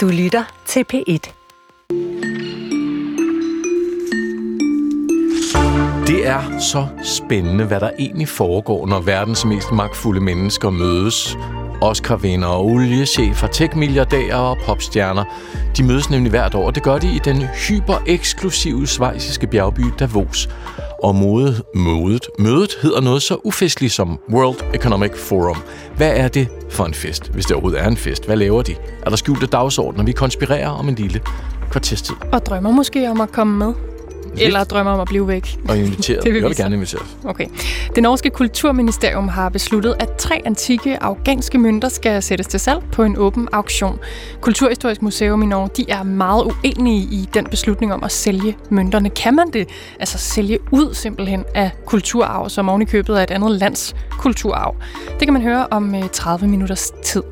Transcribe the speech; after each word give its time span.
Du 0.00 0.08
lytter 0.08 0.44
til 0.66 0.84
P1. 0.92 1.32
Det 6.06 6.26
er 6.26 6.58
så 6.58 6.86
spændende, 7.04 7.64
hvad 7.64 7.80
der 7.80 7.90
egentlig 7.98 8.28
foregår, 8.28 8.86
når 8.86 9.00
verdens 9.00 9.44
mest 9.44 9.72
magtfulde 9.72 10.20
mennesker 10.20 10.70
mødes. 10.70 11.36
Oscar-vinder, 11.82 12.56
oliechefer, 12.58 13.46
tech-milliardærer 13.46 14.36
og 14.36 14.58
popstjerner. 14.66 15.24
De 15.76 15.82
mødes 15.82 16.10
nemlig 16.10 16.30
hvert 16.30 16.54
år, 16.54 16.70
det 16.70 16.82
gør 16.82 16.98
de 16.98 17.14
i 17.14 17.18
den 17.24 17.36
hyper-eksklusive 17.36 18.86
svejsiske 18.86 19.46
bjergby 19.46 19.82
Davos. 19.98 20.48
Og 21.02 21.14
mode, 21.14 21.62
mødet, 21.74 22.26
mødet 22.38 22.78
hedder 22.82 23.00
noget 23.00 23.22
så 23.22 23.36
ufestligt 23.44 23.92
som 23.92 24.18
World 24.32 24.74
Economic 24.74 25.10
Forum. 25.16 25.56
Hvad 25.96 26.10
er 26.16 26.28
det 26.28 26.48
for 26.70 26.84
en 26.84 26.94
fest, 26.94 27.28
hvis 27.28 27.44
det 27.44 27.52
overhovedet 27.52 27.80
er 27.80 27.88
en 27.88 27.96
fest? 27.96 28.26
Hvad 28.26 28.36
laver 28.36 28.62
de? 28.62 28.74
Er 29.02 29.10
der 29.10 29.16
skjulte 29.16 29.46
dagsordner? 29.46 30.04
Vi 30.04 30.12
konspirerer 30.12 30.68
om 30.68 30.88
en 30.88 30.94
lille 30.94 31.20
kvartestid. 31.70 32.14
Og 32.32 32.46
drømmer 32.46 32.70
måske 32.70 33.10
om 33.10 33.20
at 33.20 33.32
komme 33.32 33.58
med. 33.58 33.89
Eller 34.38 34.64
drømmer 34.64 34.92
om 34.92 35.00
at 35.00 35.08
blive 35.08 35.28
væk. 35.28 35.58
Og 35.68 35.78
inviteret. 35.78 36.22
Det 36.24 36.32
vil 36.32 36.40
Jeg 36.40 36.48
vil 36.48 36.56
gerne 36.56 36.74
invitere. 36.74 37.00
Okay. 37.24 37.46
Det 37.94 38.02
norske 38.02 38.30
kulturministerium 38.30 39.28
har 39.28 39.48
besluttet, 39.48 39.94
at 40.00 40.08
tre 40.18 40.42
antikke 40.44 41.02
afghanske 41.02 41.58
mønter 41.58 41.88
skal 41.88 42.22
sættes 42.22 42.46
til 42.46 42.60
salg 42.60 42.82
på 42.92 43.02
en 43.02 43.16
åben 43.16 43.48
auktion. 43.52 43.98
Kulturhistorisk 44.40 45.02
Museum 45.02 45.42
i 45.42 45.46
Norge 45.46 45.70
de 45.76 45.84
er 45.88 46.02
meget 46.02 46.44
uenige 46.44 47.02
i 47.02 47.28
den 47.34 47.44
beslutning 47.44 47.92
om 47.92 48.04
at 48.04 48.12
sælge 48.12 48.56
mønterne. 48.70 49.10
Kan 49.10 49.34
man 49.34 49.50
det? 49.52 49.68
Altså 50.00 50.18
sælge 50.18 50.58
ud 50.70 50.94
simpelthen 50.94 51.44
af 51.54 51.70
kulturarv, 51.86 52.48
som 52.48 52.68
oven 52.68 52.82
i 52.82 52.84
købet 52.84 53.16
af 53.16 53.22
et 53.22 53.30
andet 53.30 53.50
lands 53.50 53.96
kulturarv. 54.10 54.76
Det 55.10 55.26
kan 55.26 55.32
man 55.32 55.42
høre 55.42 55.66
om 55.70 55.94
øh, 55.94 56.08
30 56.12 56.48
minutters 56.48 56.92
tid. 57.04 57.22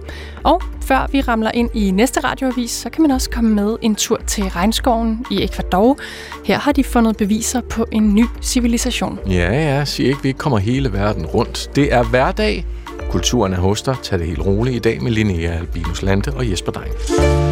Og 0.44 0.62
før 0.80 1.06
vi 1.12 1.20
ramler 1.20 1.50
ind 1.54 1.70
i 1.74 1.90
næste 1.90 2.20
radioavis, 2.20 2.70
så 2.70 2.90
kan 2.90 3.02
man 3.02 3.10
også 3.10 3.30
komme 3.30 3.54
med 3.54 3.76
en 3.82 3.94
tur 3.94 4.20
til 4.26 4.44
regnskoven 4.44 5.26
i 5.30 5.44
Ecuador. 5.44 5.98
Her 6.44 6.58
har 6.58 6.72
de 6.72 6.84
fundet 6.84 7.16
beviser 7.16 7.60
på 7.60 7.86
en 7.92 8.14
ny 8.14 8.24
civilisation. 8.42 9.18
Ja, 9.26 9.52
ja, 9.52 9.84
sig 9.84 10.06
ikke, 10.06 10.22
vi 10.22 10.28
ikke 10.28 10.38
kommer 10.38 10.58
hele 10.58 10.92
verden 10.92 11.26
rundt. 11.26 11.70
Det 11.76 11.92
er 11.94 12.04
hverdag. 12.04 12.66
Kulturen 13.10 13.52
er 13.52 13.58
hos 13.58 13.82
dig. 13.82 13.96
Tag 14.02 14.18
det 14.18 14.26
helt 14.26 14.46
roligt 14.46 14.76
i 14.76 14.78
dag 14.78 15.02
med 15.02 15.10
Linnea 15.10 15.58
Albinus 15.58 16.02
Lande 16.02 16.32
og 16.36 16.50
Jesper 16.50 16.72
Dein. 16.72 17.47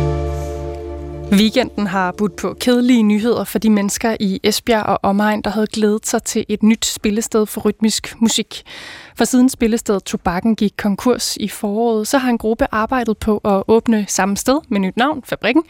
Weekenden 1.33 1.87
har 1.87 2.13
budt 2.13 2.37
på 2.37 2.57
kedelige 2.61 3.03
nyheder 3.03 3.45
for 3.45 3.59
de 3.59 3.71
mennesker 3.71 4.17
i 4.21 4.41
Esbjerg 4.43 4.83
og 4.83 4.99
omegn, 5.03 5.43
der 5.43 5.51
havde 5.51 5.67
glædet 5.67 6.07
sig 6.07 6.23
til 6.23 6.45
et 6.49 6.63
nyt 6.63 6.87
spillested 6.87 7.47
for 7.47 7.61
rytmisk 7.61 8.15
musik. 8.21 8.63
For 9.17 9.25
siden 9.25 9.49
spillestedet 9.49 10.05
Tobakken 10.05 10.57
gik 10.57 10.73
konkurs 10.77 11.37
i 11.37 11.49
foråret, 11.49 12.09
så 12.09 12.19
har 12.19 12.31
en 12.31 12.39
gruppe 12.39 12.67
arbejdet 12.73 13.19
på 13.19 13.39
at 13.39 13.63
åbne 13.69 14.05
samme 14.09 14.37
sted 14.37 14.61
med 14.69 14.81
nyt 14.81 14.97
navn, 14.97 15.23
Fabrikken, 15.25 15.63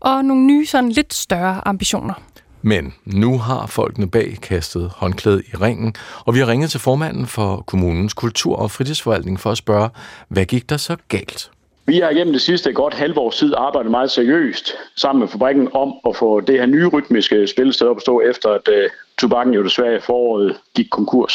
og 0.00 0.24
nogle 0.24 0.42
nye, 0.42 0.66
sådan 0.66 0.90
lidt 0.90 1.14
større 1.14 1.68
ambitioner. 1.68 2.14
Men 2.62 2.94
nu 3.04 3.38
har 3.38 3.66
folkene 3.66 4.10
bag 4.10 4.38
kastet 4.42 4.90
håndklædet 4.96 5.42
i 5.52 5.56
ringen, 5.56 5.94
og 6.26 6.34
vi 6.34 6.38
har 6.38 6.48
ringet 6.48 6.70
til 6.70 6.80
formanden 6.80 7.26
for 7.26 7.64
kommunens 7.66 8.14
kultur- 8.14 8.56
og 8.56 8.70
fritidsforvaltning 8.70 9.40
for 9.40 9.50
at 9.50 9.58
spørge, 9.58 9.88
hvad 10.28 10.44
gik 10.44 10.68
der 10.68 10.76
så 10.76 10.96
galt? 11.08 11.50
Vi 11.88 11.98
har 11.98 12.12
gennem 12.12 12.32
det 12.32 12.42
sidste 12.42 12.72
godt 12.72 12.94
halvår 12.94 13.30
tid 13.30 13.54
arbejdet 13.56 13.90
meget 13.90 14.10
seriøst 14.10 14.74
sammen 14.96 15.20
med 15.20 15.28
fabrikken 15.28 15.68
om 15.72 15.94
at 16.08 16.16
få 16.16 16.40
det 16.40 16.58
her 16.58 16.66
nye 16.66 16.86
rytmiske 16.86 17.46
spillested 17.46 17.86
op 17.86 17.96
at 17.96 18.02
stå 18.02 18.20
efter, 18.20 18.50
at 18.50 18.68
øh, 18.68 18.84
uh, 18.84 18.90
tobakken 19.18 19.54
jo 19.54 19.64
desværre 19.64 19.96
i 19.96 20.00
foråret 20.00 20.60
gik 20.74 20.86
konkurs. 20.90 21.34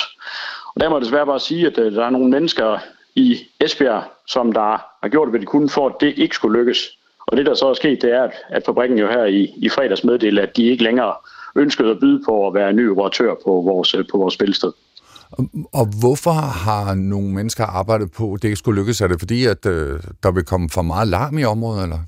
Og 0.76 0.82
der 0.82 0.90
må 0.90 0.96
jeg 0.96 1.02
desværre 1.02 1.26
bare 1.26 1.40
sige, 1.40 1.68
at 1.68 1.78
uh, 1.78 1.86
der 1.86 2.06
er 2.06 2.10
nogle 2.10 2.30
mennesker 2.30 2.80
i 3.16 3.38
Esbjerg, 3.60 4.04
som 4.28 4.52
der 4.52 4.78
har 5.04 5.10
gjort, 5.10 5.30
hvad 5.30 5.40
de 5.40 5.46
kunne 5.46 5.70
for, 5.70 5.90
at 5.90 5.96
det 6.00 6.14
ikke 6.18 6.36
skulle 6.36 6.60
lykkes. 6.60 6.98
Og 7.28 7.38
det, 7.38 7.46
der 7.46 7.54
så 7.54 7.68
er 7.68 7.74
sket, 7.74 8.02
det 8.02 8.12
er, 8.12 8.24
at, 8.24 8.34
at 8.50 8.64
fabrikken 8.66 9.00
jo 9.00 9.08
her 9.08 9.26
i, 9.26 9.54
i 9.58 9.70
fredags 9.70 10.04
meddelte, 10.04 10.42
at 10.42 10.58
de 10.58 10.64
ikke 10.64 10.84
længere 10.84 11.14
ønskede 11.56 11.92
at 11.92 12.00
byde 12.00 12.22
på 12.26 12.48
at 12.48 12.54
være 12.54 12.74
ny 12.74 12.92
operatør 12.92 13.34
på 13.46 13.52
vores, 13.52 13.96
øh, 13.96 14.06
på 14.12 14.18
vores 14.18 14.34
spilsted. 14.34 14.72
Og 15.74 15.86
hvorfor 16.00 16.32
har 16.66 16.94
nogle 16.94 17.30
mennesker 17.30 17.66
arbejdet 17.66 18.12
på, 18.12 18.34
at 18.34 18.42
det 18.42 18.48
ikke 18.48 18.56
skulle 18.56 18.80
lykkes? 18.82 19.02
Er 19.02 19.08
det 19.08 19.20
fordi, 19.20 19.46
at 19.46 19.66
øh, 19.66 20.00
der 20.24 20.32
vil 20.32 20.44
komme 20.44 20.70
for 20.70 20.82
meget 20.82 21.08
larm 21.08 21.38
i 21.38 21.44
området, 21.44 21.84
eller? 21.84 22.00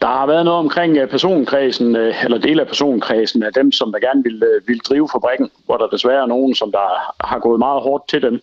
Der 0.00 0.06
har 0.06 0.26
været 0.26 0.44
noget 0.44 0.60
omkring 0.60 0.96
øh, 0.96 1.08
personkredsen, 1.08 1.96
øh, 1.96 2.24
eller 2.24 2.38
del 2.38 2.60
af 2.60 2.66
personkredsen 2.66 3.42
af 3.42 3.52
dem, 3.52 3.72
som 3.72 3.92
der 3.92 3.98
gerne 3.98 4.22
vil, 4.22 4.42
øh, 4.42 4.68
vil 4.68 4.78
drive 4.78 5.08
fabrikken, 5.12 5.50
hvor 5.66 5.76
der 5.76 5.86
desværre 5.86 6.22
er 6.22 6.26
nogen, 6.26 6.54
som 6.54 6.72
der 6.72 6.88
har 7.26 7.38
gået 7.38 7.58
meget 7.58 7.82
hårdt 7.82 8.08
til 8.08 8.22
dem. 8.22 8.40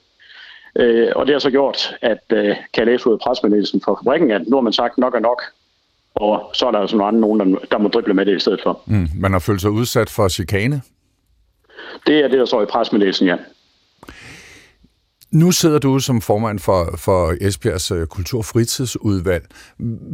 Øh, 0.76 1.08
og 1.16 1.26
det 1.26 1.36
har 1.36 1.40
så 1.40 1.50
gjort, 1.50 1.96
at 2.02 2.24
øh, 2.34 2.46
kan 2.46 2.78
jeg 2.78 2.86
læse 2.86 3.08
ud 3.08 3.14
af 3.14 3.20
presmeddelelsen 3.20 3.82
for 3.86 4.00
fabrikken, 4.04 4.32
at 4.32 4.42
nu 4.48 4.56
har 4.56 4.62
man 4.62 4.74
sagt 4.74 4.98
nok 4.98 5.16
er 5.16 5.20
nok, 5.20 5.42
og 6.16 6.50
så 6.54 6.68
er 6.68 6.72
der 6.72 6.80
altså 6.80 6.98
nogen, 6.98 7.40
der, 7.40 7.60
der 7.72 7.78
må 7.78 7.88
drible 7.88 8.14
med 8.14 8.26
det 8.26 8.36
i 8.36 8.40
stedet 8.40 8.60
for. 8.64 8.82
Mm, 8.86 9.08
man 9.16 9.32
har 9.32 9.40
følt 9.40 9.62
sig 9.62 9.72
udsat 9.72 10.10
for 10.10 10.28
chikane. 10.28 10.82
Det 12.08 12.20
er 12.20 12.28
det, 12.28 12.40
der 12.40 12.46
står 12.46 12.62
i 12.64 12.66
presmeddelelsen, 12.66 13.28
ja. 13.28 13.36
Nu 15.32 15.52
sidder 15.52 15.80
du 15.80 16.00
som 16.00 16.22
formand 16.22 16.60
for, 16.60 16.96
for 16.98 17.34
Esbjergs 17.42 17.92
øh, 17.92 18.08
kulturfritidsudvalg. 18.08 19.46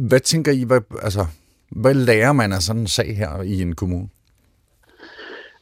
Hvad 0.08 0.20
tænker 0.20 0.52
I, 0.52 0.64
hvad, 0.64 0.80
altså, 1.02 1.26
hvad 1.70 1.94
lærer 1.94 2.32
man 2.32 2.52
af 2.52 2.62
sådan 2.62 2.82
en 2.82 2.86
sag 2.86 3.16
her 3.16 3.42
i 3.42 3.62
en 3.62 3.74
kommune? 3.74 4.08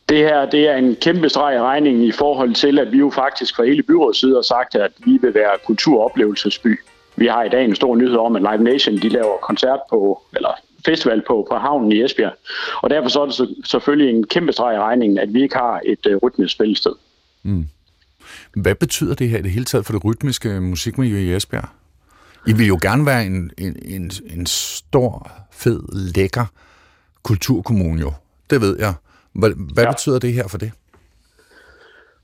Det 0.09 0.19
her 0.19 0.51
det 0.51 0.69
er 0.69 0.77
en 0.77 0.97
kæmpe 0.97 1.29
streg 1.29 1.57
i 1.57 1.61
regningen 1.61 2.05
i 2.05 2.13
forhold 2.13 2.55
til, 2.55 2.79
at 2.79 2.93
vi 2.93 2.99
jo 2.99 3.11
faktisk 3.11 3.57
fra 3.57 3.65
hele 3.65 3.83
byrådets 3.83 4.21
side 4.21 4.35
har 4.35 4.43
sagt, 4.43 4.75
at 4.75 4.93
vi 4.99 5.19
vil 5.23 5.35
være 5.35 5.59
kulturoplevelsesby. 5.67 6.81
Vi 7.17 7.27
har 7.27 7.45
i 7.45 7.49
dag 7.49 7.65
en 7.65 7.75
stor 7.75 7.97
nyhed 7.97 8.17
om, 8.17 8.37
at 8.37 8.43
Live 8.43 8.65
Nation 8.73 8.97
de 8.97 9.09
laver 9.09 9.37
koncert 9.43 9.81
på, 9.91 10.23
eller 10.37 10.51
festival 10.87 11.23
på, 11.27 11.47
på 11.51 11.57
havnen 11.57 11.93
i 11.93 12.03
Esbjerg. 12.05 12.33
Og 12.83 12.91
derfor 12.91 13.09
så 13.09 13.21
er 13.23 13.27
det 13.27 13.57
selvfølgelig 13.65 14.15
en 14.15 14.27
kæmpe 14.27 14.53
streg 14.53 14.75
i 14.75 14.79
regningen, 14.79 15.19
at 15.19 15.35
vi 15.35 15.43
ikke 15.43 15.57
har 15.57 15.81
et 15.87 16.07
uh, 16.07 16.17
rytmisk 16.23 16.53
spillested. 16.53 16.93
Mm. 17.43 17.67
Hvad 18.57 18.75
betyder 18.75 19.15
det 19.15 19.29
her 19.29 19.39
i 19.39 19.43
det 19.43 19.51
hele 19.51 19.65
taget 19.65 19.87
for 19.87 19.93
det 19.93 20.05
rytmiske 20.05 20.61
musikmiljø 20.61 21.17
i 21.17 21.35
Esbjerg? 21.35 21.69
I 22.47 22.53
vil 22.53 22.67
jo 22.67 22.79
gerne 22.83 23.07
være 23.07 23.27
en, 23.27 23.51
en, 23.59 23.77
en, 23.85 24.11
en 24.37 24.47
stor, 24.47 25.31
fed, 25.53 25.83
lækker 26.15 26.45
kulturkommune 27.23 28.01
jo. 28.01 28.13
Det 28.51 28.61
ved 28.61 28.79
jeg. 28.79 28.95
Hvad, 29.33 29.51
hvad 29.75 29.85
ja. 29.85 29.91
betyder 29.91 30.19
det 30.19 30.33
her 30.33 30.49
for 30.49 30.59
det? 30.59 30.73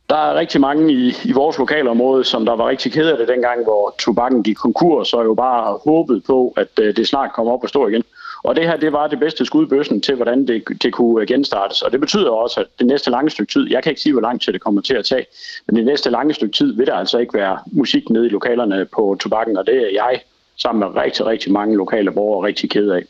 Der 0.09 0.17
er 0.17 0.35
rigtig 0.35 0.61
mange 0.61 0.93
i, 0.93 1.15
i 1.25 1.33
vores 1.33 1.59
lokalområde, 1.59 2.25
som 2.25 2.45
der 2.45 2.57
var 2.57 2.69
rigtig 2.69 2.93
ked 2.93 3.07
af 3.07 3.19
det 3.19 3.29
dengang, 3.29 3.63
hvor 3.63 3.95
tobakken 3.99 4.43
gik 4.43 4.57
konkurs, 4.57 5.13
og 5.13 5.25
jo 5.25 5.35
bare 5.35 5.79
håbet 5.85 6.25
på, 6.27 6.55
at 6.57 6.69
uh, 6.81 6.87
det 6.87 7.09
snart 7.09 7.33
kommer 7.33 7.53
op 7.53 7.63
og 7.63 7.69
stå 7.69 7.89
igen. 7.89 8.05
Og 8.43 8.57
det 8.57 8.67
her, 8.67 8.77
det 8.77 8.93
var 8.93 9.07
det 9.07 9.21
bedste 9.21 9.47
skud 9.47 9.67
i 9.67 9.69
bøssen 9.69 10.01
til, 10.01 10.15
hvordan 10.15 10.47
det, 10.47 10.65
det 10.83 10.93
kunne 10.93 11.27
genstartes. 11.27 11.83
Og 11.83 11.93
det 11.93 12.01
betyder 12.01 12.31
også, 12.31 12.61
at 12.61 12.67
det 12.79 12.87
næste 12.87 13.11
lange 13.11 13.31
stykke 13.31 13.53
tid, 13.53 13.71
jeg 13.71 13.83
kan 13.83 13.91
ikke 13.91 14.03
sige, 14.03 14.13
hvor 14.13 14.23
lang 14.23 14.41
tid 14.41 14.53
det 14.53 14.61
kommer 14.61 14.81
til 14.81 14.95
at 14.95 15.05
tage, 15.05 15.27
men 15.67 15.77
det 15.77 15.85
næste 15.85 16.11
lange 16.11 16.35
stykke 16.35 16.57
tid 16.57 16.77
vil 16.77 16.87
der 16.87 16.95
altså 16.95 17.19
ikke 17.19 17.35
være 17.35 17.59
musik 17.67 18.11
nede 18.11 18.27
i 18.27 18.29
lokalerne 18.29 18.87
på 18.95 19.17
tobakken, 19.21 19.57
og 19.57 19.67
det 19.67 19.77
er 19.77 19.91
jeg 19.93 20.21
sammen 20.57 20.81
med 20.81 21.03
rigtig, 21.03 21.27
rigtig 21.27 21.53
mange 21.53 21.77
lokale 21.77 22.13
borgere 22.13 22.47
rigtig 22.47 22.71
ked 22.71 22.91
af. 22.91 23.03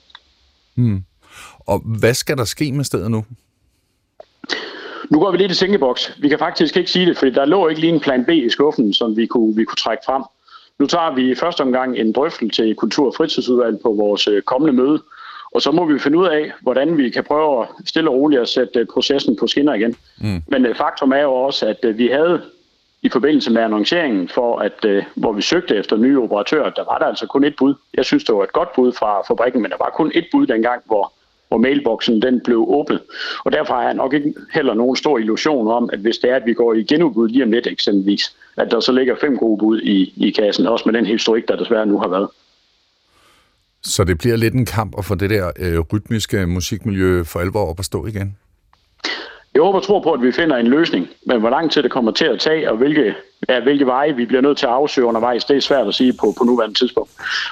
Hmm. 0.74 1.04
Og 1.66 1.82
hvad 2.00 2.14
skal 2.14 2.36
der 2.36 2.44
ske 2.44 2.72
med 2.72 2.84
stedet 2.84 3.10
nu? 3.10 3.24
Nu 5.10 5.20
går 5.20 5.30
vi 5.30 5.36
lidt 5.36 5.52
i 5.52 5.54
tænkeboks. 5.54 6.16
Vi 6.20 6.28
kan 6.28 6.38
faktisk 6.38 6.76
ikke 6.76 6.90
sige 6.90 7.06
det, 7.06 7.18
for 7.18 7.26
der 7.26 7.44
lå 7.44 7.68
ikke 7.68 7.80
lige 7.80 7.92
en 7.92 8.00
plan 8.00 8.24
B 8.24 8.28
i 8.28 8.50
skuffen, 8.50 8.92
som 8.92 9.16
vi 9.16 9.26
kunne, 9.26 9.56
vi 9.56 9.64
kunne 9.64 9.76
trække 9.76 10.02
frem. 10.06 10.22
Nu 10.78 10.86
tager 10.86 11.14
vi 11.14 11.30
i 11.30 11.34
første 11.34 11.60
omgang 11.60 11.98
en 11.98 12.12
drøftelse 12.12 12.68
i 12.68 12.74
Kultur- 12.74 13.06
og 13.06 13.14
fritidsudvalget 13.16 13.80
på 13.82 13.92
vores 13.92 14.28
øh, 14.28 14.42
kommende 14.42 14.82
møde, 14.82 15.02
og 15.54 15.62
så 15.62 15.70
må 15.70 15.84
vi 15.84 15.98
finde 15.98 16.18
ud 16.18 16.26
af, 16.26 16.52
hvordan 16.60 16.96
vi 16.96 17.10
kan 17.10 17.24
prøve 17.24 17.62
at 17.62 17.68
stille 17.84 18.10
og 18.10 18.16
roligt 18.16 18.42
at 18.42 18.48
sætte 18.48 18.78
øh, 18.78 18.86
processen 18.86 19.36
på 19.36 19.46
skinner 19.46 19.74
igen. 19.74 19.96
Mm. 20.20 20.42
Men 20.48 20.66
øh, 20.66 20.76
faktum 20.76 21.12
er 21.12 21.20
jo 21.20 21.32
også, 21.32 21.66
at 21.66 21.98
vi 21.98 22.06
havde 22.06 22.42
i 23.02 23.08
forbindelse 23.08 23.52
med 23.52 23.62
annonceringen, 23.62 24.28
for 24.28 24.58
at, 24.58 25.04
hvor 25.14 25.32
vi 25.32 25.42
søgte 25.42 25.76
efter 25.76 25.96
nye 25.96 26.20
operatører, 26.20 26.70
der 26.70 26.84
var 26.84 26.98
der 26.98 27.06
altså 27.06 27.26
kun 27.26 27.44
et 27.44 27.56
bud. 27.56 27.74
Jeg 27.94 28.04
synes, 28.04 28.24
det 28.24 28.34
var 28.34 28.42
et 28.42 28.52
godt 28.52 28.68
bud 28.76 28.92
fra 28.92 29.22
fabrikken, 29.28 29.62
men 29.62 29.70
der 29.70 29.76
var 29.80 29.92
kun 29.96 30.12
et 30.14 30.26
bud 30.32 30.46
dengang, 30.46 30.82
hvor 30.86 31.12
hvor 31.52 31.58
mailboksen 31.58 32.22
den 32.22 32.40
blev 32.40 32.64
åbnet. 32.68 33.00
Og 33.44 33.52
derfor 33.52 33.74
har 33.74 33.82
jeg 33.82 33.94
nok 33.94 34.14
ikke 34.14 34.34
heller 34.54 34.74
nogen 34.74 34.96
stor 34.96 35.18
illusion 35.18 35.68
om, 35.68 35.90
at 35.92 35.98
hvis 35.98 36.18
det 36.18 36.30
er, 36.30 36.36
at 36.36 36.46
vi 36.46 36.54
går 36.54 36.74
i 36.74 36.82
genudbud 36.82 37.28
lige 37.28 37.44
om 37.44 37.52
lidt 37.52 37.66
eksempelvis, 37.66 38.36
at 38.56 38.70
der 38.70 38.80
så 38.80 38.92
ligger 38.92 39.14
fem 39.20 39.38
gode 39.38 39.58
bud 39.58 39.80
i, 39.80 40.12
i 40.16 40.30
kassen, 40.30 40.66
også 40.66 40.82
med 40.86 40.94
den 40.94 41.06
historik, 41.06 41.48
der 41.48 41.56
desværre 41.56 41.86
nu 41.86 41.98
har 41.98 42.08
været. 42.08 42.28
Så 43.84 44.04
det 44.04 44.18
bliver 44.18 44.36
lidt 44.36 44.54
en 44.54 44.66
kamp 44.66 44.94
at 44.98 45.04
få 45.04 45.14
det 45.14 45.30
der 45.30 45.50
øh, 45.58 45.78
rytmiske 45.92 46.46
musikmiljø 46.46 47.24
for 47.24 47.40
alvor 47.40 47.70
op 47.70 47.78
at 47.78 47.84
stå 47.84 48.06
igen? 48.06 48.36
Jeg 49.54 49.62
håber 49.62 49.78
og 49.78 49.84
tror 49.84 50.02
på, 50.02 50.12
at 50.12 50.22
vi 50.22 50.32
finder 50.32 50.56
en 50.56 50.66
løsning, 50.66 51.08
men 51.26 51.40
hvor 51.40 51.50
lang 51.50 51.70
tid 51.70 51.82
det 51.82 51.90
kommer 51.90 52.12
til 52.12 52.24
at 52.24 52.40
tage, 52.40 52.70
og 52.70 52.76
hvilke, 52.76 53.14
ja, 53.48 53.60
hvilke 53.60 53.86
veje 53.86 54.16
vi 54.16 54.26
bliver 54.26 54.40
nødt 54.40 54.58
til 54.58 54.66
at 54.66 54.72
afsøge 54.72 55.06
undervejs, 55.06 55.44
det 55.44 55.56
er 55.56 55.60
svært 55.60 55.86
at 55.86 55.94
sige 55.94 56.12
på, 56.20 56.34
på 56.38 56.44
nuværende 56.44 56.78
tidspunkt. 56.78 57.10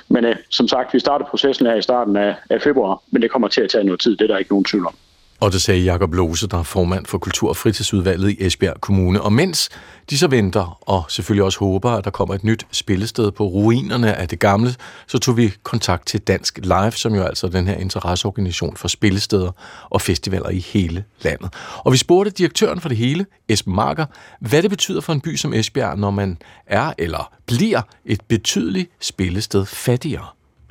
Men 0.08 0.24
øh, 0.24 0.36
som 0.48 0.68
sagt, 0.68 0.94
vi 0.94 0.98
starter 0.98 1.26
processen 1.26 1.66
her 1.66 1.74
i 1.74 1.82
starten 1.82 2.16
af, 2.16 2.34
af 2.50 2.62
februar, 2.62 3.02
men 3.10 3.22
det 3.22 3.30
kommer 3.30 3.48
til 3.48 3.60
at 3.60 3.70
tage 3.70 3.84
noget 3.84 4.00
tid, 4.00 4.16
det 4.16 4.22
er 4.22 4.26
der 4.26 4.38
ikke 4.38 4.52
nogen 4.52 4.64
tvivl 4.64 4.86
om. 4.86 4.94
Og 5.40 5.52
det 5.52 5.62
sagde 5.62 5.80
Jakob 5.80 6.14
Lose, 6.14 6.46
der 6.48 6.58
er 6.58 6.62
formand 6.62 7.06
for 7.06 7.18
Kultur- 7.18 7.48
og 7.48 7.56
Fritidsudvalget 7.56 8.30
i 8.30 8.46
Esbjerg 8.46 8.80
Kommune. 8.80 9.22
Og 9.22 9.32
mens 9.32 9.68
de 10.10 10.18
så 10.18 10.28
venter, 10.28 10.78
og 10.80 11.04
selvfølgelig 11.08 11.44
også 11.44 11.58
håber, 11.58 11.90
at 11.90 12.04
der 12.04 12.10
kommer 12.10 12.34
et 12.34 12.44
nyt 12.44 12.66
spillested 12.72 13.30
på 13.30 13.44
ruinerne 13.44 14.14
af 14.14 14.28
det 14.28 14.38
gamle, 14.38 14.74
så 15.06 15.18
tog 15.18 15.36
vi 15.36 15.52
kontakt 15.62 16.06
til 16.06 16.20
Dansk 16.20 16.58
Live, 16.62 16.92
som 16.92 17.14
jo 17.14 17.22
altså 17.22 17.48
den 17.48 17.66
her 17.66 17.74
interesseorganisation 17.74 18.76
for 18.76 18.88
spillesteder 18.88 19.52
og 19.90 20.00
festivaler 20.00 20.48
i 20.48 20.58
hele 20.58 21.04
landet. 21.22 21.54
Og 21.76 21.92
vi 21.92 21.96
spurgte 21.96 22.30
direktøren 22.30 22.80
for 22.80 22.88
det 22.88 22.98
hele, 22.98 23.26
Esben 23.48 23.74
Marker, 23.74 24.06
hvad 24.40 24.62
det 24.62 24.70
betyder 24.70 25.00
for 25.00 25.12
en 25.12 25.20
by 25.20 25.36
som 25.36 25.54
Esbjerg, 25.54 25.98
når 25.98 26.10
man 26.10 26.38
er 26.66 26.92
eller 26.98 27.32
bliver 27.46 27.82
et 28.04 28.20
betydeligt 28.28 28.90
spillested 29.00 29.66
fattigere. 29.66 30.26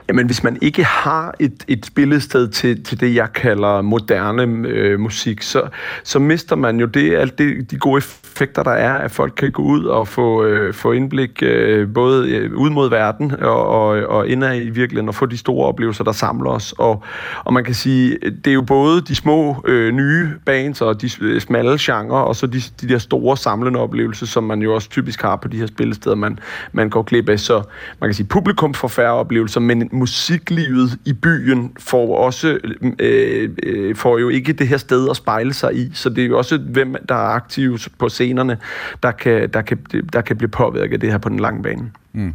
Jamen, 0.09 0.25
hvis 0.25 0.43
man 0.43 0.57
ikke 0.61 0.83
har 0.83 1.35
et, 1.39 1.63
et 1.67 1.85
spillested 1.85 2.47
til, 2.47 2.83
til 2.83 2.99
det, 2.99 3.15
jeg 3.15 3.33
kalder 3.33 3.81
moderne 3.81 4.67
øh, 4.67 4.99
musik, 4.99 5.41
så, 5.41 5.61
så 6.03 6.19
mister 6.19 6.55
man 6.55 6.79
jo 6.79 6.85
det, 6.85 7.15
alt 7.15 7.37
det, 7.37 7.71
de 7.71 7.77
gode 7.77 7.97
effekter, 7.97 8.63
der 8.63 8.71
er, 8.71 8.93
at 8.93 9.11
folk 9.11 9.33
kan 9.37 9.51
gå 9.51 9.63
ud 9.63 9.85
og 9.85 10.07
få, 10.07 10.45
øh, 10.45 10.73
få 10.73 10.91
indblik 10.91 11.43
øh, 11.43 11.93
både 11.93 12.29
øh, 12.29 12.53
ud 12.55 12.69
mod 12.69 12.89
verden 12.89 13.31
og, 13.41 13.67
og, 13.67 13.87
og 13.87 14.27
indad 14.27 14.55
i 14.55 14.69
virkeligheden, 14.69 15.09
og 15.09 15.15
få 15.15 15.25
de 15.25 15.37
store 15.37 15.67
oplevelser, 15.67 16.03
der 16.03 16.11
samler 16.11 16.49
os. 16.49 16.73
Og, 16.77 17.03
og 17.43 17.53
man 17.53 17.63
kan 17.63 17.73
sige, 17.73 18.17
det 18.45 18.47
er 18.47 18.53
jo 18.53 18.61
både 18.61 19.01
de 19.01 19.15
små 19.15 19.63
øh, 19.67 19.91
nye 19.93 20.29
bands 20.45 20.81
og 20.81 21.01
de 21.01 21.09
øh, 21.21 21.41
smalle 21.41 21.77
genrer, 21.79 22.19
og 22.19 22.35
så 22.35 22.47
de, 22.47 22.61
de 22.81 22.89
der 22.89 22.97
store 22.97 23.37
samlende 23.37 23.79
oplevelser, 23.79 24.25
som 24.25 24.43
man 24.43 24.61
jo 24.61 24.75
også 24.75 24.89
typisk 24.89 25.21
har 25.21 25.35
på 25.35 25.47
de 25.47 25.57
her 25.57 25.67
spillesteder, 25.67 26.15
man, 26.15 26.39
man 26.71 26.89
går 26.89 27.01
glip 27.01 27.29
af. 27.29 27.39
Så 27.39 27.63
man 27.99 28.09
kan 28.09 28.13
sige, 28.13 28.27
publikum 28.27 28.73
får 28.73 28.87
færre 28.87 29.13
oplevelser, 29.13 29.59
men 29.59 29.89
musiklivet 29.99 30.99
i 31.05 31.13
byen 31.13 31.73
får 31.79 32.17
også 32.17 32.59
øh, 32.99 33.49
øh, 33.63 33.95
får 33.95 34.17
jo 34.17 34.29
ikke 34.29 34.53
det 34.53 34.67
her 34.67 34.77
sted 34.77 35.09
at 35.09 35.15
spejle 35.15 35.53
sig 35.53 35.75
i, 35.75 35.91
så 35.93 36.09
det 36.09 36.23
er 36.23 36.27
jo 36.27 36.37
også 36.37 36.57
hvem 36.57 36.95
der 37.09 37.15
er 37.15 37.29
aktiv 37.29 37.77
på 37.97 38.09
scenerne, 38.09 38.57
der 39.03 39.11
kan, 39.11 39.49
der 39.49 39.61
kan, 39.61 39.77
der 40.13 40.21
kan 40.21 40.37
blive 40.37 40.49
påvirket 40.49 40.93
af 40.93 40.99
det 40.99 41.11
her 41.11 41.17
på 41.17 41.29
den 41.29 41.39
lange 41.39 41.63
bane. 41.63 41.91
Mm. 42.13 42.33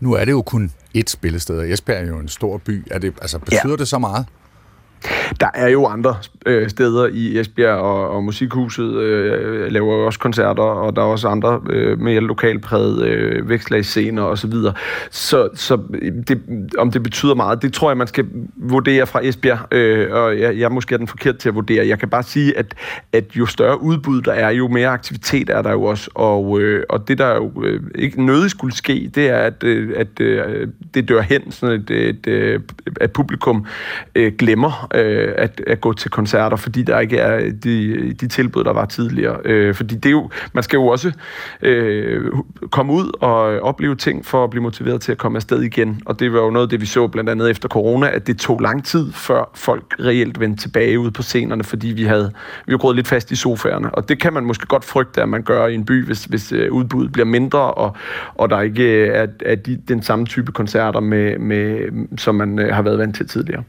Nu 0.00 0.12
er 0.12 0.24
det 0.24 0.32
jo 0.32 0.42
kun 0.42 0.72
et 0.94 1.10
spillested, 1.10 1.58
og 1.58 1.70
Esbjerg 1.70 2.04
er 2.04 2.08
jo 2.08 2.18
en 2.18 2.28
stor 2.28 2.58
by. 2.58 2.82
Er 2.90 2.98
det, 2.98 3.14
altså, 3.22 3.38
betyder 3.38 3.70
ja. 3.70 3.76
det 3.76 3.88
så 3.88 3.98
meget? 3.98 4.26
Der 5.40 5.50
er 5.54 5.68
jo 5.68 5.86
andre 5.86 6.16
øh, 6.46 6.70
steder 6.70 7.06
i 7.12 7.38
Esbjerg, 7.38 7.78
og, 7.78 8.10
og 8.10 8.24
Musikhuset 8.24 8.94
øh, 8.94 9.72
laver 9.72 9.96
jo 9.96 10.06
også 10.06 10.18
koncerter, 10.18 10.62
og 10.62 10.96
der 10.96 11.02
er 11.02 11.06
også 11.06 11.28
andre 11.28 11.60
øh, 11.70 12.00
mere 12.00 12.20
lokalpræget 12.20 13.06
øh, 13.06 13.48
vækstlagsscener 13.48 14.22
osv. 14.22 14.52
Så, 14.52 14.72
så, 15.10 15.48
så 15.54 15.78
det, 16.28 16.42
om 16.78 16.90
det 16.90 17.02
betyder 17.02 17.34
meget, 17.34 17.62
det 17.62 17.72
tror 17.72 17.90
jeg, 17.90 17.96
man 17.96 18.06
skal 18.06 18.26
vurdere 18.56 19.06
fra 19.06 19.20
Esbjerg, 19.24 19.74
øh, 19.74 20.12
og 20.12 20.40
jeg, 20.40 20.58
jeg 20.58 20.72
måske 20.72 20.94
er 20.94 20.98
den 20.98 21.06
forkert 21.06 21.38
til 21.38 21.48
at 21.48 21.54
vurdere. 21.54 21.86
Jeg 21.86 21.98
kan 21.98 22.08
bare 22.08 22.22
sige, 22.22 22.58
at, 22.58 22.74
at 23.12 23.24
jo 23.36 23.46
større 23.46 23.82
udbud 23.82 24.22
der 24.22 24.32
er, 24.32 24.50
jo 24.50 24.68
mere 24.68 24.88
aktivitet 24.88 25.50
er 25.50 25.62
der 25.62 25.70
jo 25.70 25.84
også, 25.84 26.10
og, 26.14 26.60
øh, 26.60 26.84
og 26.88 27.08
det 27.08 27.18
der 27.18 27.34
jo 27.34 27.52
øh, 27.64 27.80
ikke 27.94 28.26
nødigt 28.26 28.50
skulle 28.50 28.76
ske, 28.76 29.10
det 29.14 29.28
er, 29.28 29.38
at, 29.38 29.64
øh, 29.64 29.92
at 29.96 30.20
øh, 30.20 30.68
det 30.94 31.08
dør 31.08 31.20
hen, 31.20 31.52
sådan 31.52 31.80
et, 31.80 31.90
et, 31.90 32.26
et, 32.26 32.62
at 33.00 33.12
publikum 33.12 33.66
øh, 34.14 34.32
glemmer 34.38 34.89
øh, 34.94 35.34
at, 35.36 35.60
at 35.66 35.80
gå 35.80 35.92
til 35.92 36.10
koncerter, 36.10 36.56
fordi 36.56 36.82
der 36.82 37.00
ikke 37.00 37.16
er 37.16 37.50
de, 37.50 38.12
de 38.12 38.28
tilbud, 38.28 38.64
der 38.64 38.72
var 38.72 38.84
tidligere. 38.84 39.36
Øh, 39.44 39.74
fordi 39.74 39.94
det 39.94 40.06
er 40.06 40.10
jo, 40.10 40.30
man 40.52 40.62
skal 40.62 40.76
jo 40.76 40.86
også 40.86 41.12
øh, 41.62 42.24
komme 42.70 42.92
ud 42.92 43.12
og 43.20 43.60
opleve 43.60 43.96
ting 43.96 44.26
for 44.26 44.44
at 44.44 44.50
blive 44.50 44.62
motiveret 44.62 45.00
til 45.00 45.12
at 45.12 45.18
komme 45.18 45.36
afsted 45.36 45.62
igen. 45.62 46.02
Og 46.06 46.20
det 46.20 46.32
var 46.32 46.40
jo 46.40 46.50
noget 46.50 46.66
af 46.66 46.70
det, 46.70 46.80
vi 46.80 46.86
så 46.86 47.08
blandt 47.08 47.30
andet 47.30 47.50
efter 47.50 47.68
corona, 47.68 48.10
at 48.10 48.26
det 48.26 48.38
tog 48.38 48.60
lang 48.60 48.84
tid, 48.84 49.12
før 49.12 49.50
folk 49.54 49.94
reelt 50.00 50.40
vendte 50.40 50.62
tilbage 50.62 50.98
ud 50.98 51.10
på 51.10 51.22
scenerne, 51.22 51.64
fordi 51.64 51.88
vi 51.88 52.04
havde 52.04 52.32
vi 52.66 52.72
var 52.72 52.92
lidt 52.92 53.08
fast 53.08 53.30
i 53.30 53.36
sofaerne. 53.36 53.94
Og 53.94 54.08
det 54.08 54.20
kan 54.20 54.32
man 54.32 54.44
måske 54.44 54.66
godt 54.66 54.84
frygte, 54.84 55.22
at 55.22 55.28
man 55.28 55.42
gør 55.42 55.66
i 55.66 55.74
en 55.74 55.84
by, 55.84 56.06
hvis, 56.06 56.24
hvis 56.24 56.52
øh, 56.52 56.72
udbuddet 56.72 57.12
bliver 57.12 57.26
mindre, 57.26 57.74
og, 57.74 57.96
og 58.34 58.50
der 58.50 58.60
ikke 58.60 59.06
er, 59.06 59.26
er 59.40 59.54
de, 59.54 59.82
den 59.88 60.02
samme 60.02 60.26
type 60.26 60.52
koncerter, 60.52 61.00
med, 61.00 61.38
med, 61.38 61.88
som 62.18 62.34
man 62.34 62.58
øh, 62.58 62.74
har 62.74 62.82
været 62.82 62.98
vant 62.98 63.16
til 63.16 63.28
tidligere 63.28 63.62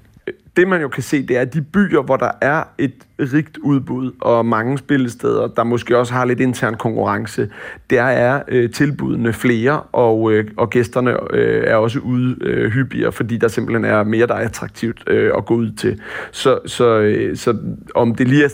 det 0.58 0.68
man 0.68 0.82
jo 0.82 0.88
kan 0.88 1.04
se, 1.04 1.28
det 1.28 1.38
er 1.38 1.46
de 1.46 1.62
byer, 1.62 2.02
hvor 2.02 2.18
der 2.18 2.32
er 2.42 2.64
et 2.78 3.08
rigt 3.22 3.58
udbud 3.58 4.12
og 4.22 4.46
mange 4.46 4.78
spillesteder, 4.78 5.48
der 5.48 5.64
måske 5.64 5.98
også 5.98 6.14
har 6.14 6.26
lidt 6.26 6.40
intern 6.40 6.76
konkurrence, 6.76 7.50
der 7.90 8.04
er 8.04 8.42
øh, 8.48 8.72
tilbudene 8.72 9.34
flere, 9.34 9.82
og, 9.82 10.34
øh, 10.34 10.48
og 10.58 10.70
gæsterne 10.70 11.34
øh, 11.34 11.64
er 11.68 11.76
også 11.76 12.00
ude 12.00 12.36
øh, 12.42 12.72
hyppigere, 12.72 13.12
fordi 13.12 13.38
der 13.38 13.48
simpelthen 13.48 13.86
er 13.86 14.04
mere, 14.04 14.28
der 14.28 14.34
er 14.34 14.46
attraktivt 14.46 15.04
øh, 15.08 15.32
at 15.38 15.46
gå 15.46 15.54
ud 15.54 15.72
til. 15.72 16.02
Så, 16.32 16.60
så, 16.66 17.00
øh, 17.00 17.38
så 17.38 17.58
om 17.96 18.16
det 18.16 18.28
lige 18.28 18.44
er, 18.44 18.50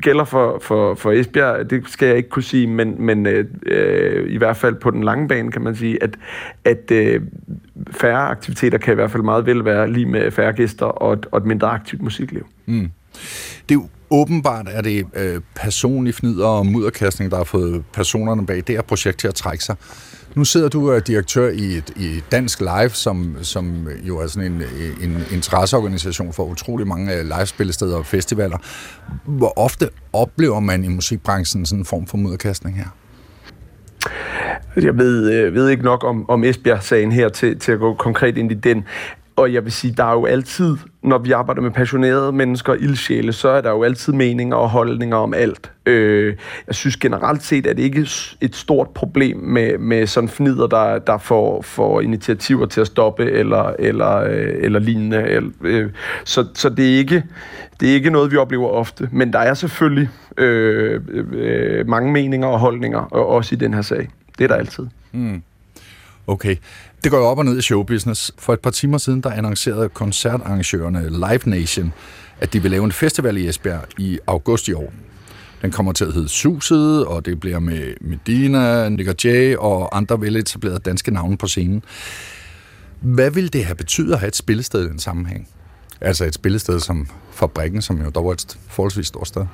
gælder 0.00 0.24
for, 0.24 0.58
for, 0.62 0.94
for 0.94 1.12
Esbjerg, 1.12 1.70
det 1.70 1.82
skal 1.86 2.08
jeg 2.08 2.16
ikke 2.16 2.28
kunne 2.28 2.42
sige, 2.42 2.66
men, 2.66 2.94
men 2.98 3.26
øh, 3.26 3.44
øh 3.66 4.28
i 4.28 4.36
hvert 4.36 4.56
fald 4.56 4.74
på 4.74 4.90
den 4.90 5.04
lange 5.04 5.28
bane 5.28 5.52
kan 5.52 5.62
man 5.62 5.76
sige, 5.76 6.02
at, 6.02 6.16
at 6.64 6.90
øh, 6.90 7.20
færre 7.90 8.28
aktiviteter 8.28 8.78
kan 8.78 8.92
i 8.92 8.94
hvert 8.94 9.10
fald 9.10 9.22
meget 9.22 9.46
vel 9.46 9.64
være 9.64 9.92
lige 9.92 10.06
med 10.06 10.30
færre 10.30 10.52
gæster 10.52 10.86
og 10.86 11.12
et, 11.12 11.26
og 11.32 11.38
et 11.38 11.44
mindre 11.44 11.68
aktivt 11.68 12.02
musikliv. 12.02 12.46
Mm. 12.66 12.90
Det 13.68 13.74
er 13.74 13.80
jo 13.80 13.88
åbenbart, 14.10 14.66
er 14.70 14.80
det 14.80 15.06
øh, 15.14 15.40
personlig 15.54 16.14
fnider 16.14 16.46
og 16.46 16.66
mudderkastning, 16.66 17.30
der 17.30 17.36
har 17.36 17.44
fået 17.44 17.84
personerne 17.92 18.46
bag 18.46 18.56
det 18.56 18.68
her 18.68 18.82
projekt 18.82 19.18
til 19.18 19.28
at 19.28 19.34
trække 19.34 19.64
sig. 19.64 19.76
Nu 20.34 20.44
sidder 20.44 20.68
du 20.68 20.92
og 20.92 21.06
direktør 21.06 21.48
i, 21.48 21.64
et, 21.64 21.90
i 21.96 22.22
Dansk 22.32 22.60
Live, 22.60 22.90
som, 22.90 23.36
som 23.42 23.88
jo 24.02 24.18
er 24.18 24.26
sådan 24.26 24.52
en, 24.52 24.62
øh, 24.62 25.04
en 25.04 25.16
interesseorganisation 25.32 26.32
for 26.32 26.44
utrolig 26.44 26.86
mange 26.86 27.14
øh, 27.14 27.24
livespillesteder 27.24 27.96
og 27.96 28.06
festivaler. 28.06 28.58
Hvor 29.24 29.58
ofte 29.58 29.88
oplever 30.12 30.60
man 30.60 30.84
i 30.84 30.88
musikbranchen 30.88 31.66
sådan 31.66 31.78
en 31.78 31.84
form 31.84 32.06
for 32.06 32.16
mudderkastning 32.16 32.76
her? 32.76 32.86
Jeg 34.76 34.98
ved, 34.98 35.32
øh, 35.32 35.54
ved 35.54 35.68
ikke 35.68 35.84
nok 35.84 36.04
om, 36.04 36.30
om 36.30 36.44
Esbjerg-sagen 36.44 37.12
her 37.12 37.28
til, 37.28 37.58
til 37.58 37.72
at 37.72 37.78
gå 37.78 37.94
konkret 37.94 38.38
ind 38.38 38.52
i 38.52 38.54
den. 38.54 38.84
Og 39.38 39.52
jeg 39.52 39.64
vil 39.64 39.72
sige, 39.72 39.94
der 39.96 40.04
er 40.04 40.12
jo 40.12 40.24
altid, 40.24 40.76
når 41.02 41.18
vi 41.18 41.32
arbejder 41.32 41.62
med 41.62 41.70
passionerede 41.70 42.32
mennesker 42.32 42.72
og 42.72 42.80
ildsjæle, 42.80 43.32
så 43.32 43.48
er 43.48 43.60
der 43.60 43.70
jo 43.70 43.82
altid 43.82 44.12
meninger 44.12 44.56
og 44.56 44.70
holdninger 44.70 45.16
om 45.16 45.34
alt. 45.34 45.72
Øh, 45.86 46.36
jeg 46.66 46.74
synes 46.74 46.96
generelt 46.96 47.42
set, 47.42 47.66
at 47.66 47.76
det 47.76 47.82
ikke 47.82 48.00
er 48.00 48.34
et 48.40 48.56
stort 48.56 48.88
problem 48.88 49.36
med, 49.36 49.78
med 49.78 50.06
sådan 50.06 50.28
fnider, 50.28 50.66
der, 50.66 50.98
der 50.98 51.18
får, 51.18 51.62
får 51.62 52.00
initiativer 52.00 52.66
til 52.66 52.80
at 52.80 52.86
stoppe 52.86 53.30
eller, 53.30 53.74
eller, 53.78 54.16
øh, 54.16 54.54
eller 54.58 54.78
lignende. 54.78 55.22
Eller, 55.22 55.50
øh, 55.60 55.90
så 56.24 56.46
så 56.54 56.68
det, 56.68 56.94
er 56.94 56.98
ikke, 56.98 57.24
det 57.80 57.90
er 57.90 57.94
ikke 57.94 58.10
noget, 58.10 58.32
vi 58.32 58.36
oplever 58.36 58.68
ofte. 58.68 59.08
Men 59.12 59.32
der 59.32 59.38
er 59.38 59.54
selvfølgelig 59.54 60.08
øh, 60.38 61.00
øh, 61.32 61.88
mange 61.88 62.12
meninger 62.12 62.48
og 62.48 62.58
holdninger, 62.58 63.00
også 63.14 63.54
i 63.54 63.58
den 63.58 63.74
her 63.74 63.82
sag. 63.82 64.08
Det 64.38 64.44
er 64.44 64.48
der 64.48 64.54
altid. 64.54 64.86
Mm. 65.12 65.42
Okay. 66.26 66.56
Det 67.04 67.10
går 67.10 67.18
jo 67.18 67.24
op 67.24 67.38
og 67.38 67.44
ned 67.44 67.58
i 67.58 67.62
showbusiness. 67.62 68.32
For 68.38 68.52
et 68.52 68.60
par 68.60 68.70
timer 68.70 68.98
siden, 68.98 69.20
der 69.20 69.30
annoncerede 69.30 69.88
koncertarrangørerne 69.88 71.08
Live 71.10 71.40
Nation, 71.46 71.92
at 72.40 72.52
de 72.52 72.62
vil 72.62 72.70
lave 72.70 72.84
en 72.84 72.92
festival 72.92 73.36
i 73.36 73.48
Esbjerg 73.48 73.84
i 73.98 74.18
august 74.26 74.68
i 74.68 74.72
år. 74.72 74.92
Den 75.62 75.70
kommer 75.70 75.92
til 75.92 76.04
at 76.04 76.12
hedde 76.12 76.28
Suset, 76.28 77.06
og 77.06 77.26
det 77.26 77.40
bliver 77.40 77.58
med 77.58 77.94
Medina, 78.00 78.88
Nick 78.88 79.24
Jay 79.24 79.56
og 79.56 79.96
andre 79.96 80.20
veletablerede 80.20 80.78
danske 80.78 81.10
navne 81.10 81.36
på 81.36 81.46
scenen. 81.46 81.82
Hvad 83.00 83.30
vil 83.30 83.52
det 83.52 83.64
have 83.64 83.74
betydet 83.74 84.12
at 84.12 84.18
have 84.18 84.28
et 84.28 84.36
spillested 84.36 84.84
i 84.84 84.88
den 84.88 84.98
sammenhæng? 84.98 85.48
Altså 86.00 86.24
et 86.24 86.34
spillested 86.34 86.80
som 86.80 87.08
Fabrikken, 87.32 87.82
som 87.82 88.02
jo 88.02 88.10
dog 88.10 88.28
er 88.28 88.32
et 88.32 88.58
forholdsvis 88.68 89.06
stort 89.06 89.28
sted. 89.28 89.46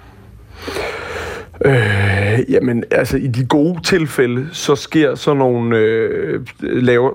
Øh, 1.65 2.53
jamen, 2.53 2.85
altså 2.91 3.17
i 3.17 3.27
de 3.27 3.45
gode 3.45 3.83
tilfælde, 3.83 4.47
så 4.53 4.77
sker 4.77 5.15
sådan 5.15 5.39
nogle, 5.39 5.77
øh, 5.77 6.41
laver, 6.61 7.11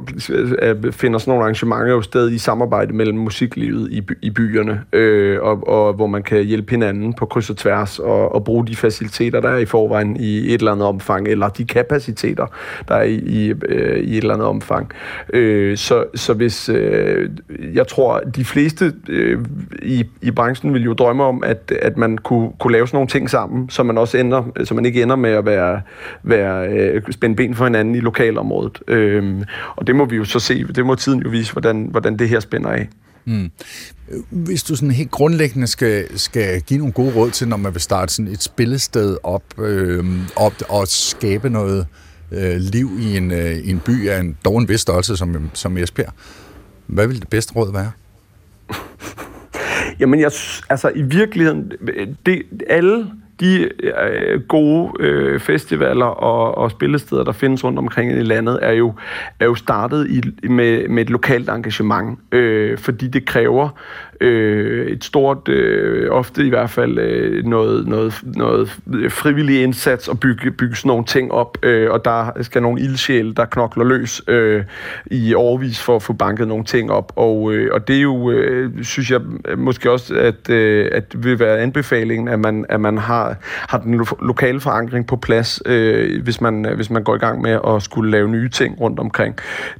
øh, 0.62 0.94
finder 0.94 1.20
sådan 1.20 1.32
nogle 1.32 1.44
arrangementer 1.44 1.94
jo 1.94 2.02
sted 2.02 2.32
i 2.32 2.38
samarbejde 2.38 2.94
mellem 2.94 3.18
musiklivet 3.18 3.92
i, 3.92 4.02
i 4.22 4.30
byerne, 4.30 4.82
øh, 4.94 5.42
og, 5.42 5.68
og 5.68 5.94
hvor 5.94 6.08
man 6.08 6.24
kan 6.24 6.44
hjælpe 6.44 6.72
hinanden 6.72 7.14
på 7.14 7.26
kryds 7.26 7.50
og 7.50 7.58
tværs, 7.58 8.00
og, 8.00 8.36
og 8.36 8.44
bruge 8.44 8.68
de 8.68 8.76
faciliteter, 8.76 9.40
der 9.40 9.50
er 9.50 9.58
i 9.58 9.66
forvejen 9.66 10.18
i 10.20 10.54
et 10.54 10.54
eller 10.54 10.72
andet 10.72 10.88
omfang, 10.88 11.28
eller 11.28 11.50
de 11.50 11.66
kapaciteter, 11.66 12.46
der 12.88 12.96
er 12.96 13.04
i, 13.04 13.16
i, 13.16 13.54
øh, 13.66 14.00
i 14.00 14.12
et 14.12 14.18
eller 14.18 14.34
andet 14.34 14.48
omfang. 14.48 14.92
Øh, 15.34 15.78
så, 15.78 16.04
så 16.16 16.34
hvis, 16.34 16.70
øh, 16.70 17.30
jeg 17.74 17.88
tror, 17.88 18.20
de 18.20 18.46
fleste 18.46 18.94
øh, 19.10 19.40
i, 19.82 20.06
i 20.22 20.32
branchen 20.32 20.74
vil 20.74 20.84
jo 20.84 20.94
drømme 20.94 21.24
om, 21.24 21.44
at, 21.44 21.74
at 21.82 21.98
man 21.98 22.18
kunne, 22.18 22.50
kunne 22.60 22.74
lave 22.74 22.88
sådan 22.88 22.96
nogle 22.96 23.08
ting 23.08 23.30
sammen, 23.30 23.70
så 23.70 23.84
man 23.84 23.98
også 23.98 24.18
ender 24.18 24.29
ender, 24.30 24.64
så 24.66 24.74
man 24.74 24.86
ikke 24.86 25.02
ender 25.02 25.16
med 25.16 25.30
at 25.30 25.46
være, 25.46 25.82
være 26.24 26.68
øh, 26.68 27.02
spænde 27.12 27.36
ben 27.36 27.56
for 27.56 27.64
hinanden 27.64 27.96
i 27.96 28.00
lokalområdet. 28.00 28.80
Øhm, 28.88 29.44
og 29.76 29.88
det 29.88 29.96
må 29.96 30.06
vi 30.06 30.16
jo 30.16 30.26
så 30.26 30.40
se, 30.40 30.64
det 30.64 30.86
må 30.86 30.96
tiden 30.96 31.22
jo 31.22 31.30
vise, 31.30 31.52
hvordan, 31.52 31.88
hvordan 31.92 32.20
det 32.20 32.30
her 32.30 32.40
spænder 32.40 32.70
af. 32.70 32.90
Mm. 33.26 33.52
Hvis 34.30 34.64
du 34.64 34.76
sådan 34.76 34.92
helt 34.92 35.12
grundlæggende 35.12 35.68
skal, 35.68 36.20
skal 36.20 36.62
give 36.62 36.78
nogle 36.78 36.94
gode 36.94 37.16
råd 37.16 37.32
til, 37.32 37.48
når 37.48 37.58
man 37.58 37.74
vil 37.74 37.82
starte 37.82 38.14
sådan 38.14 38.32
et 38.32 38.44
spillested 38.44 39.18
op, 39.24 39.44
øh, 39.60 40.06
op 40.36 40.54
og 40.70 40.88
skabe 40.88 41.50
noget 41.50 41.88
øh, 42.32 42.56
liv 42.56 42.90
i 43.00 43.18
en, 43.18 43.32
øh, 43.32 43.52
i 43.52 43.72
en 43.72 43.80
by 43.80 44.10
af 44.10 44.20
en 44.20 44.38
dog 44.46 44.58
en 44.58 44.70
vis 44.70 44.82
størrelse 44.82 45.18
som, 45.18 45.50
som 45.54 45.78
Esbjerg, 45.78 46.14
hvad 46.88 47.08
vil 47.08 47.20
det 47.20 47.30
bedste 47.30 47.54
råd 47.56 47.72
være? 47.72 47.92
Jamen, 50.00 50.20
jeg, 50.20 50.32
altså 50.70 50.92
i 50.96 51.02
virkeligheden, 51.02 51.72
det, 52.26 52.42
alle 52.70 53.12
de 53.40 53.70
øh, 53.84 54.42
gode 54.42 54.92
øh, 55.00 55.40
festivaler 55.40 56.06
og, 56.06 56.58
og 56.58 56.72
spillesteder, 56.72 57.24
der 57.24 57.32
findes 57.32 57.64
rundt 57.64 57.80
omkring 57.80 58.12
i 58.12 58.24
landet, 58.24 58.60
er 58.62 58.72
jo, 58.72 58.94
er 59.40 59.46
jo 59.46 59.56
startet 59.56 60.08
i, 60.10 60.48
med, 60.48 60.88
med 60.88 61.04
et 61.04 61.10
lokalt 61.10 61.50
engagement, 61.50 62.20
øh, 62.32 62.78
fordi 62.78 63.08
det 63.08 63.26
kræver 63.26 63.70
øh, 64.22 64.88
et 64.88 65.04
stort, 65.04 65.48
øh, 65.48 66.12
ofte 66.12 66.46
i 66.46 66.50
hvert 66.50 66.70
fald 66.70 67.00
øh, 67.00 67.46
noget, 67.46 67.88
noget, 67.88 68.22
noget 68.24 68.70
frivillig 69.10 69.64
indsats 69.64 70.08
og 70.08 70.20
bygge, 70.20 70.52
bygge 70.52 70.76
sådan 70.76 70.88
nogle 70.88 71.06
ting 71.06 71.32
op, 71.32 71.58
øh, 71.64 71.92
og 71.92 72.06
der 72.06 72.32
skal 72.42 72.62
nogle 72.62 72.82
ildsjæle, 72.82 73.34
der 73.34 73.46
knokler 73.46 73.84
løs 73.84 74.22
øh, 74.28 74.64
i 75.06 75.34
overvis 75.34 75.82
for 75.82 75.96
at 75.96 76.04
få 76.04 76.14
banket 76.14 76.48
nogle 76.48 76.64
ting 76.64 76.92
op, 76.92 77.14
og, 77.16 77.54
øh, 77.54 77.70
og 77.74 77.88
det 77.88 77.98
er 77.98 78.02
jo, 78.02 78.32
øh, 78.32 78.84
synes 78.84 79.12
jeg 79.12 79.22
måske 79.58 79.92
også, 79.92 80.16
at, 80.16 80.50
øh, 80.50 80.90
at 80.92 81.12
det 81.12 81.24
vil 81.24 81.40
være 81.40 81.60
anbefalingen, 81.60 82.28
at 82.28 82.40
man, 82.40 82.66
at 82.70 82.82
man 82.82 82.98
har, 82.98 83.38
har 83.42 83.78
den 83.78 83.96
lo- 83.98 84.26
lokale 84.26 84.60
forankring 84.60 85.08
på 85.08 85.16
plads, 85.16 85.62
øh, 85.66 86.24
hvis, 86.24 86.42
man, 86.42 86.66
hvis 86.76 86.90
man 86.90 87.04
går 87.04 87.16
i 87.16 87.20
gang 87.20 87.42
med 87.42 87.60
at 87.68 87.84
skulle 87.84 88.12
lave 88.12 88.30
nye 88.30 88.50
ting 88.50 88.82
rundt 88.82 89.00
omkring. 89.00 89.36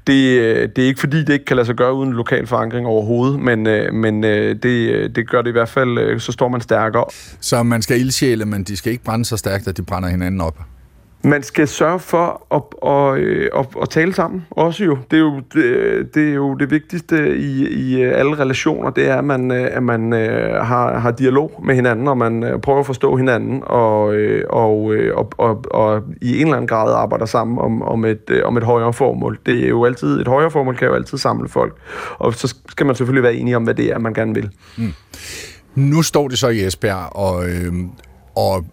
Det, 0.08 0.40
øh, 0.40 0.70
det 0.76 0.84
er 0.84 0.88
ikke 0.88 1.00
fordi, 1.00 1.18
det 1.24 1.34
ikke 1.34 1.46
kan 1.46 1.56
lade 1.56 1.66
sig 1.66 1.76
gøre 1.76 1.94
uden 1.94 2.14
lokal 2.14 2.48
forankring 2.48 2.88
overhovedet, 2.88 3.40
men, 3.40 3.68
øh, 3.68 3.94
men 3.94 4.24
øh, 4.30 4.56
det, 4.64 4.90
øh, 4.90 5.10
det 5.16 5.30
gør 5.30 5.42
det 5.42 5.50
i 5.50 5.52
hvert 5.52 5.70
fald, 5.70 5.98
øh, 5.98 6.20
så 6.20 6.32
står 6.32 6.48
man 6.48 6.62
stærkere. 6.62 7.06
Så 7.40 7.64
man 7.64 7.82
skal 7.82 8.00
ildsjæle, 8.00 8.46
men 8.46 8.64
de 8.64 8.78
skal 8.78 8.92
ikke 8.92 9.04
brænde 9.04 9.26
så 9.26 9.38
stærkt, 9.38 9.68
at 9.68 9.78
de 9.78 9.84
brænder 9.84 10.10
hinanden 10.10 10.42
op? 10.42 10.60
Man 11.24 11.44
skal 11.44 11.68
sørge 11.68 12.00
for 12.00 12.46
at, 12.52 12.90
at, 12.92 13.24
øh, 13.24 13.50
at, 13.56 13.66
at 13.82 13.90
tale 13.90 14.14
sammen 14.14 14.46
også 14.50 14.84
jo. 14.84 14.98
Det 15.12 15.18
er 15.18 15.22
jo 15.22 15.42
det, 15.54 16.16
det, 16.16 16.30
er 16.30 16.34
jo 16.34 16.56
det 16.56 16.72
vigtigste 16.72 17.38
i, 17.38 17.68
i 17.68 18.02
øh, 18.02 18.20
alle 18.20 18.40
relationer, 18.40 18.90
det 18.90 19.10
er, 19.10 19.16
at 19.16 19.24
man, 19.24 19.52
øh, 19.52 19.68
at 19.72 19.84
man 19.84 20.12
har, 20.62 21.00
har 21.00 21.12
dialog 21.12 21.62
med 21.66 21.76
hinanden, 21.76 22.08
og 22.08 22.18
man 22.18 22.60
prøver 22.62 22.80
at 22.80 22.86
forstå 22.86 23.16
hinanden, 23.16 23.64
og, 23.66 24.02
og, 24.50 24.94
og, 25.14 25.32
og, 25.38 25.66
og 25.72 26.04
i 26.22 26.36
en 26.36 26.42
eller 26.42 26.56
anden 26.56 26.68
grad 26.68 26.94
arbejder 26.94 27.26
sammen 27.26 27.60
om, 27.60 27.82
om, 27.82 28.06
et, 28.06 28.42
om 28.44 28.58
et 28.58 28.64
højere 28.64 28.94
formål. 28.94 29.40
Det 29.46 29.64
er 29.64 29.70
jo 29.70 29.86
altid, 29.86 30.22
et 30.22 30.28
højere 30.28 30.52
formål 30.52 30.76
kan 30.76 30.88
jo 30.88 30.94
altid 30.94 31.18
samle 31.18 31.50
folk, 31.50 31.78
og 32.18 32.34
så 32.34 32.56
skal 32.70 32.86
man 32.86 32.96
selvfølgelig 32.96 33.24
være 33.24 33.36
enige 33.36 33.56
om, 33.56 33.64
hvad 33.64 33.74
det 33.74 33.86
er, 33.86 34.00
man 34.00 34.14
gerne 34.14 34.34
vil. 34.34 34.50
Mm. 34.78 34.94
Nu 35.76 36.02
står 36.02 36.28
det 36.28 36.40
så 36.40 36.48
i 36.48 36.66
Esbjerg, 36.66 37.16
og, 37.16 37.50
øh, 37.50 37.74
og 38.36 38.66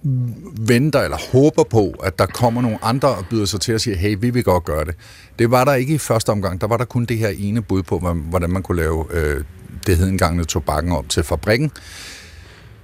venter 0.61 1.01
eller 1.01 1.17
håber 1.33 1.65
på, 1.65 1.91
at 2.05 2.19
der 2.19 2.27
kommer 2.27 2.63
nogle 2.63 2.79
andre 2.83 3.09
og 3.09 3.25
byder 3.31 3.45
sig 3.45 3.61
til 3.61 3.73
at 3.73 3.81
sige, 3.81 3.97
hey, 3.97 4.17
vi 4.21 4.31
vil 4.31 4.45
godt 4.45 4.65
gøre 4.65 4.85
det. 4.85 4.95
Det 5.39 5.51
var 5.51 5.65
der 5.65 5.75
ikke 5.75 5.95
i 5.95 5.99
første 5.99 6.31
omgang. 6.31 6.61
Der 6.61 6.67
var 6.67 6.77
der 6.77 6.85
kun 6.85 7.05
det 7.05 7.19
her 7.19 7.29
ene 7.39 7.63
bud 7.63 7.83
på, 7.83 7.99
hvordan 7.99 8.51
man 8.51 8.63
kunne 8.63 8.77
lave 8.77 9.05
øh, 9.11 9.45
det 9.87 9.97
hed 9.97 10.09
engang 10.09 10.49
tobakken 10.49 10.93
op 10.93 11.09
til 11.09 11.23
fabrikken. 11.23 11.71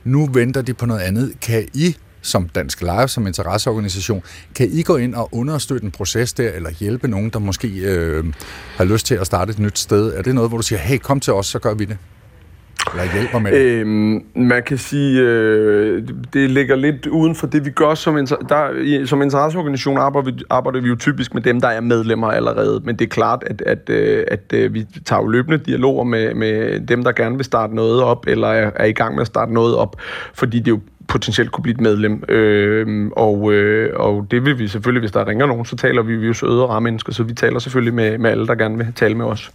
Nu 0.04 0.26
venter 0.26 0.62
de 0.62 0.74
på 0.74 0.86
noget 0.86 1.00
andet. 1.00 1.32
Kan 1.40 1.68
I 1.74 1.96
som 2.22 2.48
Dansk 2.48 2.80
Live, 2.80 3.08
som 3.08 3.26
interesseorganisation, 3.26 4.22
kan 4.54 4.68
I 4.72 4.82
gå 4.82 4.96
ind 4.96 5.14
og 5.14 5.28
understøtte 5.32 5.84
en 5.84 5.90
proces 5.90 6.32
der, 6.32 6.52
eller 6.52 6.70
hjælpe 6.70 7.08
nogen, 7.08 7.30
der 7.30 7.38
måske 7.38 7.68
øh, 7.68 8.24
har 8.76 8.84
lyst 8.84 9.06
til 9.06 9.14
at 9.14 9.26
starte 9.26 9.50
et 9.50 9.58
nyt 9.58 9.78
sted? 9.78 10.14
Er 10.14 10.22
det 10.22 10.34
noget, 10.34 10.50
hvor 10.50 10.56
du 10.56 10.62
siger, 10.62 10.78
hey, 10.78 10.98
kom 10.98 11.20
til 11.20 11.32
os, 11.32 11.46
så 11.46 11.58
gør 11.58 11.74
vi 11.74 11.84
det? 11.84 11.98
Eller 12.90 13.12
hjælper 13.12 13.38
med 13.38 13.52
det? 13.52 13.60
Øhm, 13.60 14.24
man 14.34 14.62
kan 14.62 14.78
sige, 14.78 15.20
øh, 15.20 16.02
det 16.32 16.50
ligger 16.50 16.76
lidt 16.76 17.06
uden 17.06 17.34
for 17.34 17.46
det, 17.46 17.64
vi 17.64 17.70
gør 17.70 17.94
som, 17.94 18.26
der, 18.26 19.02
som 19.06 19.22
interesseorganisation 19.22 19.98
arbejder 19.98 20.30
vi, 20.30 20.42
arbejder 20.50 20.80
vi 20.80 20.88
jo 20.88 20.96
typisk 20.96 21.34
med 21.34 21.42
dem, 21.42 21.60
der 21.60 21.68
er 21.68 21.80
medlemmer 21.80 22.28
allerede. 22.28 22.80
Men 22.84 22.96
det 22.96 23.04
er 23.04 23.08
klart, 23.08 23.44
at, 23.46 23.62
at, 23.66 23.90
øh, 23.90 24.24
at, 24.28 24.40
at 24.50 24.58
øh, 24.58 24.74
vi 24.74 24.86
tager 25.04 25.22
jo 25.22 25.28
løbende 25.28 25.58
dialoger 25.58 26.04
med, 26.04 26.34
med 26.34 26.80
dem, 26.86 27.04
der 27.04 27.12
gerne 27.12 27.36
vil 27.36 27.44
starte 27.44 27.74
noget 27.74 28.02
op, 28.02 28.24
eller 28.28 28.48
er, 28.48 28.70
er 28.76 28.84
i 28.84 28.92
gang 28.92 29.14
med 29.14 29.20
at 29.20 29.26
starte 29.26 29.52
noget 29.52 29.76
op, 29.76 29.96
fordi 30.34 30.58
det 30.58 30.68
jo 30.68 30.80
potentielt 31.08 31.52
kunne 31.52 31.62
blive 31.62 31.74
et 31.74 31.80
medlem. 31.80 32.24
Øh, 32.28 33.10
og, 33.16 33.52
øh, 33.52 33.90
og 33.96 34.26
det 34.30 34.44
vil 34.44 34.58
vi 34.58 34.68
selvfølgelig, 34.68 35.00
hvis 35.00 35.12
der 35.12 35.28
ringer 35.28 35.46
nogen, 35.46 35.64
så 35.64 35.76
taler 35.76 36.02
vi, 36.02 36.16
vi 36.16 36.26
jo 36.26 36.32
søde 36.32 36.62
og 36.62 36.70
rare 36.70 36.80
mennesker, 36.80 37.12
så 37.12 37.22
vi 37.22 37.34
taler 37.34 37.58
selvfølgelig 37.58 37.94
med, 37.94 38.18
med 38.18 38.30
alle, 38.30 38.46
der 38.46 38.54
gerne 38.54 38.76
vil 38.78 38.92
tale 38.96 39.14
med 39.14 39.24
os. 39.26 39.52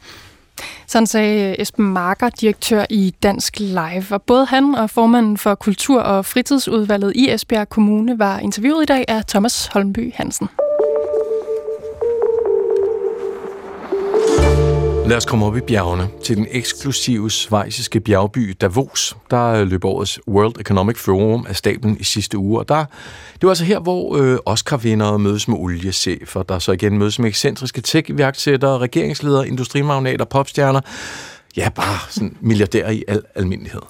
Sådan 0.88 1.08
sagde 1.08 1.50
øh, 1.50 1.56
Esben 1.60 1.86
Marker, 1.86 2.29
direktør 2.29 2.86
i 2.89 3.13
Dansk 3.24 3.60
Live. 3.60 4.06
Og 4.12 4.22
både 4.22 4.46
han 4.46 4.75
og 4.75 4.89
formanden 4.89 5.38
for 5.38 5.56
Kultur- 5.56 6.01
og 6.01 6.25
Fritidsudvalget 6.25 7.13
i 7.15 7.32
Esbjerg 7.34 7.70
Kommune 7.70 8.20
var 8.20 8.39
interviewet 8.39 8.84
i 8.84 8.86
dag 8.86 9.06
af 9.08 9.25
Thomas 9.25 9.67
Holmby 9.67 10.13
Hansen. 10.15 10.48
Lad 15.07 15.17
os 15.17 15.25
komme 15.25 15.45
op 15.45 15.57
i 15.57 15.61
bjergene 15.61 16.09
til 16.23 16.37
den 16.37 16.47
eksklusive 16.51 17.31
svejsiske 17.31 17.99
bjergby 17.99 18.57
Davos. 18.61 19.17
Der 19.31 19.47
øh, 19.47 19.67
løb 19.67 19.85
årets 19.85 20.19
World 20.27 20.59
Economic 20.59 20.97
Forum 20.97 21.45
af 21.49 21.55
stablen 21.55 21.97
i 21.99 22.03
sidste 22.03 22.37
uge, 22.37 22.59
og 22.59 22.69
der, 22.69 22.85
det 23.33 23.43
var 23.43 23.49
altså 23.49 23.63
her, 23.63 23.79
hvor 23.79 24.17
øh, 24.17 24.37
Oscar-vindere 24.45 25.19
mødes 25.19 25.47
med 25.47 25.57
oliechefer, 25.57 26.43
der 26.43 26.59
så 26.59 26.71
igen 26.71 26.97
mødes 26.97 27.19
med 27.19 27.29
ekscentriske 27.29 27.81
tech-iværksættere, 27.81 28.77
regeringsledere, 28.77 29.47
industrimagnater, 29.47 30.25
popstjerner, 30.25 30.81
ja, 31.57 31.69
bare 31.69 31.97
sådan 32.09 32.37
milliardærer 32.41 32.91
i 32.91 33.03
al 33.07 33.21
almindelighed. 33.35 33.81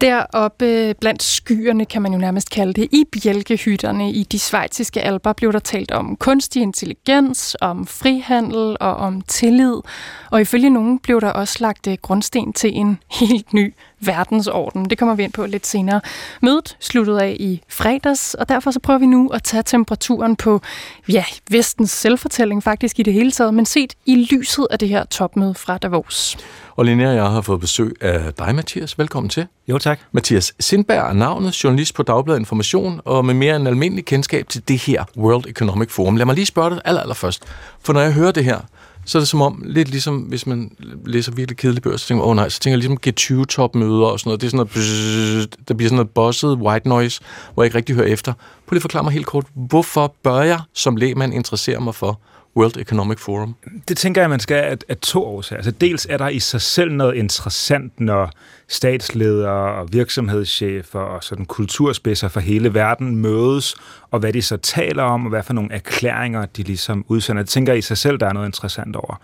Deroppe 0.00 0.94
blandt 1.00 1.22
skyerne, 1.22 1.84
kan 1.84 2.02
man 2.02 2.12
jo 2.12 2.18
nærmest 2.18 2.50
kalde 2.50 2.72
det, 2.72 2.88
i 2.92 3.04
bjælkehytterne 3.12 4.12
i 4.12 4.22
de 4.22 4.38
svejtiske 4.38 5.02
alber, 5.02 5.32
blev 5.32 5.52
der 5.52 5.58
talt 5.58 5.90
om 5.90 6.16
kunstig 6.16 6.62
intelligens, 6.62 7.56
om 7.60 7.86
frihandel 7.86 8.76
og 8.80 8.96
om 8.96 9.20
tillid. 9.20 9.74
Og 10.30 10.40
ifølge 10.40 10.70
nogen 10.70 10.98
blev 10.98 11.20
der 11.20 11.30
også 11.30 11.56
lagt 11.60 11.86
øh, 11.86 11.96
grundsten 12.02 12.52
til 12.52 12.76
en 12.76 12.98
helt 13.10 13.52
ny 13.52 13.74
verdensorden. 14.00 14.90
Det 14.90 14.98
kommer 14.98 15.14
vi 15.14 15.22
ind 15.22 15.32
på 15.32 15.46
lidt 15.46 15.66
senere. 15.66 16.00
Mødet 16.42 16.76
sluttede 16.80 17.22
af 17.22 17.36
i 17.40 17.62
fredags, 17.68 18.34
og 18.34 18.48
derfor 18.48 18.70
så 18.70 18.80
prøver 18.80 18.98
vi 18.98 19.06
nu 19.06 19.28
at 19.28 19.42
tage 19.42 19.62
temperaturen 19.62 20.36
på 20.36 20.60
ja, 21.08 21.24
vestens 21.50 21.90
selvfortælling 21.90 22.62
faktisk 22.62 22.98
i 22.98 23.02
det 23.02 23.12
hele 23.12 23.30
taget, 23.30 23.54
men 23.54 23.66
set 23.66 23.94
i 24.06 24.28
lyset 24.30 24.66
af 24.70 24.78
det 24.78 24.88
her 24.88 25.04
topmøde 25.04 25.54
fra 25.54 25.78
Davos. 25.78 26.36
Og 26.76 26.84
Linnea 26.84 27.08
og 27.08 27.14
jeg 27.14 27.24
har 27.24 27.40
fået 27.40 27.60
besøg 27.60 27.96
af 28.00 28.34
dig, 28.34 28.54
Mathias. 28.54 28.98
Velkommen 28.98 29.30
til. 29.30 29.46
Jo, 29.68 29.78
tak. 29.78 30.00
Mathias 30.12 30.54
Sindberg 30.60 31.10
er 31.10 31.12
navnet, 31.12 31.64
journalist 31.64 31.94
på 31.94 32.02
Dagbladet 32.02 32.38
Information, 32.38 33.00
og 33.04 33.24
med 33.24 33.34
mere 33.34 33.56
end 33.56 33.68
almindelig 33.68 34.04
kendskab 34.04 34.48
til 34.48 34.68
det 34.68 34.78
her 34.78 35.04
World 35.16 35.46
Economic 35.46 35.90
Forum. 35.90 36.16
Lad 36.16 36.26
mig 36.26 36.34
lige 36.34 36.46
spørge 36.46 36.70
dig 36.70 36.80
aller, 36.84 37.00
aller 37.00 37.14
først. 37.14 37.44
For 37.80 37.92
når 37.92 38.00
jeg 38.00 38.12
hører 38.12 38.32
det 38.32 38.44
her, 38.44 38.60
så 39.08 39.18
er 39.18 39.20
det 39.20 39.28
som 39.28 39.42
om, 39.42 39.62
lidt 39.66 39.88
ligesom 39.88 40.16
hvis 40.16 40.46
man 40.46 40.70
læser 41.06 41.32
virkelig 41.32 41.56
kedelige 41.56 41.80
bøger, 41.80 41.96
så 41.96 42.06
tænker 42.06 42.24
man, 42.24 42.24
åh 42.24 42.30
oh, 42.30 42.36
nej, 42.36 42.48
så 42.48 42.60
tænker 42.60 42.78
jeg 42.78 42.88
ligesom 42.88 42.98
G20-topmøder 43.06 44.06
og 44.06 44.20
sådan 44.20 44.28
noget. 44.28 44.40
Det 44.40 44.46
er 44.46 44.50
sådan 44.50 44.56
noget, 44.56 44.70
bzzz, 44.70 45.58
der 45.68 45.74
bliver 45.74 45.88
sådan 45.88 45.96
noget 45.96 46.10
bosset 46.10 46.58
white 46.58 46.88
noise, 46.88 47.20
hvor 47.54 47.62
jeg 47.62 47.66
ikke 47.66 47.76
rigtig 47.76 47.94
hører 47.94 48.06
efter. 48.06 48.32
Prøv 48.32 48.74
lige 48.74 48.78
at 48.78 48.82
forklare 48.82 49.04
mig 49.04 49.12
helt 49.12 49.26
kort, 49.26 49.46
hvorfor 49.54 50.14
bør 50.22 50.40
jeg 50.40 50.60
som 50.74 50.96
lægmand 50.96 51.34
interessere 51.34 51.80
mig 51.80 51.94
for 51.94 52.20
World 52.58 52.76
Economic 52.76 53.18
Forum? 53.18 53.54
Det 53.88 53.96
tænker 53.96 54.20
jeg, 54.20 54.30
man 54.30 54.40
skal 54.40 54.56
af, 54.56 54.76
af 54.88 54.96
to 54.96 55.24
årsager. 55.24 55.58
Altså 55.58 55.70
dels 55.70 56.06
er 56.10 56.16
der 56.16 56.28
i 56.28 56.38
sig 56.38 56.60
selv 56.60 56.92
noget 56.92 57.14
interessant, 57.14 58.00
når 58.00 58.30
statsledere 58.68 59.74
og 59.74 59.92
virksomhedschefer 59.92 61.00
og 61.00 61.24
sådan 61.24 61.44
kulturspidser 61.44 62.28
fra 62.28 62.40
hele 62.40 62.74
verden 62.74 63.16
mødes, 63.16 63.76
og 64.10 64.20
hvad 64.20 64.32
de 64.32 64.42
så 64.42 64.56
taler 64.56 65.02
om, 65.02 65.24
og 65.24 65.30
hvad 65.30 65.42
for 65.42 65.52
nogle 65.52 65.72
erklæringer 65.72 66.46
de 66.46 66.62
ligesom 66.62 67.04
udsender. 67.08 67.42
Det 67.42 67.50
tænker 67.50 67.72
jeg 67.72 67.78
i 67.78 67.82
sig 67.82 67.98
selv, 67.98 68.18
der 68.18 68.26
er 68.26 68.32
noget 68.32 68.46
interessant 68.46 68.96
over. 68.96 69.20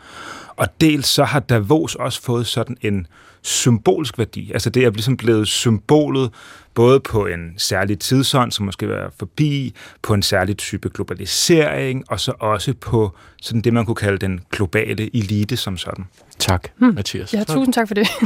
Og 0.57 0.67
dels 0.81 1.07
så 1.07 1.25
har 1.25 1.41
Davos 1.41 1.95
også 1.95 2.23
fået 2.23 2.47
sådan 2.47 2.77
en 2.81 3.07
symbolsk 3.45 4.19
værdi. 4.19 4.53
Altså 4.53 4.71
det 4.71 4.85
er 4.85 4.91
ligesom 4.91 5.17
blevet 5.17 5.49
symbolet 5.49 6.31
både 6.75 7.01
på 7.01 7.27
en 7.27 7.55
særlig 7.57 7.99
tidsånd, 7.99 8.53
som 8.53 8.67
måske 8.67 8.89
være 8.89 9.11
forbi, 9.19 9.75
på 10.03 10.15
en 10.15 10.23
særlig 10.23 10.57
type 10.57 10.89
globalisering, 10.89 12.05
og 12.11 12.21
så 12.21 12.33
også 12.41 12.75
på 12.81 13.13
sådan 13.43 13.61
det, 13.61 13.73
man 13.73 13.87
kunne 13.87 13.95
kalde 13.95 14.19
den 14.19 14.41
globale 14.51 15.17
elite 15.17 15.57
som 15.57 15.77
sådan. 15.77 16.05
Tak, 16.39 16.69
hmm. 16.77 16.95
Mathias. 16.95 17.35
Ja, 17.35 17.45
tusind 17.45 17.75
tak 17.75 17.89
for 17.89 17.95
det. 17.95 18.09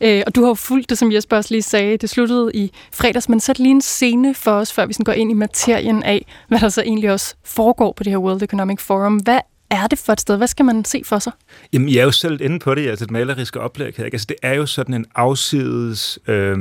Øh, 0.00 0.22
og 0.26 0.34
du 0.34 0.40
har 0.40 0.48
jo 0.48 0.54
fulgt 0.54 0.90
det, 0.90 0.98
som 0.98 1.12
Jesper 1.12 1.36
også 1.36 1.54
lige 1.54 1.62
sagde. 1.62 1.96
Det 1.96 2.10
sluttede 2.10 2.50
i 2.54 2.72
fredags, 2.92 3.28
men 3.28 3.40
sæt 3.40 3.58
lige 3.58 3.70
en 3.70 3.80
scene 3.80 4.34
for 4.34 4.50
os, 4.50 4.72
før 4.72 4.86
vi 4.86 4.92
sådan 4.92 5.04
går 5.04 5.12
ind 5.12 5.30
i 5.30 5.34
materien 5.34 6.02
af, 6.02 6.26
hvad 6.48 6.60
der 6.60 6.68
så 6.68 6.82
egentlig 6.82 7.10
også 7.10 7.34
foregår 7.44 7.92
på 7.92 8.04
det 8.04 8.12
her 8.12 8.18
World 8.18 8.42
Economic 8.42 8.80
Forum. 8.80 9.16
Hvad 9.16 9.40
er 9.72 9.86
det 9.86 9.98
for 9.98 10.12
et 10.12 10.20
sted? 10.20 10.36
Hvad 10.36 10.46
skal 10.46 10.64
man 10.64 10.84
se 10.84 11.02
for 11.04 11.18
sig? 11.18 11.32
Jamen, 11.72 11.88
jeg 11.88 12.00
er 12.00 12.04
jo 12.04 12.10
selv 12.10 12.40
inde 12.40 12.58
på 12.58 12.74
det, 12.74 12.88
altså 12.88 13.04
et 13.04 13.10
maleriske 13.10 13.60
oplæg 13.60 13.94
her. 13.96 14.04
Ikke? 14.04 14.14
Altså, 14.14 14.26
det 14.28 14.36
er 14.42 14.54
jo 14.54 14.66
sådan 14.66 14.94
en 14.94 15.06
afsides, 15.14 16.18
øh, 16.26 16.56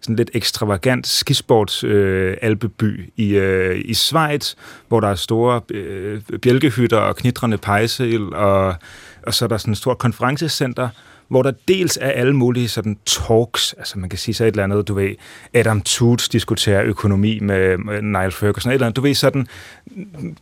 sådan 0.00 0.16
lidt 0.16 0.30
ekstravagant 0.34 1.06
skisports 1.06 1.84
øh, 1.84 2.36
alpeby 2.42 3.12
i, 3.16 3.36
øh, 3.36 3.82
i 3.84 3.94
Schweiz, 3.94 4.54
hvor 4.88 5.00
der 5.00 5.08
er 5.08 5.14
store 5.14 5.60
øh, 5.70 6.20
bjælkehytter 6.42 6.98
og 6.98 7.16
knitrende 7.16 7.58
pejsel, 7.58 8.34
og, 8.34 8.74
og 9.22 9.34
så 9.34 9.44
er 9.44 9.48
der 9.48 9.56
sådan 9.56 9.72
et 9.72 9.78
stort 9.78 9.98
konferencecenter, 9.98 10.88
hvor 11.34 11.42
der 11.42 11.52
dels 11.68 11.98
er 12.00 12.10
alle 12.10 12.32
mulige 12.32 12.68
sådan 12.68 12.96
talks, 13.06 13.74
altså 13.78 13.98
man 13.98 14.08
kan 14.08 14.18
sige 14.18 14.34
så 14.34 14.44
et 14.44 14.48
eller 14.48 14.64
andet, 14.64 14.88
du 14.88 14.94
ved, 14.94 15.14
Adam 15.54 15.80
Toots 15.80 16.28
diskuterer 16.28 16.82
økonomi 16.82 17.38
med, 17.38 17.78
Niall 18.02 18.32
Ferguson, 18.32 18.70
et 18.70 18.74
eller 18.74 18.86
andet, 18.86 18.96
du 18.96 19.00
ved 19.00 19.14
sådan, 19.14 19.46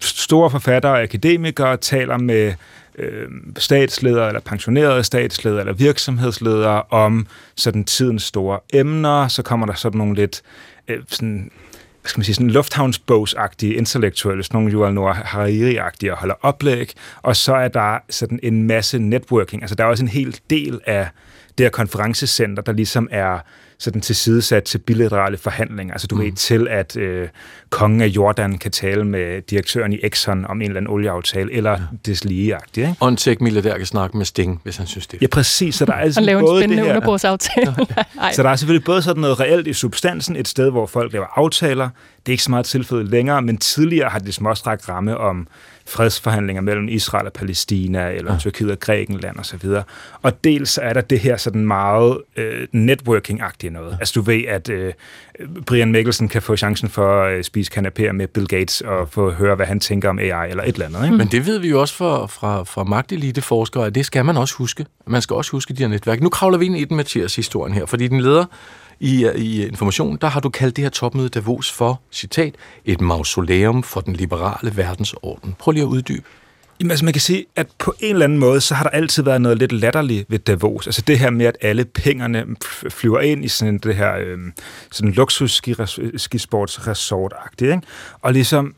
store 0.00 0.50
forfattere 0.50 0.92
og 0.92 1.02
akademikere 1.02 1.76
taler 1.76 2.18
med 2.18 2.54
øh, 2.98 3.28
statsledere, 3.58 4.28
eller 4.28 4.40
pensionerede 4.40 5.04
statsledere, 5.04 5.60
eller 5.60 5.72
virksomhedsledere 5.72 6.82
om 6.90 7.26
sådan 7.56 7.84
tidens 7.84 8.22
store 8.22 8.60
emner. 8.72 9.28
Så 9.28 9.42
kommer 9.42 9.66
der 9.66 9.74
sådan 9.74 9.98
nogle 9.98 10.14
lidt 10.14 10.42
øh, 10.88 10.98
sådan 11.08 11.50
hvad 12.02 12.08
skal 12.08 12.18
man 12.18 12.24
sige, 12.24 12.34
sådan 12.34 12.50
lufthavnsbogsagtige 12.50 13.74
intellektuelle, 13.74 14.42
sådan 14.42 14.58
nogle 14.58 14.72
Yuval 14.72 14.94
Noah 14.94 15.16
Hariri-agtige 15.16 16.12
og 16.12 16.18
holder 16.18 16.34
oplæg, 16.40 16.92
og 17.22 17.36
så 17.36 17.54
er 17.54 17.68
der 17.68 17.98
sådan 18.10 18.40
en 18.42 18.62
masse 18.62 18.98
networking. 18.98 19.62
Altså 19.62 19.74
der 19.74 19.84
er 19.84 19.88
også 19.88 20.04
en 20.04 20.08
hel 20.08 20.40
del 20.50 20.80
af 20.86 21.08
det 21.58 21.64
her 21.64 21.70
konferencecenter, 21.70 22.62
der 22.62 22.72
ligesom 22.72 23.08
er 23.10 23.38
sådan 23.82 24.00
tilsidesat 24.00 24.64
til 24.64 24.78
bilaterale 24.78 25.36
forhandlinger. 25.36 25.94
Altså 25.94 26.06
du 26.06 26.14
mm. 26.14 26.22
ved 26.22 26.32
til, 26.32 26.68
at 26.70 26.96
øh, 26.96 27.28
kongen 27.70 28.00
af 28.00 28.06
Jordan 28.06 28.58
kan 28.58 28.70
tale 28.70 29.04
med 29.04 29.42
direktøren 29.42 29.92
i 29.92 29.98
Exxon 30.02 30.44
om 30.44 30.56
en 30.56 30.62
eller 30.62 30.76
anden 30.76 30.90
olieaftale, 30.92 31.52
eller 31.52 31.70
ja. 31.70 31.78
deslige-agtigt. 32.06 32.86
Ikke? 32.88 32.96
Og 33.00 33.08
en 33.08 33.16
tech-milliardær 33.16 33.76
kan 33.76 33.86
snakke 33.86 34.16
med 34.16 34.24
Sting, 34.24 34.60
hvis 34.62 34.76
han 34.76 34.86
synes 34.86 35.06
det. 35.06 35.22
Ja, 35.22 35.26
præcis. 35.26 35.74
Så 35.74 35.84
der 35.84 35.92
er 35.92 35.96
altså 35.96 36.20
Og 36.20 36.24
lave 36.24 36.38
en 36.38 36.46
både 36.46 36.60
spændende 36.60 36.82
det 36.82 36.90
her, 36.90 36.96
underbordsaftale. 36.96 37.74
så 38.34 38.42
der 38.42 38.48
er 38.48 38.56
selvfølgelig 38.56 38.84
både 38.84 39.02
sådan 39.02 39.20
noget 39.20 39.40
reelt 39.40 39.66
i 39.66 39.72
substansen, 39.72 40.36
et 40.36 40.48
sted, 40.48 40.70
hvor 40.70 40.86
folk 40.86 41.12
laver 41.12 41.26
aftaler. 41.38 41.88
Det 42.26 42.28
er 42.28 42.32
ikke 42.32 42.42
så 42.42 42.50
meget 42.50 42.66
tilfældet 42.66 43.08
længere, 43.08 43.42
men 43.42 43.58
tidligere 43.58 44.08
har 44.08 44.18
det 44.18 44.34
småstrakt 44.34 44.88
ramme 44.88 45.16
om 45.16 45.46
fredsforhandlinger 45.86 46.62
mellem 46.62 46.88
Israel 46.88 47.26
og 47.26 47.32
Palæstina, 47.32 48.10
eller 48.10 48.32
ja. 48.32 48.38
Tyrkiet 48.38 48.70
og 48.70 48.80
Grækenland 48.80 49.38
osv. 49.38 49.66
Og, 49.68 49.84
og 50.22 50.44
dels 50.44 50.78
er 50.82 50.92
der 50.92 51.00
det 51.00 51.20
her 51.20 51.36
sådan 51.36 51.66
meget 51.66 52.18
øh, 52.36 52.66
networking-agtige 52.72 53.70
noget. 53.70 53.96
Altså 54.00 54.12
du 54.14 54.20
ved, 54.20 54.44
at 54.48 54.68
øh, 54.68 54.92
Brian 55.66 55.92
Mikkelsen 55.92 56.28
kan 56.28 56.42
få 56.42 56.56
chancen 56.56 56.88
for 56.88 57.22
at 57.22 57.38
øh, 57.38 57.44
spise 57.44 57.72
kanapéer 57.76 58.12
med 58.12 58.28
Bill 58.28 58.46
Gates 58.46 58.80
og 58.80 59.08
få 59.08 59.28
at 59.28 59.34
høre, 59.34 59.54
hvad 59.54 59.66
han 59.66 59.80
tænker 59.80 60.08
om 60.08 60.18
AI 60.18 60.50
eller 60.50 60.64
et 60.64 60.74
eller 60.74 60.86
andet. 60.86 61.04
Ikke? 61.04 61.16
Men 61.16 61.26
det 61.26 61.46
ved 61.46 61.58
vi 61.58 61.68
jo 61.68 61.80
også 61.80 61.94
fra, 61.94 62.26
fra, 62.26 62.62
fra 62.62 62.84
magtelite-forskere, 62.84 63.86
at 63.86 63.94
det 63.94 64.06
skal 64.06 64.24
man 64.24 64.36
også 64.36 64.54
huske. 64.54 64.86
Man 65.06 65.22
skal 65.22 65.36
også 65.36 65.50
huske 65.50 65.74
de 65.74 65.82
her 65.82 65.88
netværk. 65.88 66.20
Nu 66.20 66.28
kravler 66.28 66.58
vi 66.58 66.66
ind 66.66 66.76
i 66.76 66.84
den 66.84 66.96
Mathias 66.96 67.36
historien 67.36 67.74
her, 67.74 67.86
fordi 67.86 68.08
den 68.08 68.20
leder 68.20 68.44
i, 69.02 69.24
øh, 69.24 69.34
i 69.34 69.62
øh, 69.62 69.68
Information, 69.68 70.18
der 70.20 70.26
har 70.26 70.40
du 70.40 70.48
kaldt 70.48 70.76
det 70.76 70.84
her 70.84 70.90
topmøde 70.90 71.28
Davos 71.28 71.72
for, 71.72 72.00
citat, 72.12 72.54
et 72.84 73.00
mausoleum 73.00 73.82
for 73.82 74.00
den 74.00 74.16
liberale 74.16 74.76
verdensorden. 74.76 75.54
Prøv 75.58 75.72
lige 75.72 75.82
at 75.82 75.88
uddybe. 75.88 76.24
Jamen, 76.80 76.90
altså 76.90 77.04
man 77.04 77.14
kan 77.14 77.20
sige, 77.20 77.44
at 77.56 77.66
på 77.78 77.94
en 78.00 78.12
eller 78.12 78.24
anden 78.24 78.38
måde, 78.38 78.60
så 78.60 78.74
har 78.74 78.82
der 78.82 78.90
altid 78.90 79.22
været 79.22 79.40
noget 79.40 79.58
lidt 79.58 79.72
latterligt 79.72 80.30
ved 80.30 80.38
Davos. 80.38 80.86
Altså 80.86 81.02
det 81.06 81.18
her 81.18 81.30
med, 81.30 81.46
at 81.46 81.56
alle 81.60 81.84
pengerne 81.84 82.44
flyver 82.88 83.20
ind 83.20 83.44
i 83.44 83.48
sådan 83.48 83.78
det 83.78 83.96
her 83.96 84.16
øh, 84.16 84.38
sådan 84.90 85.12
luksus 85.12 85.62
skisports 86.16 86.80
ikke? 87.60 87.80
Og 88.22 88.32
ligesom 88.32 88.66
øh, 88.66 88.72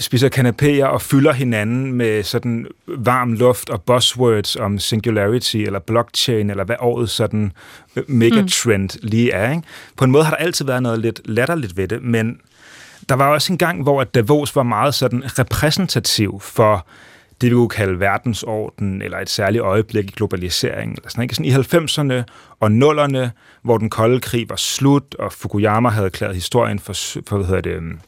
spiser 0.00 0.28
kanapéer 0.28 0.84
og 0.84 1.02
fylder 1.02 1.32
hinanden 1.32 1.92
med 1.92 2.22
sådan 2.22 2.66
varm 2.86 3.32
luft 3.32 3.70
og 3.70 3.82
buzzwords 3.82 4.56
om 4.56 4.78
singularity 4.78 5.56
eller 5.56 5.78
blockchain, 5.78 6.50
eller 6.50 6.64
hvad 6.64 6.76
året 6.80 7.10
sådan 7.10 7.52
øh, 7.96 8.04
megatrend 8.08 8.90
mm. 9.02 9.08
lige 9.08 9.32
er. 9.32 9.50
Ikke? 9.50 9.62
På 9.96 10.04
en 10.04 10.10
måde 10.10 10.24
har 10.24 10.30
der 10.30 10.44
altid 10.44 10.64
været 10.64 10.82
noget 10.82 10.98
lidt 10.98 11.20
latterligt 11.24 11.76
ved 11.76 11.88
det, 11.88 12.02
men 12.02 12.40
der 13.08 13.14
var 13.14 13.28
også 13.28 13.52
en 13.52 13.58
gang, 13.58 13.82
hvor 13.82 14.04
Davos 14.04 14.56
var 14.56 14.62
meget 14.62 14.94
sådan 14.94 15.38
repræsentativ 15.38 16.40
for 16.40 16.86
det, 17.40 17.50
vi 17.50 17.54
kunne 17.54 17.68
kalde 17.68 18.00
verdensorden, 18.00 19.02
eller 19.02 19.18
et 19.18 19.30
særligt 19.30 19.62
øjeblik 19.62 20.04
i 20.04 20.12
globaliseringen. 20.16 20.96
Eller 20.96 21.08
sådan, 21.08 21.22
ikke? 21.22 21.34
sådan 21.34 21.46
I 21.46 21.54
90'erne 21.54 22.24
og 22.60 22.68
0'erne, 22.68 23.28
hvor 23.62 23.78
den 23.78 23.90
kolde 23.90 24.20
krig 24.20 24.48
var 24.48 24.56
slut, 24.56 25.14
og 25.14 25.32
Fukuyama 25.32 25.88
havde 25.88 26.06
erklæret 26.06 26.34
historien 26.34 26.78
for, 26.78 26.92
for, 27.26 27.36
hvad 27.36 27.46
hedder 27.46 27.60
det, 27.60 27.72
øhm, 27.72 28.00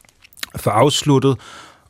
for 0.56 0.70
afsluttet, 0.70 1.36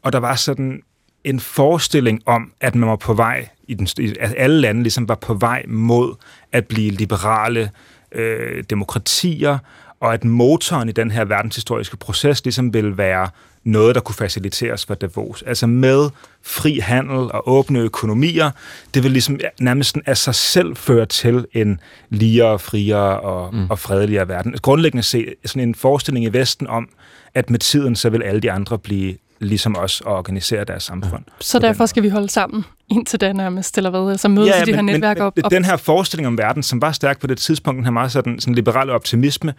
og 0.02 0.12
der 0.12 0.18
var 0.18 0.34
sådan 0.34 0.82
en 1.24 1.40
forestilling 1.40 2.22
om, 2.26 2.52
at 2.60 2.74
man 2.74 2.88
var 2.88 2.96
på 2.96 3.14
vej, 3.14 3.48
i 3.68 3.74
den, 3.74 3.88
at 4.20 4.34
alle 4.36 4.60
lande 4.60 4.82
ligesom 4.82 5.08
var 5.08 5.14
på 5.14 5.34
vej 5.34 5.64
mod 5.68 6.14
at 6.52 6.66
blive 6.66 6.90
liberale 6.90 7.70
øh, 8.12 8.64
demokratier, 8.70 9.58
og 10.00 10.14
at 10.14 10.24
motoren 10.24 10.88
i 10.88 10.92
den 10.92 11.10
her 11.10 11.24
verdenshistoriske 11.24 11.96
proces 11.96 12.44
ligesom 12.44 12.74
vil 12.74 12.96
være 12.98 13.28
noget, 13.64 13.94
der 13.94 14.00
kunne 14.00 14.14
faciliteres 14.14 14.86
for 14.86 14.94
Davos. 14.94 15.42
Altså 15.42 15.66
med 15.66 16.10
fri 16.42 16.78
handel 16.78 17.32
og 17.32 17.48
åbne 17.48 17.78
økonomier, 17.78 18.50
det 18.94 19.02
vil 19.02 19.10
ligesom 19.10 19.40
nærmest 19.60 19.96
af 20.06 20.16
sig 20.16 20.34
selv 20.34 20.76
føre 20.76 21.06
til 21.06 21.46
en 21.52 21.80
ligere, 22.08 22.58
friere 22.58 23.20
og, 23.20 23.54
mm. 23.54 23.70
og 23.70 23.78
fredeligere 23.78 24.28
verden. 24.28 24.54
Grundlæggende 24.62 25.02
set 25.02 25.34
sådan 25.44 25.68
en 25.68 25.74
forestilling 25.74 26.24
i 26.24 26.32
Vesten 26.32 26.66
om, 26.66 26.88
at 27.34 27.50
med 27.50 27.58
tiden 27.58 27.96
så 27.96 28.10
vil 28.10 28.22
alle 28.22 28.40
de 28.40 28.52
andre 28.52 28.78
blive 28.78 29.14
ligesom 29.40 29.76
os 29.76 30.00
og 30.00 30.16
organisere 30.16 30.64
deres 30.64 30.82
samfund. 30.82 31.24
Så 31.40 31.58
derfor 31.58 31.86
skal 31.86 32.02
vi 32.02 32.08
holde 32.08 32.28
sammen 32.28 32.64
indtil 32.90 33.20
den 33.20 33.36
nærmest, 33.36 33.76
eller 33.76 33.90
hvad? 33.90 34.10
Altså 34.10 34.28
mødes 34.28 34.48
ja, 34.48 34.58
ja, 34.58 34.64
de 34.64 34.74
her 34.74 34.82
netværk 34.82 35.16
men, 35.16 35.26
op, 35.26 35.38
op. 35.44 35.50
Den 35.50 35.64
her 35.64 35.76
forestilling 35.76 36.26
om 36.26 36.38
verden, 36.38 36.62
som 36.62 36.82
var 36.82 36.92
stærk 36.92 37.20
på 37.20 37.26
det 37.26 37.38
tidspunkt, 37.38 37.76
den 37.76 37.84
her 37.84 37.92
meget 37.92 38.12
sådan, 38.12 38.40
sådan 38.40 38.54
liberale 38.54 38.92
optimisme, 38.92 39.54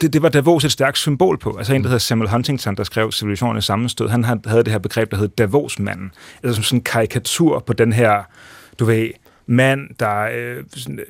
det, 0.00 0.12
det 0.12 0.22
var 0.22 0.28
Davos 0.28 0.64
et 0.64 0.72
stærkt 0.72 0.98
symbol 0.98 1.38
på. 1.38 1.56
Altså 1.58 1.74
en, 1.74 1.82
der 1.82 1.88
hedder 1.88 1.98
Samuel 1.98 2.30
Huntington, 2.30 2.76
der 2.76 2.84
skrev 2.84 3.12
Civilisationens 3.12 3.64
sammenstød, 3.64 4.08
han 4.08 4.24
havde 4.24 4.64
det 4.64 4.72
her 4.72 4.78
begreb, 4.78 5.10
der 5.10 5.16
hed 5.16 5.28
Davos-manden. 5.28 6.12
Altså 6.42 6.54
som 6.54 6.64
sådan 6.64 6.78
en 6.78 6.82
karikatur 6.82 7.58
på 7.58 7.72
den 7.72 7.92
her, 7.92 8.22
du 8.78 8.84
ved, 8.84 9.10
mand, 9.46 9.80
der 9.98 10.20
øh, 10.20 10.64
sådan, 10.76 11.00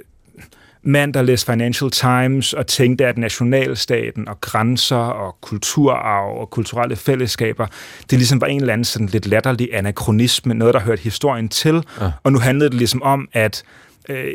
mand, 0.82 1.14
der 1.14 1.22
læste 1.22 1.52
Financial 1.52 1.90
Times 1.90 2.52
og 2.52 2.66
tænkte, 2.66 3.06
at 3.06 3.18
nationalstaten 3.18 4.28
og 4.28 4.40
grænser 4.40 4.96
og 4.96 5.36
kulturarv 5.40 6.40
og 6.40 6.50
kulturelle 6.50 6.96
fællesskaber, 6.96 7.66
det 8.10 8.18
ligesom 8.18 8.40
var 8.40 8.46
en 8.46 8.60
eller 8.60 8.72
anden 8.72 8.84
sådan 8.84 9.06
lidt 9.06 9.26
latterlig 9.26 9.68
anachronisme, 9.72 10.54
noget, 10.54 10.74
der 10.74 10.80
hørte 10.80 11.02
historien 11.02 11.48
til. 11.48 11.84
Ja. 12.00 12.10
Og 12.22 12.32
nu 12.32 12.38
handlede 12.38 12.70
det 12.70 12.78
ligesom 12.78 13.02
om, 13.02 13.28
at 13.32 13.62
øh, 14.08 14.34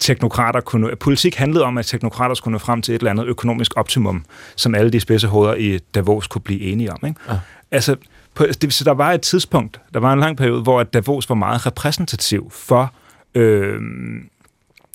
teknokrater 0.00 0.60
kunne... 0.60 0.96
Politik 0.96 1.34
handlede 1.34 1.64
om, 1.64 1.78
at 1.78 1.86
teknokrater 1.86 2.34
skulle 2.34 2.52
nå 2.52 2.58
frem 2.58 2.82
til 2.82 2.94
et 2.94 2.98
eller 2.98 3.10
andet 3.10 3.26
økonomisk 3.26 3.72
optimum, 3.76 4.24
som 4.56 4.74
alle 4.74 4.90
de 4.90 5.00
spidse 5.00 5.26
hoveder 5.26 5.54
i 5.54 5.78
Davos 5.78 6.26
kunne 6.26 6.42
blive 6.42 6.60
enige 6.60 6.92
om. 6.92 6.98
Ikke? 7.06 7.20
Ja. 7.28 7.34
Altså, 7.70 7.96
på, 8.34 8.46
det, 8.62 8.72
så 8.72 8.84
der 8.84 8.94
var 8.94 9.12
et 9.12 9.20
tidspunkt, 9.20 9.80
der 9.94 10.00
var 10.00 10.12
en 10.12 10.20
lang 10.20 10.36
periode, 10.36 10.62
hvor 10.62 10.82
Davos 10.82 11.28
var 11.28 11.34
meget 11.34 11.66
repræsentativ 11.66 12.50
for... 12.50 12.92
Øh, 13.34 13.80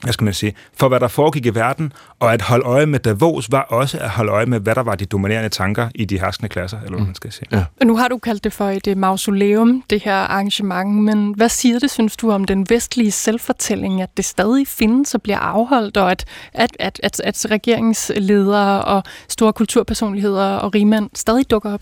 hvad 0.03 0.13
skal 0.13 0.25
man 0.25 0.33
sige, 0.33 0.53
for 0.73 0.87
hvad 0.87 0.99
der 0.99 1.07
foregik 1.07 1.45
i 1.45 1.49
verden, 1.49 1.93
og 2.19 2.33
at 2.33 2.41
holde 2.41 2.65
øje 2.65 2.85
med 2.85 2.99
Davos 2.99 3.51
var 3.51 3.61
også 3.61 3.97
at 3.97 4.09
holde 4.09 4.31
øje 4.31 4.45
med, 4.45 4.59
hvad 4.59 4.75
der 4.75 4.83
var 4.83 4.95
de 4.95 5.05
dominerende 5.05 5.49
tanker 5.49 5.89
i 5.95 6.05
de 6.05 6.19
herskende 6.19 6.49
klasser, 6.49 6.77
eller 6.81 6.97
hvad 6.97 7.05
man 7.05 7.15
skal 7.15 7.31
sige. 7.31 7.47
Ja. 7.51 7.65
Og 7.79 7.87
nu 7.87 7.97
har 7.97 8.07
du 8.07 8.17
kaldt 8.17 8.43
det 8.43 8.53
for 8.53 8.69
et 8.69 8.87
uh, 8.87 8.97
mausoleum, 8.97 9.83
det 9.89 10.03
her 10.03 10.15
arrangement, 10.15 10.95
men 10.95 11.33
hvad 11.33 11.49
siger 11.49 11.79
det, 11.79 11.91
synes 11.91 12.17
du, 12.17 12.31
om 12.31 12.45
den 12.45 12.69
vestlige 12.69 13.11
selvfortælling, 13.11 14.01
at 14.01 14.09
det 14.17 14.25
stadig 14.25 14.67
findes 14.67 15.15
og 15.15 15.21
bliver 15.21 15.39
afholdt, 15.39 15.97
og 15.97 16.11
at, 16.11 16.25
at, 16.53 16.71
at, 16.79 16.99
at, 17.03 17.19
at 17.19 17.45
regeringsledere 17.51 18.85
og 18.85 19.03
store 19.27 19.53
kulturpersonligheder 19.53 20.55
og 20.55 20.75
rigmænd 20.75 21.09
stadig 21.15 21.51
dukker 21.51 21.73
op? 21.73 21.81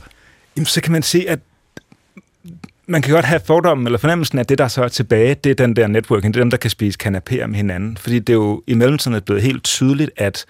Jamen, 0.55 0.65
så 0.65 0.81
kan 0.81 0.91
man 0.91 1.03
se, 1.03 1.25
at 1.27 1.39
man 2.89 3.01
kan 3.01 3.13
godt 3.13 3.25
have 3.25 3.41
fordommen 3.45 3.87
eller 3.87 3.99
fornemmelsen 3.99 4.37
af, 4.37 4.43
at 4.43 4.49
det, 4.49 4.57
der 4.57 4.67
så 4.67 4.83
er 4.83 4.87
tilbage, 4.87 5.35
det 5.35 5.49
er 5.49 5.55
den 5.55 5.75
der 5.75 5.87
networking, 5.87 6.33
det 6.33 6.39
er 6.39 6.43
dem, 6.43 6.49
der 6.49 6.57
kan 6.57 6.69
spise 6.69 6.97
kanapéer 7.03 7.45
med 7.45 7.55
hinanden. 7.55 7.97
Fordi 7.97 8.19
det 8.19 8.33
er 8.33 8.37
jo 8.37 8.63
i 8.67 8.73
mellemtiden 8.73 9.21
blevet 9.21 9.43
helt 9.43 9.63
tydeligt, 9.63 10.11
at 10.17 10.45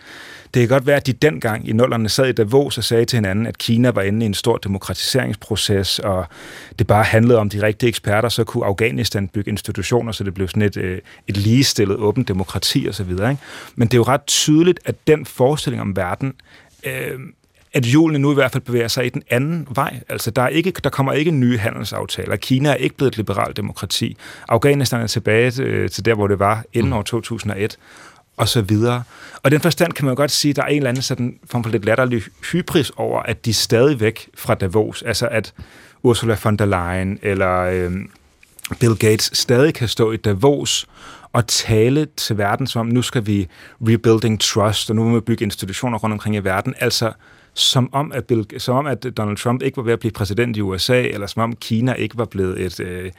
det 0.53 0.59
kan 0.59 0.69
godt 0.69 0.87
være, 0.87 0.95
at 0.95 1.07
de 1.07 1.13
dengang 1.13 1.69
i 1.69 1.73
nullerne 1.73 2.09
sad 2.09 2.29
i 2.29 2.31
Davos 2.31 2.77
og 2.77 2.83
sagde 2.83 3.05
til 3.05 3.17
hinanden, 3.17 3.47
at 3.47 3.57
Kina 3.57 3.89
var 3.89 4.01
inde 4.01 4.25
i 4.25 4.27
en 4.27 4.33
stor 4.33 4.57
demokratiseringsproces, 4.57 5.99
og 5.99 6.25
det 6.79 6.87
bare 6.87 7.03
handlede 7.03 7.39
om 7.39 7.49
de 7.49 7.61
rigtige 7.61 7.87
eksperter, 7.89 8.29
så 8.29 8.43
kunne 8.43 8.65
Afghanistan 8.65 9.27
bygge 9.27 9.51
institutioner, 9.51 10.11
så 10.11 10.23
det 10.23 10.33
blev 10.33 10.47
sådan 10.47 10.61
et, 10.61 10.77
øh, 10.77 10.99
et 11.27 11.37
ligestillet, 11.37 11.97
åbent 11.97 12.27
demokrati 12.27 12.87
osv. 12.89 13.11
Men 13.75 13.87
det 13.87 13.93
er 13.93 13.97
jo 13.97 14.03
ret 14.03 14.25
tydeligt, 14.27 14.79
at 14.85 14.95
den 15.07 15.25
forestilling 15.25 15.81
om 15.81 15.95
verden 15.95 16.33
øh, 16.83 17.19
at 17.73 17.85
julene 17.85 18.19
nu 18.19 18.31
i 18.31 18.33
hvert 18.33 18.51
fald 18.51 18.63
bevæger 18.63 18.87
sig 18.87 19.05
i 19.05 19.09
den 19.09 19.23
anden 19.29 19.67
vej. 19.75 19.99
Altså, 20.09 20.31
der, 20.31 20.41
er 20.41 20.47
ikke, 20.47 20.71
der 20.83 20.89
kommer 20.89 21.13
ikke 21.13 21.31
nye 21.31 21.57
handelsaftaler. 21.57 22.35
Kina 22.35 22.69
er 22.69 22.75
ikke 22.75 22.97
blevet 22.97 23.11
et 23.11 23.17
liberalt 23.17 23.57
demokrati. 23.57 24.17
Afghanistan 24.49 25.01
er 25.01 25.07
tilbage 25.07 25.51
til, 25.51 25.65
øh, 25.65 25.89
til 25.89 26.05
der, 26.05 26.13
hvor 26.13 26.27
det 26.27 26.39
var 26.39 26.63
inden 26.73 26.89
mm. 26.89 26.97
år 26.97 27.01
2001 27.01 27.77
og 28.37 28.47
så 28.47 28.61
videre. 28.61 29.03
Og 29.43 29.51
den 29.51 29.61
forstand 29.61 29.93
kan 29.93 30.05
man 30.05 30.15
godt 30.15 30.31
sige, 30.31 30.49
at 30.49 30.55
der 30.55 30.61
er 30.61 30.67
en 30.67 30.77
eller 30.77 30.89
anden 30.89 31.03
sådan 31.03 31.39
form 31.51 31.63
for 31.63 31.71
lidt 31.71 31.85
latterlig 31.85 32.23
hybris 32.51 32.89
over, 32.89 33.21
at 33.21 33.45
de 33.45 33.49
er 33.49 33.53
stadigvæk 33.53 34.29
fra 34.35 34.55
Davos. 34.55 35.01
Altså 35.01 35.27
at 35.27 35.53
Ursula 36.03 36.37
von 36.43 36.57
der 36.57 36.65
Leyen 36.65 37.19
eller 37.21 37.57
øh, 37.59 37.91
Bill 38.79 38.95
Gates 38.95 39.37
stadig 39.37 39.73
kan 39.73 39.87
stå 39.87 40.11
i 40.11 40.17
Davos 40.17 40.87
og 41.33 41.47
tale 41.47 42.07
til 42.17 42.37
verden 42.37 42.67
som, 42.67 42.85
nu 42.85 43.01
skal 43.01 43.25
vi 43.25 43.47
rebuilding 43.81 44.39
trust, 44.39 44.89
og 44.89 44.95
nu 44.95 45.03
må 45.03 45.15
vi 45.15 45.21
bygge 45.21 45.43
institutioner 45.43 45.97
rundt 45.97 46.13
omkring 46.13 46.35
i 46.35 46.39
verden. 46.39 46.75
Altså 46.79 47.11
som 47.57 47.89
om, 47.91 48.11
at, 48.11 48.25
Bill, 48.25 48.45
som 48.57 48.75
om, 48.75 48.85
at 48.85 49.05
Donald 49.17 49.37
Trump 49.37 49.61
ikke 49.61 49.77
var 49.77 49.83
ved 49.83 49.93
at 49.93 49.99
blive 49.99 50.11
præsident 50.11 50.57
i 50.57 50.61
USA, 50.61 51.01
eller 51.01 51.27
som 51.27 51.41
om 51.41 51.55
Kina 51.55 51.93
ikke 51.93 52.17
var 52.17 52.25
blevet 52.25 52.61
et, 52.61 52.79
øh, 52.79 53.05
øh 53.05 53.11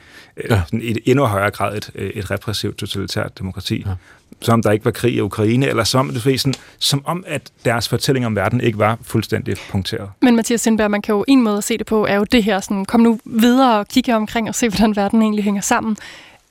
ja. 0.50 0.62
sådan 0.64 0.80
et 0.82 0.98
endnu 1.04 1.24
højere 1.24 1.50
grad 1.50 1.76
et, 1.76 1.90
øh, 1.94 2.10
et 2.10 2.30
repressivt 2.30 2.76
totalitært 2.76 3.38
demokrati. 3.38 3.84
Ja. 3.86 3.92
Som 4.40 4.54
om 4.54 4.62
der 4.62 4.70
ikke 4.70 4.84
var 4.84 4.90
krig 4.90 5.14
i 5.14 5.20
Ukraine, 5.20 5.68
eller 5.68 5.84
som, 5.84 6.10
du 6.10 6.20
ved, 6.28 6.38
sådan, 6.38 6.54
som 6.78 7.02
om, 7.04 7.24
at 7.26 7.50
deres 7.64 7.88
fortælling 7.88 8.26
om 8.26 8.36
verden 8.36 8.60
ikke 8.60 8.78
var 8.78 8.98
fuldstændig 9.02 9.56
punkteret. 9.70 10.10
Men 10.22 10.36
Mathias 10.36 10.60
Sindberg, 10.60 10.90
man 10.90 11.02
kan 11.02 11.14
jo 11.14 11.24
en 11.28 11.42
måde 11.42 11.58
at 11.58 11.64
se 11.64 11.78
det 11.78 11.86
på, 11.86 12.06
er 12.06 12.14
jo 12.14 12.24
det 12.24 12.44
her, 12.44 12.60
sådan, 12.60 12.84
kom 12.84 13.00
nu 13.00 13.20
videre 13.24 13.78
og 13.78 13.88
kigge 13.88 14.16
omkring 14.16 14.48
og 14.48 14.54
se, 14.54 14.68
hvordan 14.68 14.96
verden 14.96 15.22
egentlig 15.22 15.44
hænger 15.44 15.60
sammen. 15.60 15.96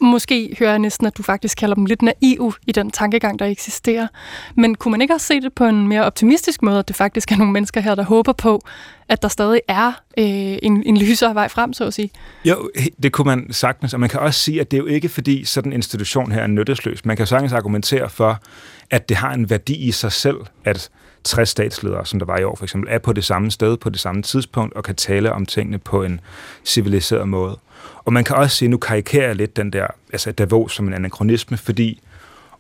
Måske 0.01 0.55
hører 0.59 0.69
jeg 0.69 0.79
næsten, 0.79 1.07
at 1.07 1.17
du 1.17 1.23
faktisk 1.23 1.57
kalder 1.57 1.75
dem 1.75 1.85
lidt 1.85 2.01
naive 2.01 2.53
i 2.67 2.71
den 2.71 2.91
tankegang, 2.91 3.39
der 3.39 3.45
eksisterer. 3.45 4.07
Men 4.55 4.75
kunne 4.75 4.91
man 4.91 5.01
ikke 5.01 5.13
også 5.13 5.27
se 5.27 5.41
det 5.41 5.53
på 5.53 5.65
en 5.65 5.87
mere 5.87 6.05
optimistisk 6.05 6.61
måde, 6.61 6.79
at 6.79 6.87
det 6.87 6.95
faktisk 6.95 7.31
er 7.31 7.35
nogle 7.35 7.53
mennesker 7.53 7.81
her, 7.81 7.95
der 7.95 8.03
håber 8.03 8.33
på, 8.33 8.61
at 9.09 9.21
der 9.21 9.27
stadig 9.27 9.61
er 9.67 9.87
øh, 10.17 10.25
en, 10.63 10.83
en 10.83 10.97
lysere 10.97 11.35
vej 11.35 11.47
frem, 11.47 11.73
så 11.73 11.85
at 11.85 11.93
sige? 11.93 12.11
Jo, 12.45 12.69
det 13.03 13.11
kunne 13.11 13.25
man 13.25 13.53
sagtens, 13.53 13.93
og 13.93 13.99
man 13.99 14.09
kan 14.09 14.19
også 14.19 14.39
sige, 14.39 14.61
at 14.61 14.71
det 14.71 14.77
er 14.77 14.81
jo 14.81 14.87
ikke 14.87 15.09
fordi 15.09 15.45
sådan 15.45 15.71
en 15.71 15.75
institution 15.75 16.31
her 16.31 16.41
er 16.41 16.47
nyttesløs. 16.47 17.05
Man 17.05 17.17
kan 17.17 17.27
sagtens 17.27 17.53
argumentere 17.53 18.09
for, 18.09 18.41
at 18.89 19.09
det 19.09 19.17
har 19.17 19.33
en 19.33 19.49
værdi 19.49 19.75
i 19.75 19.91
sig 19.91 20.11
selv, 20.11 20.37
at 20.65 20.89
60 21.23 21.49
statsledere, 21.49 22.05
som 22.05 22.19
der 22.19 22.25
var 22.25 22.37
i 22.37 22.43
år 22.43 22.55
for 22.55 22.65
eksempel, 22.65 22.93
er 22.93 22.99
på 22.99 23.13
det 23.13 23.25
samme 23.25 23.51
sted 23.51 23.77
på 23.77 23.89
det 23.89 23.99
samme 23.99 24.21
tidspunkt 24.21 24.73
og 24.73 24.83
kan 24.83 24.95
tale 24.95 25.31
om 25.31 25.45
tingene 25.45 25.77
på 25.77 26.03
en 26.03 26.19
civiliseret 26.65 27.27
måde. 27.27 27.57
Og 28.05 28.13
man 28.13 28.23
kan 28.23 28.35
også 28.35 28.57
sige, 28.57 28.69
nu 28.69 28.77
karikerer 28.77 29.27
jeg 29.27 29.35
lidt 29.35 29.57
den 29.57 29.73
der, 29.73 29.87
altså 30.13 30.31
Davos 30.31 30.75
som 30.75 30.87
en 30.87 30.93
anachronisme, 30.93 31.57
fordi 31.57 32.01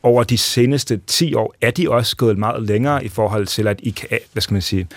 over 0.03 0.23
de 0.23 0.37
seneste 0.37 0.99
10 1.07 1.33
år 1.33 1.55
er 1.61 1.71
de 1.71 1.89
også 1.89 2.15
gået 2.15 2.37
meget 2.37 2.63
længere 2.63 3.05
i 3.05 3.07
forhold 3.07 3.47
til, 3.47 3.67
at 3.67 3.79
I 3.83 3.89
kan, 3.89 4.19
hvad 4.33 4.41
skal 4.41 4.53
man 4.53 4.61
sige, 4.61 4.87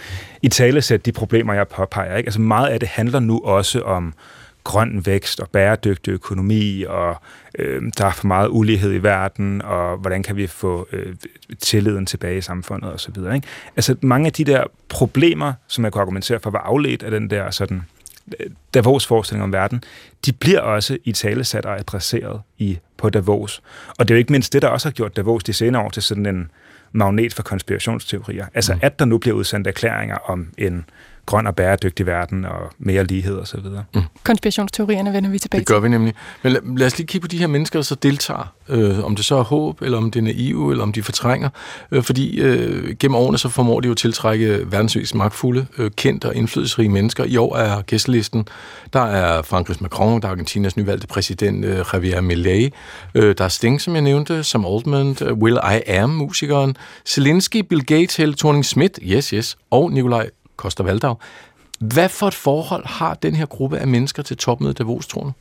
i 0.43 0.49
talesæt 0.49 1.07
de 1.07 1.13
problemer, 1.13 1.55
jeg 1.55 1.69
påpeger. 1.69 2.17
Ikke? 2.17 2.27
Altså 2.27 2.41
meget 2.41 2.69
af 2.69 2.81
det 2.81 2.89
handler 2.89 3.21
nu 3.21 3.41
også 3.45 3.81
om 3.81 4.15
grøn 4.65 5.03
vækst 5.07 5.41
og 5.41 5.49
bæredygtig 5.49 6.11
økonomi, 6.11 6.85
og 6.89 7.17
øh, 7.59 7.83
der 7.99 8.07
er 8.07 8.13
for 8.13 8.27
meget 8.27 8.49
ulighed 8.51 8.95
i 8.95 9.03
verden, 9.03 9.63
og 9.63 9.97
hvordan 9.97 10.23
kan 10.23 10.37
vi 10.37 10.47
få 10.47 10.89
øh, 10.93 11.15
tilliden 11.59 12.07
tilbage 12.07 12.39
i 12.39 12.41
samfundet 12.41 12.95
osv. 12.95 13.15
Ikke? 13.35 13.47
Altså 13.77 13.97
mange 14.01 14.27
af 14.27 14.33
de 14.33 14.45
der 14.45 14.65
problemer, 14.89 15.53
som 15.67 15.85
jeg 15.85 15.93
kunne 15.93 16.03
argumentere 16.03 16.41
for, 16.41 16.51
var 16.51 16.59
afledt 16.59 17.03
af 17.03 17.11
den 17.11 17.31
der 17.31 17.51
sådan 17.51 17.83
Davos 18.75 19.07
forestilling 19.07 19.45
om 19.45 19.53
verden, 19.53 19.83
de 20.27 20.33
bliver 20.33 20.61
også 20.61 20.99
i 21.05 21.13
talesat 21.13 21.67
og 21.67 21.79
adresseret 21.79 22.41
i, 22.59 22.79
på 22.97 23.11
Davos. 23.11 23.63
Og 23.99 24.09
det 24.09 24.15
er 24.15 24.17
jo 24.17 24.19
ikke 24.19 24.33
mindst 24.33 24.53
det, 24.53 24.63
der 24.63 24.69
også 24.69 24.89
har 24.89 24.93
gjort 24.93 25.17
Davos 25.17 25.45
de 25.45 25.53
senere 25.53 25.83
år 25.83 25.91
til 25.91 26.03
sådan 26.03 26.27
en 26.27 26.51
magnet 26.93 27.35
for 27.35 27.43
konspirationsteorier. 27.43 28.47
Altså, 28.55 28.75
mm. 28.75 28.81
at 28.83 28.99
der 28.99 29.05
nu 29.05 29.19
bliver 29.19 29.37
udsendt 29.37 29.67
erklæringer 29.67 30.17
om 30.17 30.49
en 30.59 30.85
grøn 31.27 31.47
og 31.47 31.57
bæredygtig 31.57 32.07
verden 32.07 32.45
og 32.45 32.73
mere 32.79 33.05
lighed 33.05 33.37
og 33.37 33.47
så 33.47 33.61
videre. 33.61 33.85
Mm. 33.95 34.03
Konspirationsteorierne 34.23 35.13
vender 35.13 35.31
vi 35.31 35.39
tilbage 35.39 35.61
til. 35.61 35.67
Det 35.67 35.75
gør 35.75 35.81
vi 35.81 35.89
nemlig. 35.89 36.15
Men 36.43 36.53
lad, 36.53 36.61
lad 36.77 36.87
os 36.87 36.99
lige 36.99 37.07
kigge 37.07 37.23
på 37.23 37.29
de 37.29 37.39
her 37.39 37.47
mennesker, 37.47 37.79
der 37.79 37.85
så 37.85 37.95
deltager. 37.95 38.53
Øh, 38.69 39.05
om 39.05 39.17
det 39.17 39.25
så 39.25 39.37
er 39.37 39.43
håb, 39.43 39.83
eller 39.83 39.99
om 39.99 40.11
det 40.11 40.19
er 40.21 40.25
naive, 40.25 40.71
eller 40.71 40.83
om 40.83 40.93
de 40.93 41.03
fortrænger. 41.03 41.49
Øh, 41.91 42.03
fordi 42.03 42.41
øh, 42.41 42.97
gennem 42.97 43.15
årene 43.15 43.39
så 43.39 43.49
formår 43.49 43.81
de 43.81 43.89
jo 43.89 43.95
tiltrække 43.95 44.73
verdensvis 44.73 45.15
magtfulde, 45.15 45.67
øh, 45.79 45.91
kendte 45.91 46.27
og 46.27 46.35
indflydelsesrige 46.35 46.89
mennesker. 46.89 47.25
I 47.25 47.37
år 47.37 47.57
er 47.57 47.83
gæstelisten, 47.83 48.49
der 48.93 49.01
er 49.01 49.43
Frankrigs 49.43 49.81
Macron, 49.81 50.21
der 50.23 50.29
er 50.29 50.33
Argentinas 50.33 50.77
nyvalgte 50.77 51.07
præsident 51.07 51.65
øh, 51.65 51.85
Javier 51.93 52.21
Milei, 52.21 52.73
øh, 53.15 53.35
der 53.39 53.45
er 53.45 53.49
Sting, 53.49 53.81
som 53.81 53.95
jeg 53.95 54.03
nævnte, 54.03 54.45
som 54.45 54.67
Oldman, 54.67 55.17
øh, 55.23 55.33
Will 55.33 55.59
I 55.77 55.91
Am, 55.91 56.11
musikeren, 56.11 56.77
Zelensky, 57.07 57.57
Bill 57.57 57.85
Gates, 57.87 58.17
Helle 58.17 58.35
thorning 58.35 58.65
Schmidt, 58.65 58.99
yes, 59.03 59.29
yes, 59.29 59.57
og 59.71 59.93
Nikolaj 59.93 60.31
Koster 60.61 60.85
Valdau. 60.85 61.15
Hvad 61.81 62.09
for 62.09 62.27
et 62.29 62.35
forhold 62.35 62.87
har 62.87 63.15
den 63.15 63.35
her 63.35 63.47
gruppe 63.47 63.79
af 63.79 63.87
mennesker 63.87 64.23
til 64.23 64.37
topmødet 64.37 64.79
Davos, 64.79 65.07
tror 65.07 65.23
du? 65.23 65.33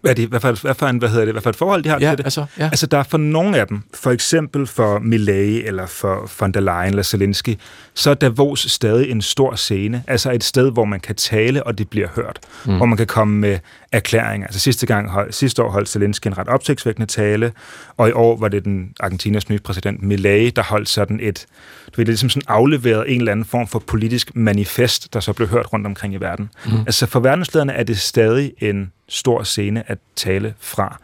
Hvad, 0.00 0.14
det, 0.14 0.28
hvad, 0.28 0.40
for, 0.40 0.52
hvad, 0.62 0.74
for 0.74 0.86
en, 0.86 0.98
hvad 0.98 1.08
hedder 1.08 1.24
det? 1.24 1.34
Hvad 1.34 1.42
for 1.42 1.50
et 1.50 1.56
forhold 1.56 1.82
de 1.82 1.88
har 1.88 1.98
ja, 2.00 2.08
til 2.08 2.18
det? 2.18 2.24
Altså, 2.24 2.44
ja. 2.58 2.64
altså, 2.64 2.86
der 2.86 2.98
er 2.98 3.02
for 3.02 3.18
nogle 3.18 3.58
af 3.58 3.66
dem, 3.66 3.82
for 3.94 4.10
eksempel 4.10 4.66
for 4.66 4.98
Millet 4.98 5.66
eller 5.66 5.86
for 5.86 6.30
von 6.40 6.52
der 6.52 6.60
Leyen 6.60 6.88
eller 6.88 7.02
Zelensky, 7.02 7.58
så 7.94 8.10
er 8.10 8.14
Davos 8.14 8.60
stadig 8.60 9.10
en 9.10 9.22
stor 9.22 9.54
scene. 9.54 10.02
Altså 10.06 10.32
et 10.32 10.44
sted, 10.44 10.72
hvor 10.72 10.84
man 10.84 11.00
kan 11.00 11.14
tale, 11.14 11.62
og 11.62 11.78
det 11.78 11.88
bliver 11.88 12.08
hørt. 12.14 12.38
Mm. 12.66 12.76
Hvor 12.76 12.86
man 12.86 12.96
kan 12.96 13.06
komme 13.06 13.38
med 13.38 13.58
erklæringer. 13.92 14.46
Altså 14.46 14.60
sidste, 14.60 14.86
gang, 14.86 15.10
hold, 15.10 15.32
sidste 15.32 15.62
år 15.62 15.70
holdt 15.70 15.88
Zelensky 15.88 16.26
en 16.26 16.38
ret 16.38 16.48
opsigtsvækkende 16.48 17.06
tale, 17.06 17.52
og 17.96 18.08
i 18.08 18.12
år 18.12 18.36
var 18.36 18.48
det 18.48 18.64
den 18.64 18.92
Argentinas 19.00 19.48
nye 19.48 19.58
præsident 19.58 20.02
Millet, 20.02 20.56
der 20.56 20.62
holdt 20.62 20.88
sådan 20.88 21.20
et, 21.22 21.46
du 21.86 21.92
ved, 21.96 22.04
det 22.04 22.08
ligesom 22.08 22.30
sådan 22.30 22.42
afleveret 22.48 23.04
en 23.12 23.18
eller 23.18 23.32
anden 23.32 23.46
form 23.46 23.66
for 23.66 23.78
politisk 23.78 24.36
manifest, 24.36 25.14
der 25.14 25.20
så 25.20 25.32
blev 25.32 25.48
hørt 25.48 25.72
rundt 25.72 25.86
omkring 25.86 26.14
i 26.14 26.16
verden. 26.16 26.50
Mm. 26.66 26.72
Altså 26.78 27.06
for 27.06 27.20
verdenslederne 27.20 27.72
er 27.72 27.82
det 27.82 27.98
stadig 27.98 28.52
en 28.58 28.92
stor 29.08 29.42
scene 29.42 29.90
at 29.90 29.98
tale 30.16 30.54
fra. 30.60 31.00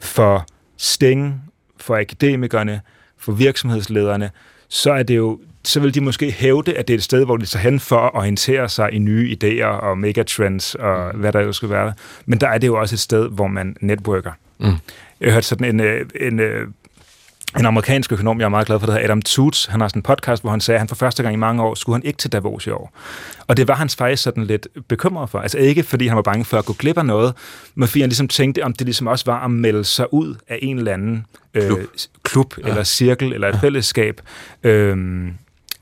For 0.00 0.46
Sting, 0.76 1.42
for 1.76 1.96
akademikerne, 1.96 2.80
for 3.18 3.32
virksomhedslederne, 3.32 4.30
så 4.68 4.92
er 4.92 5.02
det 5.02 5.16
jo 5.16 5.40
så 5.64 5.80
vil 5.80 5.94
de 5.94 6.00
måske 6.00 6.30
hævde, 6.30 6.74
at 6.74 6.88
det 6.88 6.94
er 6.94 6.98
et 6.98 7.04
sted, 7.04 7.24
hvor 7.24 7.36
de 7.36 7.46
tager 7.46 7.62
hen 7.62 7.80
for 7.80 7.96
at 7.96 8.14
orientere 8.14 8.68
sig 8.68 8.92
i 8.92 8.98
nye 8.98 9.36
idéer 9.36 9.64
og 9.64 9.98
megatrends 9.98 10.74
og 10.74 11.16
hvad 11.16 11.32
der 11.32 11.40
jo 11.40 11.52
skal 11.52 11.70
være. 11.70 11.92
Men 12.26 12.40
der 12.40 12.48
er 12.48 12.58
det 12.58 12.66
jo 12.66 12.80
også 12.80 12.94
et 12.94 13.00
sted, 13.00 13.28
hvor 13.28 13.46
man 13.46 13.76
networker. 13.80 14.32
Mm. 14.58 14.66
Jeg 15.20 15.28
har 15.28 15.32
hørt 15.32 15.44
sådan 15.44 15.74
en, 15.74 15.80
øh, 15.80 16.06
en, 16.20 16.40
en 17.58 17.66
amerikansk 17.66 18.12
økonom, 18.12 18.38
jeg 18.40 18.44
er 18.44 18.48
meget 18.48 18.66
glad 18.66 18.78
for, 18.78 18.86
der 18.86 18.92
hedder 18.92 19.04
Adam 19.04 19.22
Toots. 19.22 19.66
Han 19.66 19.80
har 19.80 19.88
sådan 19.88 19.98
en 19.98 20.02
podcast, 20.02 20.42
hvor 20.42 20.50
han 20.50 20.60
sagde, 20.60 20.76
at 20.76 20.80
han 20.80 20.88
for 20.88 20.96
første 20.96 21.22
gang 21.22 21.34
i 21.34 21.36
mange 21.36 21.62
år 21.62 21.74
skulle 21.74 21.96
han 21.96 22.04
ikke 22.04 22.16
til 22.16 22.32
Davos 22.32 22.66
i 22.66 22.70
år. 22.70 22.92
Og 23.46 23.56
det 23.56 23.68
var 23.68 23.74
han 23.74 23.88
faktisk 23.88 24.22
sådan 24.22 24.44
lidt 24.44 24.68
bekymret 24.88 25.30
for. 25.30 25.38
Altså 25.38 25.58
ikke 25.58 25.82
fordi 25.82 26.06
han 26.06 26.16
var 26.16 26.22
bange 26.22 26.44
for 26.44 26.58
at 26.58 26.64
gå 26.64 26.72
glip 26.72 26.98
af 26.98 27.06
noget, 27.06 27.34
men 27.74 27.88
fordi 27.88 28.00
han 28.00 28.08
ligesom 28.08 28.28
tænkte, 28.28 28.64
om 28.64 28.72
det 28.72 28.86
ligesom 28.86 29.06
også 29.06 29.24
var 29.26 29.44
at 29.44 29.50
melde 29.50 29.84
sig 29.84 30.14
ud 30.14 30.34
af 30.48 30.58
en 30.62 30.78
eller 30.78 30.92
anden 30.92 31.26
øh, 31.54 31.66
klub, 31.66 31.78
klub 32.22 32.54
ja. 32.58 32.68
eller 32.68 32.84
cirkel 32.84 33.32
eller 33.32 33.48
et 33.48 33.54
ja. 33.54 33.58
fællesskab. 33.58 34.20
Øh, 34.62 35.28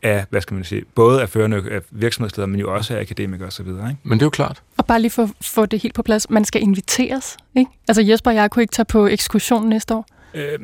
af, 0.03 0.25
hvad 0.31 0.41
skal 0.41 0.55
man 0.55 0.65
sige, 0.65 0.85
både 0.95 1.23
af 1.23 1.29
førende 1.29 1.63
af 1.71 1.81
virksomhedsledere, 1.91 2.49
men 2.49 2.61
jo 2.61 2.75
også 2.75 2.97
af 2.97 3.01
akademikere 3.01 3.47
osv. 3.47 3.67
Ikke? 3.67 3.97
Men 4.03 4.19
det 4.19 4.23
er 4.23 4.27
jo 4.27 4.31
klart. 4.31 4.63
Og 4.77 4.87
bare 4.87 5.01
lige 5.01 5.11
for 5.11 5.23
at 5.23 5.31
få 5.41 5.67
det 5.67 5.83
helt 5.83 5.95
på 5.95 6.03
plads, 6.03 6.31
man 6.31 6.45
skal 6.45 6.63
inviteres, 6.63 7.37
ikke? 7.55 7.71
Altså 7.89 8.03
Jesper 8.03 8.31
og 8.31 8.37
jeg 8.37 8.51
kunne 8.51 8.63
ikke 8.63 8.73
tage 8.73 8.87
på 8.87 9.07
ekskursion 9.07 9.69
næste 9.69 9.95
år. 9.95 10.07
Øh, 10.35 10.59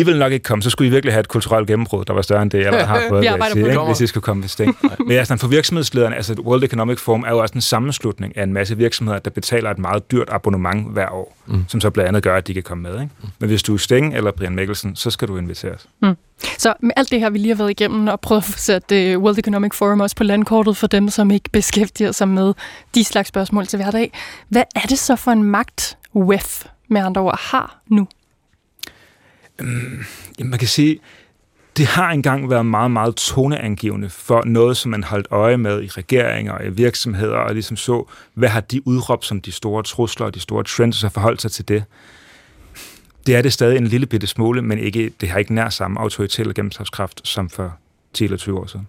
i 0.00 0.02
vil 0.02 0.18
nok 0.18 0.32
ikke 0.32 0.42
komme, 0.42 0.62
så 0.62 0.70
skulle 0.70 0.88
I 0.88 0.90
virkelig 0.90 1.12
have 1.12 1.20
et 1.20 1.28
kulturelt 1.28 1.66
gennembrud, 1.66 2.04
der 2.04 2.12
var 2.12 2.22
større 2.22 2.42
end 2.42 2.50
det, 2.50 2.64
jeg 2.64 2.86
har 2.86 3.02
fået, 3.08 3.24
jeg 3.24 3.38
sige, 3.52 3.66
ikke? 3.66 3.80
hvis 3.80 4.00
I 4.00 4.06
skulle 4.06 4.22
komme 4.22 4.40
med 4.40 4.48
sting. 4.48 4.76
Men 5.06 5.16
altså, 5.16 5.36
for 5.36 5.48
virksomhedslederne, 5.48 6.16
altså 6.16 6.34
World 6.38 6.64
Economic 6.64 6.98
Forum 6.98 7.24
er 7.26 7.30
jo 7.30 7.38
også 7.38 7.54
en 7.54 7.60
sammenslutning 7.60 8.36
af 8.36 8.42
en 8.42 8.52
masse 8.52 8.76
virksomheder, 8.76 9.18
der 9.18 9.30
betaler 9.30 9.70
et 9.70 9.78
meget 9.78 10.10
dyrt 10.10 10.28
abonnement 10.32 10.92
hver 10.92 11.08
år, 11.10 11.36
mm. 11.46 11.64
som 11.68 11.80
så 11.80 11.90
blandt 11.90 12.08
andet 12.08 12.22
gør, 12.22 12.36
at 12.36 12.46
de 12.46 12.54
kan 12.54 12.62
komme 12.62 12.82
med. 12.82 12.92
Ikke? 13.00 13.12
Mm. 13.22 13.28
Men 13.38 13.48
hvis 13.48 13.62
du 13.62 13.74
er 13.74 13.78
Sting 13.78 14.16
eller 14.16 14.30
Brian 14.30 14.54
Mikkelsen, 14.54 14.96
så 14.96 15.10
skal 15.10 15.28
du 15.28 15.36
inviteres. 15.36 15.86
Mm. 16.02 16.16
Så 16.58 16.74
med 16.80 16.90
alt 16.96 17.10
det 17.10 17.20
her, 17.20 17.30
vi 17.30 17.38
lige 17.38 17.48
har 17.48 17.56
været 17.56 17.70
igennem, 17.70 18.08
og 18.08 18.20
prøvet 18.20 18.40
at 18.40 18.44
få 18.44 18.58
sat 18.58 18.92
uh, 18.92 19.22
World 19.22 19.38
Economic 19.38 19.74
Forum 19.74 20.00
også 20.00 20.16
på 20.16 20.24
landkortet 20.24 20.76
for 20.76 20.86
dem, 20.86 21.08
som 21.08 21.30
ikke 21.30 21.50
beskæftiger 21.50 22.12
sig 22.12 22.28
med 22.28 22.54
de 22.94 23.04
slags 23.04 23.28
spørgsmål 23.28 23.66
til 23.66 23.76
hverdag. 23.76 24.12
Hvad 24.48 24.62
er 24.76 24.86
det 24.88 24.98
så 24.98 25.16
for 25.16 25.30
en 25.30 25.42
magt, 25.42 25.98
WEF 26.14 26.64
med 26.88 27.00
andre 27.00 27.20
ord 27.20 27.40
har 27.40 27.78
nu? 27.86 28.08
Øhm, 29.60 30.04
jamen, 30.38 30.50
man 30.50 30.58
kan 30.58 30.68
sige, 30.68 31.00
det 31.76 31.86
har 31.86 32.10
engang 32.10 32.50
været 32.50 32.66
meget, 32.66 32.90
meget 32.90 33.16
toneangivende 33.16 34.10
for 34.10 34.42
noget, 34.46 34.76
som 34.76 34.90
man 34.90 35.04
holdt 35.04 35.26
øje 35.30 35.56
med 35.56 35.82
i 35.82 35.86
regeringer 35.86 36.52
og 36.52 36.66
i 36.66 36.70
virksomheder, 36.70 37.36
og 37.36 37.52
ligesom 37.52 37.76
så, 37.76 38.04
hvad 38.34 38.48
har 38.48 38.60
de 38.60 38.86
udråbt 38.86 39.24
som 39.24 39.40
de 39.40 39.52
store 39.52 39.82
trusler 39.82 40.26
og 40.26 40.34
de 40.34 40.40
store 40.40 40.64
trends, 40.64 40.96
og 40.96 41.00
så 41.00 41.08
forholdt 41.08 41.42
sig 41.42 41.50
til 41.52 41.68
det. 41.68 41.84
Det 43.26 43.36
er 43.36 43.42
det 43.42 43.52
stadig 43.52 43.76
en 43.76 43.86
lille 43.86 44.06
bitte 44.06 44.26
smule, 44.26 44.62
men 44.62 44.78
ikke, 44.78 45.12
det 45.20 45.28
har 45.28 45.38
ikke 45.38 45.54
nær 45.54 45.68
samme 45.68 46.00
autoritet 46.00 46.40
eller 46.40 46.54
gennemslagskraft 46.54 47.20
som 47.24 47.50
for 47.50 47.78
10 48.12 48.24
eller 48.24 48.36
20 48.36 48.58
år 48.58 48.66
siden. 48.66 48.88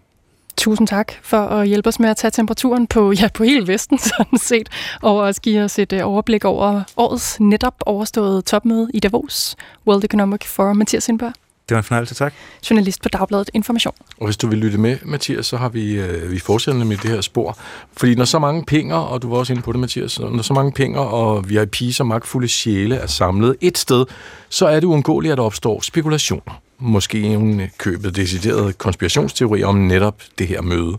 Tusind 0.60 0.88
tak 0.88 1.14
for 1.22 1.38
at 1.38 1.68
hjælpe 1.68 1.88
os 1.88 2.00
med 2.00 2.10
at 2.10 2.18
tage 2.18 2.32
temperaturen 2.32 2.88
på, 2.88 3.12
ja, 3.12 3.28
på 3.34 3.44
hele 3.44 3.68
Vesten, 3.68 3.98
sådan 4.18 4.40
set, 4.40 4.70
og 5.02 5.16
også 5.18 5.42
give 5.42 5.64
os 5.64 5.80
et 5.80 5.94
øh, 5.94 6.00
overblik 6.04 6.46
over 6.46 6.84
årets 6.98 7.40
netop 7.40 7.76
overståede 7.86 8.42
topmøde 8.42 8.90
i 8.94 9.00
Davos, 9.00 9.56
World 9.88 10.04
Economic 10.04 10.46
Forum. 10.46 10.78
Mathias 10.78 11.04
Sindberg. 11.04 11.34
Det 11.70 11.76
var 11.76 11.78
en 11.78 11.84
fornøjelse, 11.84 12.16
tak. 12.16 12.34
Journalist 12.70 13.02
på 13.02 13.10
Dagbladet 13.10 13.50
Information. 13.54 13.94
Og 14.18 14.26
hvis 14.26 14.38
du 14.38 14.48
vil 14.48 14.58
lytte 14.58 14.78
med, 14.78 14.98
Mathias, 15.06 15.46
så 15.46 15.58
har 15.58 15.70
vi, 15.70 16.00
øh, 16.00 16.32
vi 16.32 16.40
fortsætter 16.40 16.86
med 16.86 16.98
det 16.98 17.10
her 17.10 17.22
spor. 17.22 17.58
Fordi 17.98 18.16
når 18.16 18.26
så 18.26 18.40
mange 18.40 18.66
penge, 18.66 18.96
og 18.96 19.22
du 19.22 19.30
var 19.30 19.38
også 19.38 19.54
inde 19.54 19.64
på 19.64 19.72
det, 19.72 19.80
Mathias, 19.80 20.20
når 20.20 20.42
så 20.42 20.54
mange 20.54 20.72
penge 20.72 21.00
og 21.00 21.40
VIP's 21.40 22.00
og 22.00 22.08
magtfulde 22.08 22.48
sjæle 22.48 22.96
er 22.96 23.08
samlet 23.08 23.56
et 23.62 23.78
sted, 23.78 24.06
så 24.50 24.68
er 24.68 24.80
det 24.80 24.84
uundgåeligt, 24.88 25.32
at 25.32 25.38
der 25.38 25.44
opstår 25.44 25.82
spekulationer 25.82 26.62
måske 26.80 27.22
en 27.22 27.62
købet 27.78 28.16
deciderede 28.16 28.74
konspirationsteorier 28.74 29.68
om 29.68 29.76
netop 29.76 30.22
det 30.40 30.48
her 30.48 30.62
møde. 30.62 30.98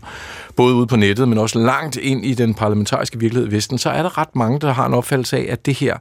Både 0.55 0.75
ude 0.75 0.87
på 0.87 0.95
nettet, 0.95 1.27
men 1.27 1.37
også 1.37 1.59
langt 1.59 1.95
ind 1.97 2.25
i 2.25 2.33
den 2.33 2.53
parlamentariske 2.53 3.19
virkelighed 3.19 3.49
i 3.49 3.55
Vesten, 3.55 3.77
så 3.77 3.89
er 3.89 4.01
der 4.01 4.17
ret 4.17 4.35
mange, 4.35 4.59
der 4.59 4.73
har 4.73 4.85
en 4.85 4.93
opfattelse 4.93 5.37
af, 5.37 5.45
at 5.49 5.65
det 5.65 5.73
her 5.73 5.97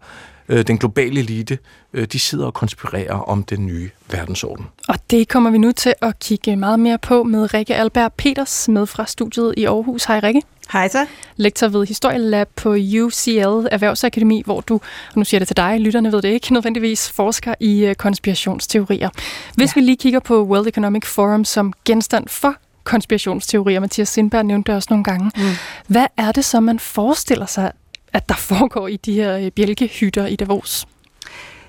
øh, 0.50 0.66
den 0.66 0.78
globale 0.78 1.20
elite, 1.20 1.58
øh, 1.92 2.06
de 2.06 2.18
sidder 2.18 2.46
og 2.46 2.54
konspirerer 2.54 3.14
om 3.14 3.42
den 3.42 3.66
nye 3.66 3.90
verdensorden. 4.10 4.66
Og 4.88 4.96
det 5.10 5.28
kommer 5.28 5.50
vi 5.50 5.58
nu 5.58 5.72
til 5.72 5.94
at 6.02 6.18
kigge 6.18 6.56
meget 6.56 6.80
mere 6.80 6.98
på 6.98 7.22
med 7.22 7.54
Rikke 7.54 7.74
Alberg 7.74 8.12
Peters 8.12 8.68
med 8.68 8.86
fra 8.86 9.06
studiet 9.06 9.54
i 9.56 9.64
Aarhus. 9.64 10.04
Hej 10.04 10.20
Rikke. 10.22 10.42
Hej 10.72 10.88
så. 10.88 11.06
Lektor 11.36 11.68
ved 11.68 11.86
Historielab 11.86 12.48
på 12.56 12.70
UCL 12.72 13.66
Erhvervsakademi, 13.70 14.42
hvor 14.44 14.60
du, 14.60 14.74
og 14.74 15.16
nu 15.16 15.24
siger 15.24 15.36
jeg 15.36 15.40
det 15.40 15.48
til 15.48 15.56
dig, 15.56 15.80
lytterne 15.80 16.12
ved 16.12 16.22
det 16.22 16.28
ikke, 16.28 16.52
nødvendigvis 16.54 17.10
forsker 17.10 17.54
i 17.60 17.84
øh, 17.84 17.94
konspirationsteorier. 17.94 19.08
Hvis 19.54 19.76
ja. 19.76 19.80
vi 19.80 19.86
lige 19.86 19.96
kigger 19.96 20.20
på 20.20 20.44
World 20.44 20.66
Economic 20.66 21.06
Forum 21.06 21.44
som 21.44 21.72
genstand 21.84 22.28
for 22.28 22.54
konspirationsteorier, 22.84 23.80
Mathias 23.80 24.08
Sindberg 24.08 24.46
nævnte 24.46 24.72
det 24.72 24.76
også 24.76 24.86
nogle 24.90 25.04
gange. 25.04 25.30
Mm. 25.36 25.42
Hvad 25.86 26.06
er 26.16 26.32
det 26.32 26.44
så, 26.44 26.60
man 26.60 26.78
forestiller 26.78 27.46
sig, 27.46 27.72
at 28.12 28.28
der 28.28 28.34
foregår 28.34 28.88
i 28.88 28.96
de 28.96 29.12
her 29.12 29.36
øh, 29.36 29.50
bjælkehytter 29.50 30.26
i 30.26 30.36
Davos? 30.36 30.86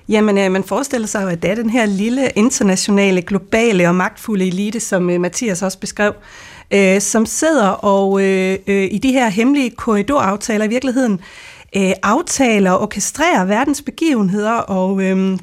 Jamen, 0.09 0.37
øh, 0.37 0.51
man 0.51 0.63
forestiller 0.63 1.07
sig 1.07 1.23
jo, 1.23 1.27
at 1.27 1.41
det 1.41 1.51
er 1.51 1.55
den 1.55 1.69
her 1.69 1.85
lille 1.85 2.29
internationale, 2.35 3.21
globale 3.21 3.87
og 3.87 3.95
magtfulde 3.95 4.47
elite, 4.47 4.79
som 4.79 5.09
øh, 5.09 5.21
Mathias 5.21 5.61
også 5.61 5.79
beskrev, 5.79 6.13
øh, 6.71 7.01
som 7.01 7.25
sidder 7.25 7.67
og 7.67 8.23
øh, 8.23 8.57
øh, 8.67 8.87
i 8.91 8.97
de 8.97 9.11
her 9.11 9.29
hemmelige 9.29 9.69
korridoraftaler 9.69 10.65
i 10.65 10.69
virkeligheden 10.69 11.19
øh, 11.75 11.91
aftaler 12.03 12.71
og 12.71 12.81
orkestrerer 12.81 13.45
verdens 13.45 13.81
begivenheder 13.81 14.53
og... 14.53 15.03
Øh, 15.03 15.39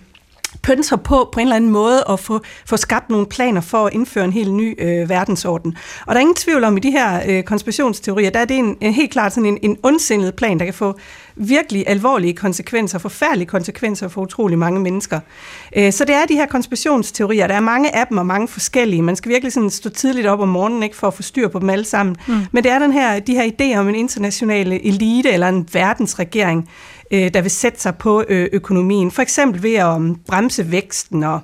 pønser 0.63 0.97
på 0.97 1.29
på 1.33 1.41
en 1.41 1.47
eller 1.47 1.57
anden 1.57 1.71
måde 1.71 2.05
at 2.11 2.21
få, 2.21 2.41
få 2.67 2.77
skabt 2.77 3.11
nogle 3.11 3.27
planer 3.27 3.61
for 3.61 3.87
at 3.87 3.93
indføre 3.93 4.25
en 4.25 4.33
helt 4.33 4.55
ny 4.55 4.83
øh, 4.83 5.09
verdensorden. 5.09 5.77
Og 6.07 6.15
der 6.15 6.15
er 6.15 6.21
ingen 6.21 6.35
tvivl 6.35 6.65
om, 6.65 6.77
i 6.77 6.81
de 6.81 6.91
her 6.91 7.23
øh, 7.29 7.43
konspirationsteorier, 7.43 8.31
der 8.31 8.41
er 8.41 8.45
det 8.45 8.57
en, 8.57 8.77
en 8.81 8.93
helt 8.93 9.11
klart 9.11 9.33
sådan 9.33 9.47
en, 9.47 9.59
en 9.63 9.77
ondsindet 9.83 10.35
plan, 10.35 10.59
der 10.59 10.65
kan 10.65 10.75
få 10.75 10.99
virkelig 11.37 11.85
alvorlige 11.87 12.35
konsekvenser, 12.35 12.99
forfærdelige 12.99 13.47
konsekvenser 13.47 14.09
for 14.09 14.21
utrolig 14.21 14.59
mange 14.59 14.81
mennesker. 14.81 15.21
Øh, 15.77 15.93
så 15.93 16.05
det 16.05 16.15
er 16.15 16.25
de 16.25 16.35
her 16.35 16.47
konspirationsteorier. 16.47 17.47
Der 17.47 17.55
er 17.55 17.61
mange 17.61 17.97
af 17.97 18.07
dem 18.07 18.19
og 18.19 18.27
mange 18.27 18.49
forskellige. 18.49 19.03
Man 19.03 19.17
skal 19.17 19.33
virkelig 19.33 19.53
sådan 19.53 19.71
stå 19.71 19.91
tidligt 19.91 20.27
op 20.27 20.41
om 20.41 20.49
morgenen 20.49 20.83
ikke 20.83 20.97
for 20.97 21.07
at 21.07 21.15
få 21.15 21.23
styr 21.23 21.49
på 21.49 21.59
dem 21.59 21.71
alle 21.71 21.85
sammen. 21.85 22.17
Mm. 22.27 22.35
Men 22.53 22.65
det 22.65 22.73
er 22.73 22.79
den 22.79 22.93
her, 22.93 23.19
de 23.19 23.35
her 23.35 23.45
idéer 23.45 23.79
om 23.79 23.89
en 23.89 23.95
international 23.95 24.73
elite 24.73 25.31
eller 25.31 25.49
en 25.49 25.69
verdensregering, 25.73 26.69
øh, 27.11 27.35
der 27.35 27.43
vil 27.43 27.51
sætte 27.51 27.81
sig 27.81 27.97
på 27.97 28.25
øh, 28.29 28.49
økonomien. 28.53 29.11
For 29.11 29.23
eksempel 29.23 29.63
ved 29.63 29.75
at 29.75 29.97
um, 29.97 30.21
bremse 30.29 30.73
væksten 30.73 31.23
og 31.23 31.41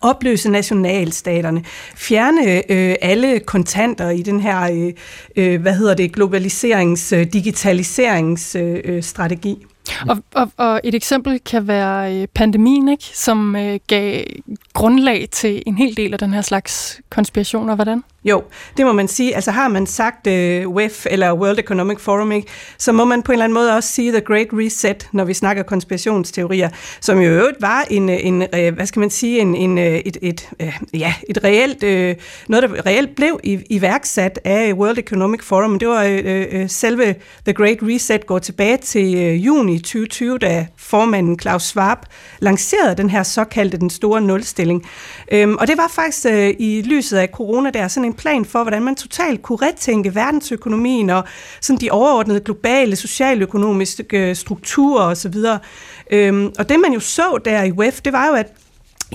opløse 0.00 0.50
nationalstaterne, 0.50 1.64
fjerne 1.96 2.72
øh, 2.72 2.94
alle 3.02 3.40
kontanter 3.40 4.10
i 4.10 4.22
den 4.22 4.40
her, 4.40 4.72
øh, 4.72 4.92
øh 5.36 5.60
hvad 5.60 5.74
hedder 5.74 5.94
det, 5.94 6.12
globaliserings, 6.12 7.12
øh, 7.12 7.26
digitaliseringsstrategi. 7.32 9.50
Øh, 9.50 9.56
øh 9.60 9.66
og, 10.08 10.18
og, 10.34 10.50
og 10.56 10.80
et 10.84 10.94
eksempel 10.94 11.40
kan 11.40 11.68
være 11.68 12.16
øh, 12.16 12.26
pandemien, 12.34 12.88
ikke? 12.88 13.04
som 13.14 13.56
øh, 13.56 13.80
gav 13.86 14.24
grundlag 14.72 15.28
til 15.32 15.62
en 15.66 15.78
hel 15.78 15.96
del 15.96 16.12
af 16.12 16.18
den 16.18 16.34
her 16.34 16.42
slags 16.42 17.00
konspirationer. 17.10 17.74
Hvordan? 17.74 18.02
Jo, 18.24 18.44
det 18.76 18.86
må 18.86 18.92
man 18.92 19.08
sige. 19.08 19.34
Altså 19.34 19.50
har 19.50 19.68
man 19.68 19.86
sagt 19.86 20.26
øh, 20.26 20.68
uh, 20.68 20.74
WEF 20.74 21.06
eller 21.10 21.32
World 21.32 21.58
Economic 21.58 21.98
Forum, 21.98 22.32
ikke, 22.32 22.48
så 22.78 22.92
må 22.92 23.04
man 23.04 23.22
på 23.22 23.32
en 23.32 23.34
eller 23.34 23.44
anden 23.44 23.54
måde 23.54 23.76
også 23.76 23.92
sige 23.92 24.12
The 24.12 24.20
Great 24.20 24.46
Reset, 24.52 25.08
når 25.12 25.24
vi 25.24 25.34
snakker 25.34 25.62
konspirationsteorier, 25.62 26.68
som 27.00 27.18
jo 27.18 27.30
øvrigt 27.30 27.56
var 27.60 27.86
en, 27.90 28.08
en 28.08 28.42
øh, 28.54 28.74
hvad 28.74 28.86
skal 28.86 29.00
man 29.00 29.10
sige, 29.10 29.40
en, 29.40 29.54
en, 29.54 29.78
øh, 29.78 29.84
et, 29.84 30.16
et, 30.22 30.48
ja, 30.94 31.14
et 31.28 31.44
reelt, 31.44 31.82
noget 32.48 32.62
der 32.62 32.86
reelt 32.86 33.16
blev 33.16 33.40
iværksat 33.70 34.40
af 34.44 34.72
World 34.72 34.98
Economic 34.98 35.42
Forum. 35.42 35.78
Det 35.78 35.88
var 35.88 36.04
uh, 36.04 36.68
selve 36.68 37.14
The 37.44 37.52
Great 37.52 37.78
Reset 37.82 38.26
går 38.26 38.38
tilbage 38.38 38.76
til 38.76 39.14
uh, 39.14 39.46
juni 39.46 39.78
2020, 39.78 40.38
da 40.38 40.66
formanden 40.76 41.36
Klaus 41.36 41.62
Schwab 41.62 41.98
lancerede 42.38 42.96
den 42.96 43.10
her 43.10 43.22
såkaldte 43.22 43.78
den 43.78 43.90
store 43.90 44.20
nulstilling. 44.20 44.86
Um, 45.44 45.56
og 45.60 45.66
det 45.66 45.76
var 45.76 45.90
faktisk 45.94 46.26
uh, 46.30 46.48
i 46.58 46.82
lyset 46.86 47.16
af 47.16 47.28
corona 47.28 47.70
der 47.70 47.88
sådan 47.88 48.07
en 48.08 48.14
plan 48.14 48.44
for, 48.44 48.62
hvordan 48.62 48.82
man 48.82 48.96
totalt 48.96 49.42
kunne 49.42 49.58
retænke 49.62 50.14
verdensøkonomien 50.14 51.10
og 51.10 51.24
sådan 51.60 51.80
de 51.80 51.90
overordnede 51.90 52.40
globale 52.40 52.96
socialøkonomiske 52.96 54.28
øh, 54.28 54.36
strukturer 54.36 55.04
osv. 55.04 55.34
Øhm, 56.10 56.52
og 56.58 56.68
det 56.68 56.80
man 56.80 56.92
jo 56.92 57.00
så 57.00 57.38
der 57.44 57.62
i 57.62 57.72
WEF, 57.72 58.00
det 58.00 58.12
var 58.12 58.26
jo, 58.26 58.32
at 58.34 58.52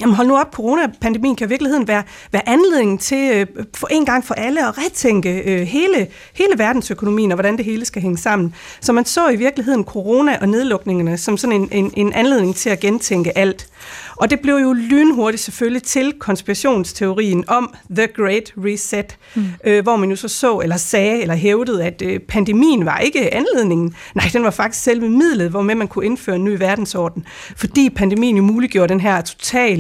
Jamen 0.02 0.16
hold 0.16 0.28
nu 0.28 0.38
op, 0.38 0.54
coronapandemien 0.54 1.36
kan 1.36 1.48
i 1.48 1.50
virkeligheden 1.50 1.88
være, 1.88 2.04
være 2.32 2.50
anledning 2.50 3.00
til 3.00 3.32
øh, 3.34 3.66
for 3.76 3.88
en 3.92 4.06
gang 4.06 4.26
for 4.26 4.34
alle 4.34 4.68
at 4.68 4.78
retænke 4.78 5.42
øh, 5.42 5.62
hele, 5.62 6.08
hele 6.34 6.54
verdensøkonomien 6.58 7.32
og 7.32 7.36
hvordan 7.36 7.58
det 7.58 7.66
hele 7.66 7.86
skal 7.86 8.02
hænge 8.02 8.18
sammen. 8.18 8.56
Så 8.82 8.94
man 8.94 9.06
så 9.06 9.30
i 9.30 9.36
virkeligheden 9.36 9.84
corona 9.84 10.38
og 10.42 10.50
nedlukningerne 10.50 11.18
som 11.18 11.38
sådan 11.38 11.62
en, 11.62 11.70
en, 11.72 11.92
en 11.98 12.14
anledning 12.14 12.56
til 12.56 12.70
at 12.70 12.80
gentænke 12.80 13.38
alt. 13.38 13.68
Og 14.16 14.30
det 14.30 14.40
blev 14.40 14.56
jo 14.56 14.74
lynhurtigt 14.74 15.44
selvfølgelig 15.44 15.84
til 15.84 16.14
konspirationsteorien 16.20 17.44
om 17.48 17.74
The 17.96 18.08
Great 18.08 18.54
Reset, 18.58 19.18
mm. 19.36 19.46
øh, 19.64 19.84
hvor 19.84 19.96
man 19.96 20.10
jo 20.10 20.16
så 20.16 20.28
så, 20.28 20.60
eller 20.60 20.78
sagde, 20.78 21.22
eller 21.22 21.36
hævdede, 21.36 21.84
at 21.84 22.02
øh, 22.06 22.20
pandemien 22.20 22.86
var 22.86 22.98
ikke 22.98 23.34
anledningen. 23.34 23.96
Nej, 24.16 24.26
den 24.34 24.44
var 24.44 24.52
faktisk 24.52 24.84
selve 24.84 25.10
midlet, 25.10 25.50
hvor 25.50 25.62
man 25.62 25.88
kunne 25.88 26.06
indføre 26.06 26.36
en 26.36 26.44
ny 26.44 26.58
verdensorden. 26.58 27.26
Fordi 27.56 27.90
pandemien 27.90 28.38
jo 28.38 28.44
muliggjorde 28.44 28.94
den 28.94 29.00
her 29.00 29.22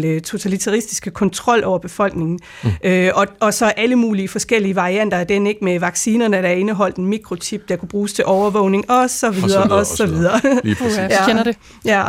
totale, 0.03 0.53
totalitaristiske 0.53 1.11
kontrol 1.11 1.63
over 1.63 1.79
befolkningen. 1.79 2.39
Mm. 2.63 2.69
Øh, 2.83 3.11
og, 3.15 3.27
og 3.39 3.53
så 3.53 3.65
alle 3.65 3.95
mulige 3.95 4.27
forskellige 4.27 4.75
varianter 4.75 5.17
af 5.17 5.27
den, 5.27 5.47
ikke 5.47 5.63
med 5.63 5.79
vaccinerne, 5.79 6.37
der 6.37 6.49
indeholdt 6.49 6.95
en 6.95 7.05
mikrochip, 7.05 7.69
der 7.69 7.75
kunne 7.75 7.89
bruges 7.89 8.13
til 8.13 8.25
overvågning, 8.25 8.91
og 8.91 9.09
så 9.09 9.29
videre, 9.31 9.63
og 9.63 9.85
så 9.85 10.05
videre. 10.05 10.31
Og 10.31 10.39
så 10.39 10.45
videre. 10.45 10.61
Lige 10.63 10.75
præcis. 10.83 10.97
ja. 10.97 11.25
kender 11.25 11.43
det. 11.43 11.57
Ja. 11.85 12.03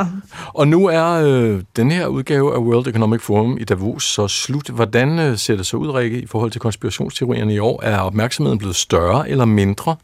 Og 0.55 0.69
nu 0.69 0.87
er 0.87 1.05
øh, 1.05 1.63
den 1.77 1.91
her 1.91 2.07
udgave 2.07 2.55
af 2.55 2.59
World 2.59 2.87
Economic 2.87 3.21
Forum 3.21 3.59
i 3.61 3.65
Davos 3.65 4.05
så 4.05 4.29
slut. 4.29 4.69
Hvordan 4.69 5.19
øh, 5.19 5.39
ser 5.39 5.57
det 5.57 5.67
så 5.67 5.77
ud, 5.77 5.89
Rikke, 5.89 6.19
i 6.19 6.27
forhold 6.27 6.51
til 6.51 6.61
konspirationsteorierne 6.61 7.55
i 7.55 7.59
år? 7.59 7.83
Er 7.83 7.99
opmærksomheden 7.99 8.59
blevet 8.59 8.77
større 8.77 9.31
eller 9.31 9.45
mindre? 9.45 9.97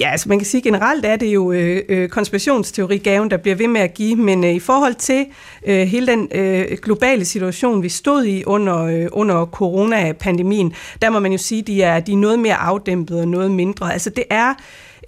Ja, 0.00 0.10
altså 0.10 0.28
man 0.28 0.38
kan 0.38 0.46
sige 0.46 0.62
generelt 0.62 1.04
er 1.04 1.16
det 1.16 1.26
jo 1.26 1.52
øh, 1.52 1.82
øh 1.88 2.08
konspirationsteorigaven, 2.08 3.30
der 3.30 3.36
bliver 3.36 3.54
ved 3.54 3.68
med 3.68 3.80
at 3.80 3.94
give, 3.94 4.16
men 4.16 4.44
øh, 4.44 4.54
i 4.54 4.60
forhold 4.60 4.94
til 4.94 5.26
øh, 5.66 5.86
hele 5.86 6.06
den 6.06 6.28
øh, 6.34 6.78
globale 6.82 7.24
situation, 7.24 7.82
vi 7.82 7.88
stod 7.88 8.24
i 8.24 8.44
under, 8.44 8.82
øh, 8.84 9.06
under 9.12 9.46
coronapandemien, 9.46 10.74
der 11.02 11.10
må 11.10 11.18
man 11.18 11.32
jo 11.32 11.38
sige, 11.38 11.62
de 11.62 11.82
er, 11.82 12.00
de 12.00 12.12
er 12.12 12.16
noget 12.16 12.38
mere 12.38 12.54
afdæmpet 12.54 13.20
og 13.20 13.28
noget 13.28 13.50
mindre. 13.50 13.92
Altså 13.92 14.10
det 14.10 14.24
er 14.30 14.54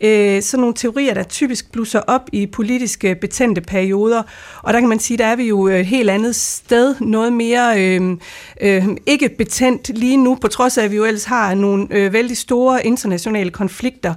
øh, 0.00 0.42
sådan 0.42 0.60
nogle 0.60 0.74
teorier, 0.74 1.14
der 1.14 1.22
typisk 1.22 1.72
blusser 1.72 2.00
op 2.00 2.22
i 2.32 2.46
politiske 2.46 3.14
betændte 3.14 3.60
perioder. 3.60 4.22
Og 4.62 4.72
der 4.72 4.80
kan 4.80 4.88
man 4.88 4.98
sige, 4.98 5.18
der 5.18 5.26
er 5.26 5.36
vi 5.36 5.44
jo 5.44 5.66
et 5.66 5.86
helt 5.86 6.10
andet 6.10 6.36
sted, 6.36 6.94
noget 7.00 7.32
mere 7.32 7.82
øh, 7.82 8.16
øh, 8.60 8.86
ikke 9.06 9.28
betændt 9.28 9.98
lige 9.98 10.16
nu, 10.16 10.34
på 10.34 10.48
trods 10.48 10.78
af, 10.78 10.84
at 10.84 10.90
vi 10.90 10.96
jo 10.96 11.04
ellers 11.04 11.24
har 11.24 11.54
nogle 11.54 11.86
øh, 11.90 12.12
vældig 12.12 12.36
store 12.36 12.86
internationale 12.86 13.50
konflikter. 13.50 14.14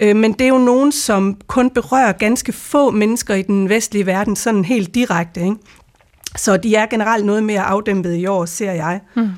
Øh, 0.00 0.16
men 0.16 0.32
det 0.32 0.40
er 0.40 0.48
jo 0.48 0.58
nogen, 0.58 0.92
som 0.92 1.36
kun 1.46 1.70
berører 1.70 2.12
ganske 2.12 2.52
få 2.52 2.90
mennesker 2.90 3.34
i 3.34 3.42
den 3.42 3.68
vestlige 3.68 4.06
verden, 4.06 4.36
sådan 4.36 4.64
helt 4.64 4.94
direkte. 4.94 5.40
Ikke? 5.40 5.56
Så 6.36 6.56
de 6.56 6.74
er 6.74 6.86
generelt 6.86 7.26
noget 7.26 7.42
mere 7.42 7.62
afdæmpet 7.62 8.16
i 8.16 8.26
år, 8.26 8.44
ser 8.44 8.72
jeg. 8.72 9.00
Mm. 9.16 9.28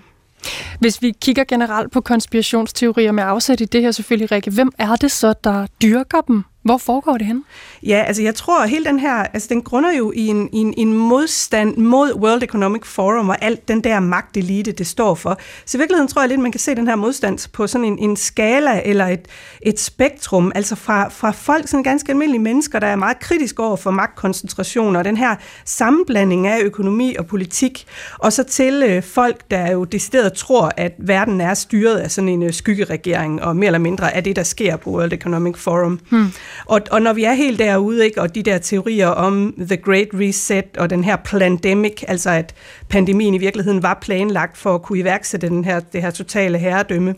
Hvis 0.78 1.02
vi 1.02 1.12
kigger 1.20 1.44
generelt 1.44 1.92
på 1.92 2.00
konspirationsteorier 2.00 3.12
med 3.12 3.24
afsæt 3.24 3.60
i 3.60 3.64
det 3.64 3.82
her 3.82 3.90
selvfølgelig, 3.90 4.32
Rikke, 4.32 4.50
hvem 4.50 4.72
er 4.78 4.96
det 4.96 5.10
så, 5.10 5.34
der 5.44 5.66
dyrker 5.82 6.20
dem? 6.20 6.44
Hvor 6.62 6.78
foregår 6.78 7.18
det 7.18 7.26
hen? 7.26 7.44
Ja, 7.82 8.04
altså 8.06 8.22
jeg 8.22 8.34
tror, 8.34 8.62
at 8.62 8.70
hele 8.70 8.84
den 8.84 8.98
her, 8.98 9.14
altså 9.14 9.48
den 9.48 9.62
grunder 9.62 9.92
jo 9.92 10.12
i 10.16 10.26
en, 10.26 10.48
i 10.52 10.56
en, 10.58 10.74
en 10.76 10.94
modstand 10.94 11.76
mod 11.76 12.14
World 12.14 12.42
Economic 12.42 12.84
Forum 12.84 13.28
og 13.28 13.36
alt 13.40 13.68
den 13.68 13.84
der 13.84 14.00
magtelite, 14.00 14.72
det 14.72 14.86
står 14.86 15.14
for. 15.14 15.40
Så 15.66 15.78
i 15.78 15.80
virkeligheden 15.80 16.08
tror 16.08 16.22
jeg 16.22 16.28
lidt, 16.28 16.40
man 16.40 16.52
kan 16.52 16.60
se 16.60 16.74
den 16.74 16.88
her 16.88 16.96
modstand 16.96 17.52
på 17.52 17.66
sådan 17.66 17.84
en, 17.84 17.98
en 17.98 18.16
skala 18.16 18.82
eller 18.84 19.06
et, 19.06 19.28
et 19.62 19.80
spektrum, 19.80 20.52
altså 20.54 20.76
fra, 20.76 21.08
fra 21.08 21.30
folk, 21.30 21.68
sådan 21.68 21.84
ganske 21.84 22.12
almindelige 22.12 22.42
mennesker, 22.42 22.78
der 22.78 22.86
er 22.86 22.96
meget 22.96 23.20
kritisk 23.20 23.60
over 23.60 23.76
for 23.76 23.90
magtkoncentration 23.90 24.96
og 24.96 25.04
den 25.04 25.16
her 25.16 25.36
sammenblanding 25.64 26.46
af 26.46 26.60
økonomi 26.62 27.14
og 27.18 27.26
politik, 27.26 27.86
og 28.18 28.32
så 28.32 28.42
til 28.42 28.82
øh, 28.88 29.02
folk, 29.02 29.50
der 29.50 29.70
jo 29.70 29.84
decideret 29.84 30.32
tror, 30.32 30.72
at 30.76 30.92
verden 30.98 31.40
er 31.40 31.54
styret 31.54 31.96
af 31.96 32.10
sådan 32.10 32.28
en 32.28 32.42
øh, 32.42 32.52
skyggeregering, 32.52 33.42
og 33.42 33.56
mere 33.56 33.66
eller 33.66 33.78
mindre 33.78 34.14
af 34.14 34.24
det, 34.24 34.36
der 34.36 34.42
sker 34.42 34.76
på 34.76 34.90
World 34.90 35.12
Economic 35.12 35.56
Forum. 35.56 36.00
Hmm. 36.10 36.32
Og, 36.64 36.80
og 36.90 37.02
når 37.02 37.12
vi 37.12 37.24
er 37.24 37.32
helt 37.32 37.58
derude, 37.58 38.04
ikke, 38.04 38.20
og 38.20 38.34
de 38.34 38.42
der 38.42 38.58
teorier 38.58 39.08
om 39.08 39.54
The 39.58 39.76
Great 39.76 40.08
Reset 40.14 40.76
og 40.78 40.90
den 40.90 41.04
her 41.04 41.16
pandemic, 41.16 42.02
altså 42.08 42.30
at 42.30 42.54
pandemien 42.88 43.34
i 43.34 43.38
virkeligheden 43.38 43.82
var 43.82 43.98
planlagt 44.02 44.58
for 44.58 44.74
at 44.74 44.82
kunne 44.82 44.98
iværksætte 44.98 45.48
den 45.48 45.64
her, 45.64 45.80
det 45.80 46.02
her 46.02 46.10
totale 46.10 46.58
herredømme, 46.58 47.14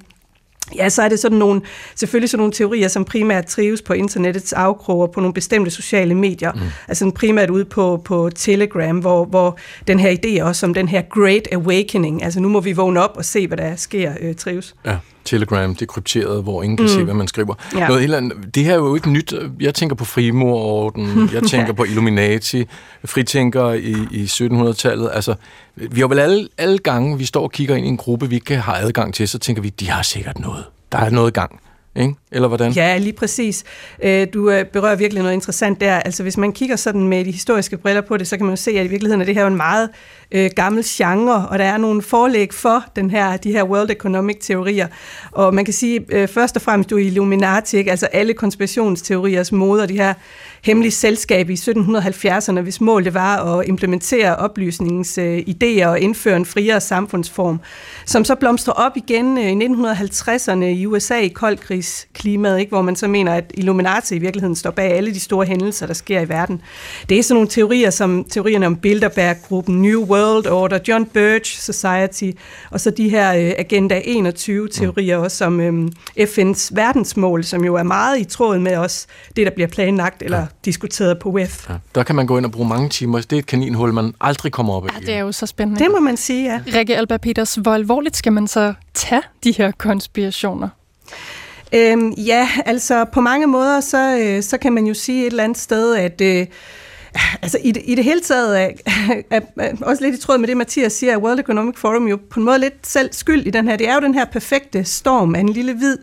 Ja, 0.76 0.88
så 0.88 1.02
er 1.02 1.08
det 1.08 1.18
sådan 1.18 1.38
nogle, 1.38 1.60
selvfølgelig 1.94 2.30
sådan 2.30 2.38
nogle 2.40 2.52
teorier, 2.52 2.88
som 2.88 3.04
primært 3.04 3.46
trives 3.46 3.82
på 3.82 3.92
internettets 3.92 4.52
afkroger 4.52 5.06
på 5.06 5.20
nogle 5.20 5.34
bestemte 5.34 5.70
sociale 5.70 6.14
medier. 6.14 6.52
Mm. 6.52 6.60
Altså 6.88 7.10
primært 7.10 7.50
ude 7.50 7.64
på, 7.64 8.02
på 8.04 8.30
Telegram, 8.34 8.98
hvor, 8.98 9.24
hvor 9.24 9.58
den 9.86 10.00
her 10.00 10.16
idé 10.16 10.42
også 10.42 10.66
om 10.66 10.74
den 10.74 10.88
her 10.88 11.02
Great 11.02 11.48
Awakening, 11.52 12.24
altså 12.24 12.40
nu 12.40 12.48
må 12.48 12.60
vi 12.60 12.72
vågne 12.72 13.00
op 13.00 13.16
og 13.16 13.24
se, 13.24 13.46
hvad 13.46 13.56
der 13.56 13.76
sker, 13.76 14.12
øh, 14.20 14.34
trives. 14.34 14.74
Ja. 14.86 14.96
Telegram, 15.24 15.74
det 15.74 15.82
er 15.82 15.86
krypteret, 15.86 16.42
hvor 16.42 16.62
ingen 16.62 16.76
kan 16.76 16.84
mm. 16.84 16.88
se, 16.88 17.04
hvad 17.04 17.14
man 17.14 17.28
skriver. 17.28 17.54
Ja. 17.76 17.86
Noget 17.86 18.00
helt 18.00 18.14
andet. 18.14 18.54
Det 18.54 18.64
her 18.64 18.72
er 18.72 18.76
jo 18.76 18.94
ikke 18.94 19.10
nyt. 19.10 19.34
Jeg 19.60 19.74
tænker 19.74 19.96
på 19.96 20.04
frimurorden, 20.04 21.06
jeg 21.34 21.42
tænker 21.42 21.72
på 21.72 21.84
Illuminati, 21.84 22.64
fritænkere 23.04 23.80
i, 23.80 23.96
i 24.10 24.24
1700-tallet. 24.24 25.10
Altså, 25.12 25.34
vi 25.76 26.00
har 26.00 26.08
vel 26.08 26.18
alle, 26.18 26.48
alle 26.58 26.78
gange, 26.78 27.18
vi 27.18 27.24
står 27.24 27.42
og 27.42 27.52
kigger 27.52 27.76
ind 27.76 27.86
i 27.86 27.88
en 27.88 27.96
gruppe, 27.96 28.28
vi 28.28 28.34
ikke 28.34 28.56
har 28.56 28.74
adgang 28.74 29.14
til, 29.14 29.28
så 29.28 29.38
tænker 29.38 29.62
vi, 29.62 29.68
de 29.68 29.90
har 29.90 30.02
sikkert 30.02 30.38
noget. 30.38 30.64
Der 30.92 30.98
er 30.98 31.10
noget 31.10 31.30
i 31.30 31.34
gang. 31.34 31.60
Ikke? 31.96 32.14
Eller 32.32 32.48
hvordan? 32.48 32.72
Ja, 32.72 32.98
lige 32.98 33.12
præcis. 33.12 33.64
Øh, 34.02 34.26
du 34.34 34.50
øh, 34.50 34.64
berører 34.64 34.96
virkelig 34.96 35.22
noget 35.22 35.34
interessant 35.34 35.80
der. 35.80 35.96
Altså, 35.96 36.22
hvis 36.22 36.36
man 36.36 36.52
kigger 36.52 36.76
sådan 36.76 37.08
med 37.08 37.24
de 37.24 37.30
historiske 37.30 37.76
briller 37.76 38.00
på 38.00 38.16
det, 38.16 38.26
så 38.26 38.36
kan 38.36 38.46
man 38.46 38.52
jo 38.52 38.56
se, 38.56 38.70
at 38.70 38.84
i 38.84 38.88
virkeligheden 38.88 39.20
er 39.20 39.24
det 39.24 39.34
her 39.34 39.42
jo 39.42 39.48
en 39.48 39.56
meget 39.56 39.90
øh, 40.32 40.50
gammel 40.56 40.84
genre, 40.86 41.48
og 41.48 41.58
der 41.58 41.64
er 41.64 41.76
nogle 41.76 42.02
forlæg 42.02 42.54
for 42.54 42.84
den 42.96 43.10
her, 43.10 43.36
de 43.36 43.52
her 43.52 43.64
World 43.64 43.90
Economic 43.90 44.36
teorier. 44.40 44.88
Og 45.32 45.54
man 45.54 45.64
kan 45.64 45.74
sige, 45.74 46.04
øh, 46.08 46.28
først 46.28 46.56
og 46.56 46.62
fremmest 46.62 46.90
du 46.90 46.96
er 46.96 47.00
Illuminati, 47.00 47.76
ikke? 47.76 47.90
altså 47.90 48.06
alle 48.06 48.34
konspirationsteoriers 48.34 49.52
moder, 49.52 49.86
de 49.86 49.96
her 49.96 50.14
hemmelige 50.64 50.92
selskab 50.92 51.50
i 51.50 51.54
1770'erne, 51.54 52.60
hvis 52.60 52.80
mål 52.80 53.04
det 53.04 53.14
var 53.14 53.58
at 53.58 53.68
implementere 53.68 54.36
oplysningens 54.36 55.18
øh, 55.18 55.38
idéer 55.38 55.86
og 55.86 56.00
indføre 56.00 56.36
en 56.36 56.46
friere 56.46 56.80
samfundsform, 56.80 57.60
som 58.06 58.24
så 58.24 58.34
blomstrer 58.34 58.74
op 58.74 58.96
igen 58.96 59.38
øh, 59.38 59.44
i 59.44 59.66
1950'erne 59.66 60.64
i 60.64 60.86
USA 60.86 61.18
i 61.18 61.28
koldkrigsklimaet, 61.28 62.60
ikke? 62.60 62.70
hvor 62.70 62.82
man 62.82 62.96
så 62.96 63.08
mener, 63.08 63.34
at 63.34 63.44
Illuminati 63.54 64.14
i 64.14 64.18
virkeligheden 64.18 64.56
står 64.56 64.70
bag 64.70 64.92
alle 64.92 65.14
de 65.14 65.20
store 65.20 65.46
hændelser, 65.46 65.86
der 65.86 65.94
sker 65.94 66.20
i 66.20 66.28
verden. 66.28 66.62
Det 67.08 67.18
er 67.18 67.22
sådan 67.22 67.34
nogle 67.34 67.48
teorier 67.48 67.90
som 67.90 68.24
teorierne 68.30 68.66
om 68.66 68.76
Bilderberg-gruppen, 68.76 69.82
New 69.82 70.04
World 70.04 70.46
Order, 70.46 70.78
John 70.88 71.06
Birch 71.06 71.60
Society, 71.60 72.30
og 72.70 72.80
så 72.80 72.90
de 72.90 73.08
her 73.08 73.34
øh, 73.34 73.52
Agenda 73.58 74.00
21-teorier 74.00 75.16
også 75.16 75.36
som 75.36 75.60
øh, 75.60 75.90
FN's 76.18 76.68
verdensmål, 76.72 77.44
som 77.44 77.64
jo 77.64 77.74
er 77.74 77.82
meget 77.82 78.20
i 78.20 78.24
tråd 78.24 78.58
med 78.58 78.76
også 78.76 79.06
det, 79.36 79.46
der 79.46 79.52
bliver 79.52 79.68
planlagt 79.68 80.22
eller 80.22 80.46
diskuteret 80.64 81.18
på 81.18 81.30
WEF. 81.30 81.70
Ja. 81.70 81.74
Der 81.94 82.02
kan 82.02 82.16
man 82.16 82.26
gå 82.26 82.38
ind 82.38 82.46
og 82.46 82.52
bruge 82.52 82.68
mange 82.68 82.88
timer. 82.88 83.20
Det 83.20 83.32
er 83.32 83.38
et 83.38 83.46
kaninhul, 83.46 83.92
man 83.92 84.14
aldrig 84.20 84.52
kommer 84.52 84.74
op 84.74 84.86
af. 84.86 85.00
Ja, 85.00 85.06
det 85.06 85.14
er 85.14 85.20
jo 85.20 85.32
så 85.32 85.46
spændende. 85.46 85.84
Det 85.84 85.90
må 85.90 86.00
man 86.00 86.16
sige, 86.16 86.52
ja. 86.52 86.78
Rikke 86.78 86.96
Alba 86.96 87.16
Peters, 87.16 87.54
hvor 87.54 87.72
alvorligt 87.72 88.16
skal 88.16 88.32
man 88.32 88.46
så 88.46 88.74
tage 88.94 89.22
de 89.44 89.52
her 89.52 89.70
konspirationer? 89.78 90.68
Øhm, 91.72 92.10
ja, 92.10 92.48
altså 92.66 93.04
på 93.04 93.20
mange 93.20 93.46
måder, 93.46 93.80
så, 93.80 94.18
øh, 94.18 94.42
så 94.42 94.58
kan 94.58 94.72
man 94.72 94.86
jo 94.86 94.94
sige 94.94 95.26
et 95.26 95.30
eller 95.30 95.44
andet 95.44 95.58
sted, 95.58 95.96
at 95.96 96.20
øh, 96.20 96.46
altså 97.42 97.58
i 97.64 97.72
det, 97.72 97.82
i 97.86 97.94
det 97.94 98.04
hele 98.04 98.20
taget 98.20 98.62
er, 98.62 98.70
er, 99.30 99.40
er 99.58 99.72
også 99.82 100.04
lidt 100.04 100.14
i 100.14 100.20
tråd 100.20 100.38
med 100.38 100.48
det, 100.48 100.56
Mathias 100.56 100.92
siger, 100.92 101.16
at 101.16 101.22
World 101.22 101.40
Economic 101.40 101.78
Forum 101.78 102.08
jo 102.08 102.18
på 102.30 102.40
en 102.40 102.46
måde 102.46 102.58
lidt 102.58 102.86
selv 102.86 103.08
skyld 103.12 103.46
i 103.46 103.50
den 103.50 103.68
her. 103.68 103.76
Det 103.76 103.88
er 103.88 103.94
jo 103.94 104.00
den 104.00 104.14
her 104.14 104.24
perfekte 104.24 104.84
storm 104.84 105.34
af 105.34 105.40
en 105.40 105.48
lille 105.48 105.74
hvid 105.74 105.98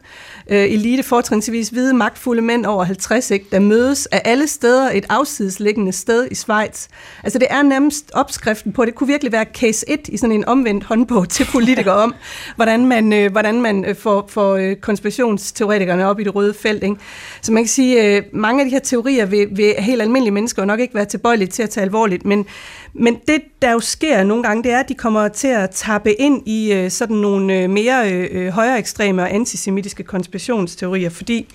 øh, 0.50 0.63
elite, 0.63 1.04
fortrinsvis 1.04 1.69
hvide, 1.69 1.93
magtfulde 1.93 2.41
mænd 2.41 2.65
over 2.65 2.84
50, 2.84 3.32
ikke, 3.32 3.45
der 3.52 3.60
mødes 3.60 4.06
af 4.06 4.22
alle 4.26 4.48
steder 4.48 4.89
et 4.93 5.06
afsidesliggende 5.10 5.91
sted 5.91 6.28
i 6.32 6.36
Schweiz. 6.36 6.88
Altså 7.24 7.39
det 7.39 7.48
er 7.50 7.62
nærmest 7.62 8.12
opskriften 8.13 8.72
på, 8.72 8.86
det 8.86 8.95
kunne 8.95 9.08
virkelig 9.08 9.32
være 9.32 9.45
case 9.54 9.89
1 9.89 10.00
i 10.08 10.17
sådan 10.17 10.36
en 10.36 10.45
omvendt 10.45 10.84
håndbog 10.84 11.30
til 11.30 11.48
politikere 11.52 11.95
om, 11.95 12.15
hvordan 12.56 12.86
man, 12.86 13.13
øh, 13.13 13.32
hvordan 13.32 13.62
man 13.62 13.86
øh, 13.86 13.95
får, 13.95 14.26
får 14.30 14.56
øh, 14.56 14.76
konspirationsteoretikerne 14.76 16.06
op 16.06 16.19
i 16.19 16.24
det 16.24 16.36
røde 16.36 16.54
felt. 16.54 16.84
Ikke? 16.84 16.95
Så 17.41 17.52
man 17.52 17.63
kan 17.63 17.69
sige, 17.69 18.17
øh, 18.17 18.24
mange 18.34 18.62
af 18.62 18.65
de 18.65 18.72
her 18.72 18.80
teorier 18.80 19.26
vil, 19.26 19.48
vil 19.52 19.74
helt 19.80 20.02
almindelige 20.02 20.34
mennesker 20.34 20.62
jo 20.62 20.65
nok 20.65 20.80
ikke 20.80 20.93
være 21.00 21.10
tilbøjelige 21.10 21.48
til 21.48 21.64
at 21.64 21.70
tage 21.70 21.84
alvorligt, 21.84 22.26
men, 22.26 22.46
men 22.94 23.18
det, 23.28 23.42
der 23.62 23.72
jo 23.72 23.80
sker 23.80 24.24
nogle 24.24 24.44
gange, 24.44 24.64
det 24.64 24.72
er, 24.72 24.80
at 24.80 24.90
de 24.90 24.94
kommer 24.94 25.28
til 25.28 25.48
at 25.48 25.70
tappe 25.70 26.14
ind 26.14 26.48
i 26.48 26.74
øh, 26.74 26.92
sådan 26.92 27.16
nogle 27.16 27.54
øh, 27.54 27.70
mere 27.70 28.14
øh, 28.14 28.28
øh 28.32 28.50
højere 28.50 28.80
ekstreme 28.80 29.22
og 29.22 29.34
antisemitiske 29.34 30.04
konspirationsteorier, 30.04 31.10
fordi 31.10 31.48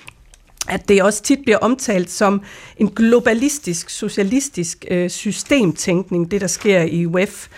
at 0.69 0.89
det 0.89 1.03
også 1.03 1.23
tit 1.23 1.39
bliver 1.45 1.59
omtalt 1.59 2.11
som 2.11 2.43
en 2.77 2.89
globalistisk, 2.89 3.91
socialistisk 3.91 4.85
øh, 4.91 5.11
systemtænkning, 5.11 6.31
det 6.31 6.41
der 6.41 6.47
sker 6.47 6.83
i 6.83 7.07
WEF. 7.07 7.49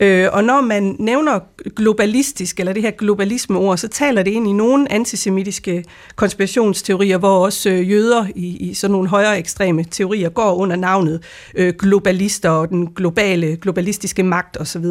Øh, 0.00 0.28
og 0.32 0.44
når 0.44 0.60
man 0.60 0.96
nævner 0.98 1.38
globalistisk, 1.76 2.60
eller 2.60 2.72
det 2.72 2.82
her 2.82 2.90
globalisme-ord, 2.90 3.76
så 3.76 3.88
taler 3.88 4.22
det 4.22 4.30
ind 4.30 4.48
i 4.48 4.52
nogle 4.52 4.92
antisemitiske 4.92 5.84
konspirationsteorier, 6.16 7.18
hvor 7.18 7.44
også 7.44 7.70
øh, 7.70 7.90
jøder 7.90 8.26
i, 8.34 8.56
i 8.56 8.74
sådan 8.74 8.92
nogle 8.92 9.08
højere 9.08 9.38
ekstreme 9.38 9.84
teorier 9.84 10.28
går 10.28 10.54
under 10.54 10.76
navnet 10.76 11.22
øh, 11.54 11.74
globalister 11.78 12.50
og 12.50 12.68
den 12.68 12.86
globale, 12.86 13.56
globalistiske 13.56 14.22
magt 14.22 14.56
osv. 14.56 14.84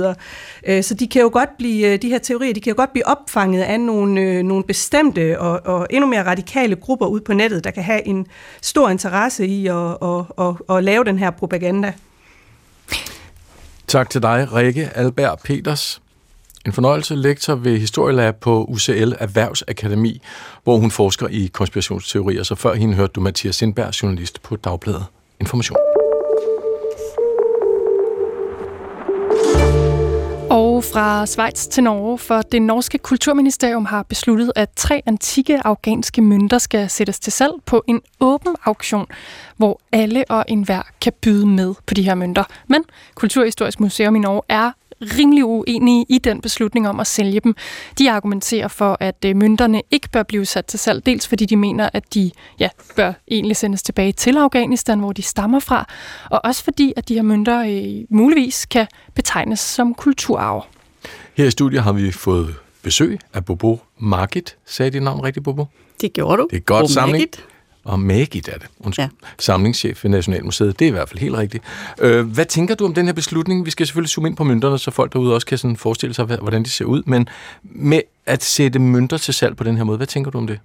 Øh, 0.68 0.84
så 0.84 0.94
de 0.94 1.08
kan 1.08 1.22
jo 1.22 1.30
godt 1.34 1.50
blive, 1.58 1.94
øh, 1.94 2.02
de 2.02 2.10
her 2.10 2.20
teorier, 2.20 2.54
de 2.54 2.62
kan 2.62 2.72
jo 2.72 2.78
godt 2.78 2.92
blive 2.92 3.08
opfanget 3.08 3.62
af 3.62 3.80
nogle, 3.80 4.22
øh, 4.22 4.44
nogle 4.44 4.64
bestemte 4.64 5.40
og, 5.40 5.76
og 5.76 5.88
endnu 5.90 6.08
mere 6.08 6.24
radikale 6.24 6.76
grupper 6.76 7.06
ude 7.06 7.22
på 7.22 7.34
nettet, 7.34 7.61
der 7.64 7.72
kan 7.72 7.84
have 7.84 8.08
en 8.08 8.28
stor 8.62 8.90
interesse 8.90 9.48
i 9.48 9.68
at, 9.68 9.76
at, 9.76 10.26
at, 10.40 10.78
at 10.78 10.84
lave 10.84 11.04
den 11.04 11.20
her 11.20 11.30
propaganda. 11.30 11.94
Tak 13.88 14.10
til 14.10 14.22
dig, 14.22 14.54
Rikke 14.54 14.90
Albert 14.96 15.40
Peters. 15.44 16.02
En 16.66 16.74
fornøjelse 16.74 17.16
lektor 17.16 17.56
ved 17.56 17.78
Historielab 17.78 18.36
på 18.36 18.64
UCL 18.64 19.14
Erhvervsakademi, 19.20 20.22
hvor 20.64 20.78
hun 20.78 20.92
forsker 20.92 21.28
i 21.28 21.50
konspirationsteorier. 21.54 22.44
Så 22.44 22.56
før 22.56 22.74
hende 22.74 22.96
hørte 22.96 23.14
du 23.14 23.22
Mathias 23.22 23.56
Sindberg, 23.56 24.04
journalist 24.04 24.42
på 24.42 24.56
Dagbladet 24.56 25.06
Information. 25.40 25.91
Fra 30.82 31.26
Schweiz 31.26 31.68
til 31.68 31.84
Norge, 31.84 32.18
for 32.18 32.42
det 32.42 32.62
norske 32.62 32.98
kulturministerium 32.98 33.86
har 33.86 34.04
besluttet, 34.04 34.52
at 34.56 34.70
tre 34.76 35.02
antikke 35.06 35.62
afghanske 35.66 36.22
mønter 36.22 36.58
skal 36.58 36.90
sættes 36.90 37.20
til 37.20 37.34
salg 37.34 37.54
på 37.66 37.84
en 37.88 38.02
åben 38.20 38.56
auktion, 38.66 39.08
hvor 39.58 39.80
alle 39.92 40.26
og 40.30 40.46
enhver 40.48 40.82
kan 41.02 41.14
byde 41.22 41.46
med 41.46 41.74
på 41.86 41.94
de 41.94 42.04
her 42.04 42.16
mønter. 42.16 42.44
Men 42.68 42.84
Kulturhistorisk 43.16 43.80
Museum 43.80 44.16
i 44.16 44.20
Norge 44.20 44.42
er 44.50 44.72
rimelig 45.02 45.46
uenige 45.46 46.06
i 46.10 46.18
den 46.18 46.42
beslutning 46.42 46.90
om 46.90 47.00
at 47.00 47.08
sælge 47.08 47.40
dem. 47.40 47.56
De 47.98 48.12
argumenterer 48.12 48.68
for, 48.68 48.98
at 49.00 49.26
øh, 49.26 49.36
mønterne 49.36 49.82
ikke 49.92 50.10
bør 50.10 50.24
blive 50.24 50.46
sat 50.46 50.66
til 50.66 50.80
salg, 50.80 51.06
dels 51.06 51.28
fordi 51.28 51.46
de 51.46 51.58
mener, 51.58 51.90
at 51.94 52.14
de 52.14 52.32
ja, 52.60 52.70
bør 52.96 53.14
egentlig 53.32 53.58
sendes 53.58 53.84
tilbage 53.84 54.12
til 54.12 54.38
Afghanistan, 54.38 55.00
hvor 55.00 55.12
de 55.12 55.22
stammer 55.22 55.60
fra, 55.60 55.86
og 56.30 56.42
også 56.44 56.64
fordi, 56.64 56.94
at 56.96 57.10
de 57.10 57.14
her 57.14 57.22
mønter 57.22 57.60
øh, 57.60 58.06
muligvis 58.10 58.66
kan 58.66 58.88
betegnes 59.16 59.60
som 59.60 59.94
kulturarv. 59.94 60.66
Her 61.34 61.46
i 61.46 61.52
studiet 61.52 61.84
har 61.84 61.92
vi 61.92 62.12
fået 62.12 62.56
besøg 62.84 63.20
af 63.34 63.46
Bobo 63.46 63.80
Margit. 64.00 64.58
Sagde 64.66 64.92
dit 64.92 65.04
navn 65.04 65.24
rigtigt, 65.24 65.44
Bobo? 65.44 65.66
Det 66.02 66.14
gjorde 66.14 66.38
du. 66.38 66.48
Det 66.52 66.58
er 66.58 66.62
godt 66.62 66.84
Bobo 66.84 66.94
samling. 66.94 67.30
Og 67.84 68.00
Magit 68.00 68.48
er 68.48 68.58
det. 68.58 68.68
Undskyld. 68.80 69.06
Ja. 69.06 69.10
Samlingschef 69.40 70.04
ved 70.04 70.12
Nationalmuseet. 70.12 70.80
Det 70.80 70.86
er 70.86 70.90
i 70.90 70.92
hvert 70.92 71.10
fald 71.10 71.20
helt 71.20 71.36
rigtigt. 71.36 71.64
Øh, 72.00 72.28
hvad 72.28 72.46
tænker 72.46 72.76
du 72.76 72.86
om 72.86 72.94
den 72.94 73.06
her 73.06 73.14
beslutning? 73.14 73.66
Vi 73.66 73.72
skal 73.72 73.88
selvfølgelig 73.88 74.10
zoome 74.10 74.28
ind 74.28 74.38
på 74.38 74.44
mønterne, 74.44 74.80
så 74.80 74.92
folk 74.92 75.14
derude 75.14 75.36
også 75.36 75.48
kan 75.48 75.58
sådan 75.58 75.78
forestille 75.78 76.14
sig, 76.14 76.26
hvordan 76.26 76.64
de 76.64 76.70
ser 76.70 76.86
ud. 76.86 77.04
Men 77.06 77.28
med 77.64 78.02
at 78.26 78.44
sætte 78.44 78.80
mønter 78.80 79.18
til 79.18 79.34
salg 79.34 79.58
på 79.58 79.64
den 79.64 79.78
her 79.78 79.84
måde, 79.84 79.98
hvad 79.98 80.08
tænker 80.08 80.32
du 80.32 80.38
om 80.38 80.48
det? 80.48 80.60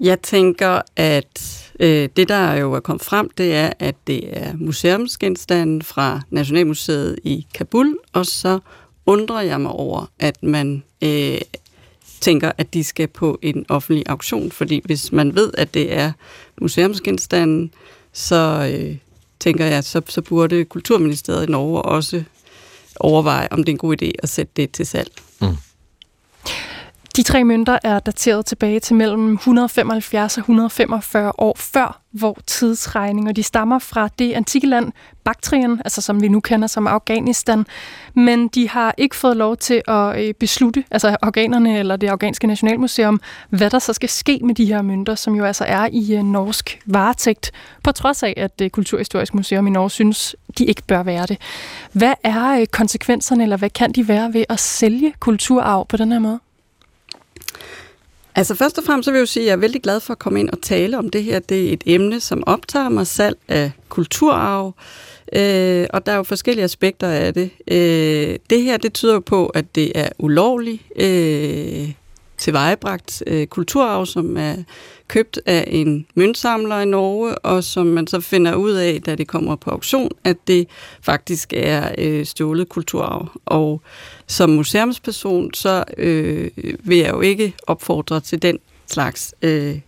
Jeg 0.00 0.20
tænker, 0.20 0.80
at 0.96 1.70
øh, 1.80 2.08
det, 2.16 2.28
der 2.28 2.54
jo 2.54 2.72
er 2.72 2.80
kommet 2.80 3.02
frem, 3.02 3.30
det 3.38 3.54
er, 3.54 3.72
at 3.78 3.94
det 4.06 4.38
er 4.38 4.52
museumsgenstanden 4.56 5.82
fra 5.82 6.20
Nationalmuseet 6.30 7.18
i 7.24 7.46
Kabul, 7.54 7.96
og 8.12 8.26
så 8.26 8.58
undrer 9.06 9.40
jeg 9.40 9.60
mig 9.60 9.70
over, 9.70 10.10
at 10.18 10.42
man 10.42 10.82
øh, 11.02 11.38
tænker, 12.24 12.52
at 12.58 12.74
de 12.74 12.84
skal 12.84 13.08
på 13.08 13.38
en 13.42 13.66
offentlig 13.68 14.04
auktion, 14.06 14.50
fordi 14.50 14.80
hvis 14.84 15.12
man 15.12 15.34
ved, 15.34 15.50
at 15.58 15.74
det 15.74 15.92
er 15.92 16.12
museumsgenstanden, 16.60 17.70
så 18.12 18.70
øh, 18.74 18.96
tænker 19.40 19.66
jeg, 19.66 19.84
så, 19.84 20.02
så 20.08 20.22
burde 20.22 20.64
Kulturministeriet 20.64 21.48
i 21.48 21.50
Norge 21.50 21.82
også 21.82 22.22
overveje, 23.00 23.48
om 23.50 23.58
det 23.58 23.68
er 23.68 23.74
en 23.74 23.78
god 23.78 24.02
idé 24.02 24.10
at 24.18 24.28
sætte 24.28 24.52
det 24.56 24.70
til 24.72 24.86
salg. 24.86 25.12
Mm. 25.40 25.46
De 27.16 27.22
tre 27.22 27.44
mønter 27.44 27.78
er 27.82 27.98
dateret 27.98 28.46
tilbage 28.46 28.80
til 28.80 28.96
mellem 28.96 29.32
175 29.32 30.38
og 30.38 30.40
145 30.40 31.32
år 31.38 31.56
før 31.58 32.00
vor 32.12 32.38
tidsregning, 32.46 33.28
og 33.28 33.36
de 33.36 33.42
stammer 33.42 33.78
fra 33.78 34.08
det 34.18 34.32
antikke 34.32 34.66
land 34.66 34.92
Baktrien, 35.24 35.80
altså 35.84 36.00
som 36.00 36.22
vi 36.22 36.28
nu 36.28 36.40
kender 36.40 36.68
som 36.68 36.86
Afghanistan, 36.86 37.66
men 38.14 38.48
de 38.48 38.68
har 38.68 38.94
ikke 38.98 39.16
fået 39.16 39.36
lov 39.36 39.56
til 39.56 39.82
at 39.88 40.20
øh, 40.20 40.34
beslutte, 40.34 40.84
altså 40.90 41.16
afghanerne 41.22 41.78
eller 41.78 41.96
det 41.96 42.08
afghanske 42.08 42.46
nationalmuseum, 42.46 43.20
hvad 43.48 43.70
der 43.70 43.78
så 43.78 43.92
skal 43.92 44.08
ske 44.08 44.40
med 44.42 44.54
de 44.54 44.64
her 44.64 44.82
mønter, 44.82 45.14
som 45.14 45.34
jo 45.34 45.44
altså 45.44 45.64
er 45.64 45.88
i 45.92 46.16
øh, 46.16 46.22
norsk 46.22 46.80
varetægt, 46.86 47.52
på 47.82 47.92
trods 47.92 48.22
af, 48.22 48.34
at 48.36 48.60
øh, 48.62 48.70
Kulturhistorisk 48.70 49.34
Museum 49.34 49.66
i 49.66 49.70
Norge 49.70 49.90
synes, 49.90 50.36
de 50.58 50.64
ikke 50.64 50.82
bør 50.82 51.02
være 51.02 51.26
det. 51.26 51.38
Hvad 51.92 52.14
er 52.24 52.64
konsekvenserne, 52.72 53.42
eller 53.42 53.56
hvad 53.56 53.70
kan 53.70 53.92
de 53.92 54.08
være 54.08 54.34
ved 54.34 54.44
at 54.48 54.60
sælge 54.60 55.12
kulturarv 55.20 55.86
på 55.86 55.96
den 55.96 56.12
her 56.12 56.18
måde? 56.18 56.40
Altså 58.36 58.54
først 58.54 58.78
og 58.78 58.84
fremmest 58.84 59.04
så 59.04 59.10
vil 59.10 59.18
jeg 59.18 59.20
jo 59.22 59.26
sige, 59.26 59.42
at 59.42 59.46
jeg 59.46 59.52
er 59.52 59.56
vældig 59.56 59.82
glad 59.82 60.00
for 60.00 60.12
at 60.12 60.18
komme 60.18 60.40
ind 60.40 60.50
og 60.50 60.62
tale 60.62 60.98
om 60.98 61.08
det 61.08 61.24
her. 61.24 61.38
Det 61.38 61.68
er 61.68 61.72
et 61.72 61.82
emne, 61.86 62.20
som 62.20 62.42
optager 62.46 62.88
mig 62.88 63.06
selv 63.06 63.36
af 63.48 63.70
kulturarv, 63.88 64.74
øh, 65.32 65.86
og 65.90 66.06
der 66.06 66.12
er 66.12 66.16
jo 66.16 66.22
forskellige 66.22 66.64
aspekter 66.64 67.08
af 67.08 67.34
det. 67.34 67.50
Øh, 67.68 68.38
det 68.50 68.62
her, 68.62 68.76
det 68.76 68.92
tyder 68.92 69.14
jo 69.14 69.20
på, 69.20 69.46
at 69.46 69.74
det 69.74 69.92
er 69.94 70.08
ulovlig 70.18 70.80
øh, 70.96 71.92
tilvejebragt 72.44 73.22
øh, 73.26 73.46
kulturarv, 73.46 74.06
som 74.06 74.36
er 74.36 74.54
købt 75.08 75.40
af 75.46 75.64
en 75.66 76.06
møntsamler 76.14 76.80
i 76.80 76.84
Norge, 76.84 77.38
og 77.38 77.64
som 77.64 77.86
man 77.86 78.06
så 78.06 78.20
finder 78.20 78.54
ud 78.54 78.72
af, 78.72 79.02
da 79.06 79.14
det 79.14 79.28
kommer 79.28 79.56
på 79.56 79.70
auktion, 79.70 80.10
at 80.24 80.36
det 80.46 80.68
faktisk 81.02 81.52
er 81.56 81.94
øh, 81.98 82.26
stjålet 82.26 82.68
kulturarv. 82.68 83.28
Og 83.46 83.80
som 84.26 84.50
museumsperson, 84.50 85.54
så 85.54 85.84
øh, 85.98 86.50
vil 86.56 86.98
jeg 86.98 87.10
jo 87.10 87.20
ikke 87.20 87.54
opfordre 87.66 88.20
til 88.20 88.42
den 88.42 88.58
slags 88.86 89.34
øh, 89.42 89.78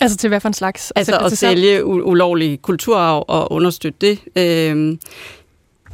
Altså 0.00 0.16
til 0.16 0.28
hvad 0.28 0.40
for 0.40 0.48
en 0.48 0.54
slags? 0.54 0.90
Altså 0.90 1.18
at 1.18 1.38
sælge 1.38 1.84
ulovlig 1.84 2.62
kulturarv 2.62 3.24
og 3.28 3.52
understøtte 3.52 3.98
det. 4.00 4.18
Øh, 4.36 4.98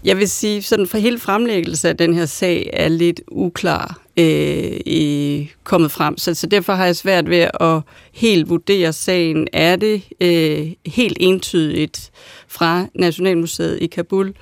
jeg 0.05 0.17
vil 0.17 0.31
sige, 0.31 0.63
sådan 0.63 0.87
for 0.87 0.99
hele 0.99 1.19
fremlæggelse 1.19 1.89
af 1.89 1.97
den 1.97 2.15
her 2.15 2.27
sag 2.27 2.71
er 2.73 2.89
lidt 2.89 3.21
uklar 3.29 4.02
øh, 4.17 4.81
i, 4.87 5.51
kommet 5.65 5.91
frem. 5.91 6.19
Så, 6.19 6.35
så 6.35 6.47
derfor 6.47 6.73
har 6.73 6.85
jeg 6.85 6.97
svært 6.97 7.31
ved 7.31 7.49
at 7.61 7.81
helt 8.13 8.49
vurdere 8.49 8.93
sagen. 8.93 9.49
Er 9.53 9.77
det 9.77 10.03
øh, 10.21 10.73
helt 10.87 11.17
entydigt 11.21 12.11
fra 12.49 12.87
Nationalmuseet 12.95 13.79
i 13.81 13.87
Kabul? 13.87 14.35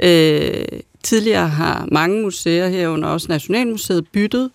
Øh, 0.00 0.64
tidligere 1.02 1.48
har 1.48 1.88
mange 1.92 2.22
museer 2.22 2.68
herunder 2.68 3.08
også 3.08 3.26
Nationalmuseet 3.28 4.08
byttet 4.12 4.50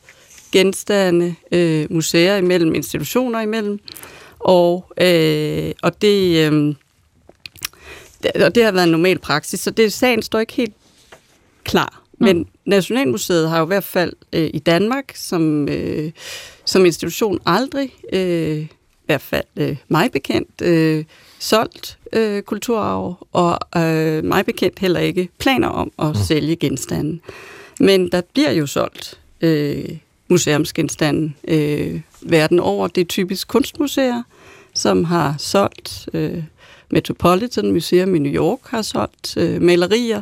genstande, 0.51 1.35
øh, 1.51 1.87
museer 1.89 2.37
imellem, 2.37 2.75
institutioner 2.75 3.41
imellem. 3.41 3.79
Og, 4.39 4.93
øh, 5.01 5.71
og 5.81 6.01
det... 6.01 6.51
Øh, 6.51 6.75
og 8.35 8.55
det 8.55 8.63
har 8.63 8.71
været 8.71 8.83
en 8.83 8.91
normal 8.91 9.19
praksis, 9.19 9.59
så 9.59 9.71
det, 9.71 9.93
sagen 9.93 10.21
står 10.21 10.39
ikke 10.39 10.53
helt 10.53 10.73
klar. 11.63 12.03
Men 12.19 12.37
mm. 12.37 12.47
Nationalmuseet 12.65 13.49
har 13.49 13.57
jo 13.59 13.65
i 13.65 13.67
hvert 13.67 13.83
fald 13.83 14.13
øh, 14.33 14.49
i 14.53 14.59
Danmark 14.59 15.11
som, 15.15 15.69
øh, 15.69 16.11
som 16.65 16.85
institution 16.85 17.39
aldrig, 17.45 17.93
øh, 18.13 18.57
i 18.57 18.67
hvert 19.05 19.21
fald 19.21 19.45
øh, 19.55 19.75
mig 19.87 20.11
bekendt, 20.11 20.61
øh, 20.61 21.05
solgt 21.39 21.97
øh, 22.13 22.41
kulturarv, 22.41 23.27
og 23.33 23.81
øh, 23.81 24.23
mig 24.23 24.45
bekendt 24.45 24.79
heller 24.79 24.99
ikke 24.99 25.29
planer 25.37 25.67
om 25.67 25.91
at 25.99 26.07
mm. 26.07 26.15
sælge 26.15 26.55
genstanden. 26.55 27.21
Men 27.79 28.11
der 28.11 28.21
bliver 28.33 28.51
jo 28.51 28.67
solgt 28.67 29.19
øh, 29.41 29.97
museumsgenstande 30.27 31.31
øh, 31.47 32.01
verden 32.21 32.59
over. 32.59 32.87
Det 32.87 33.01
er 33.01 33.05
typisk 33.05 33.47
kunstmuseer, 33.47 34.23
som 34.73 35.03
har 35.03 35.35
solgt 35.37 36.09
øh, 36.13 36.43
Metropolitan 36.91 37.71
Museum 37.71 38.15
i 38.15 38.19
New 38.19 38.33
York 38.33 38.59
har 38.63 38.81
solgt 38.81 39.37
øh, 39.37 39.61
malerier, 39.61 40.21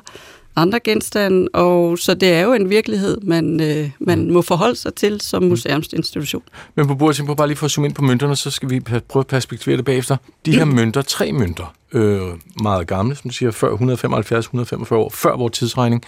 andre 0.56 0.80
genstande, 0.80 1.47
og 1.54 1.99
så 1.99 2.14
det 2.14 2.34
er 2.34 2.41
jo 2.41 2.54
en 2.54 2.70
virkelighed, 2.70 3.18
man, 3.22 3.62
øh, 3.62 3.89
man 3.99 4.32
må 4.32 4.41
forholde 4.41 4.76
sig 4.76 4.95
til 4.95 5.22
som 5.22 5.43
museumsinstitution. 5.43 6.43
Men 6.76 6.88
på 6.88 6.95
bordet, 6.95 7.26
på 7.26 7.36
bare 7.36 7.47
lige 7.47 7.58
for 7.58 7.66
at 7.66 7.72
zoome 7.72 7.88
ind 7.88 7.95
på 7.95 8.01
mønterne, 8.01 8.36
så 8.36 8.51
skal 8.51 8.70
vi 8.70 8.80
prøve 8.80 9.22
at 9.22 9.28
perspektivere 9.28 9.78
det 9.78 9.86
bagefter. 9.86 10.18
De 10.45 10.56
her 10.56 10.66
mønter, 10.66 11.01
tre 11.01 11.32
mønter, 11.32 11.74
øh, 11.93 12.22
meget 12.62 12.88
gamle, 12.88 13.16
som 13.16 13.30
du 13.30 13.34
siger, 13.34 13.51
før 13.51 13.76
175-145 13.76 14.95
år, 14.95 15.10
før 15.10 15.38
vores 15.38 15.58
tidsregning. 15.58 16.04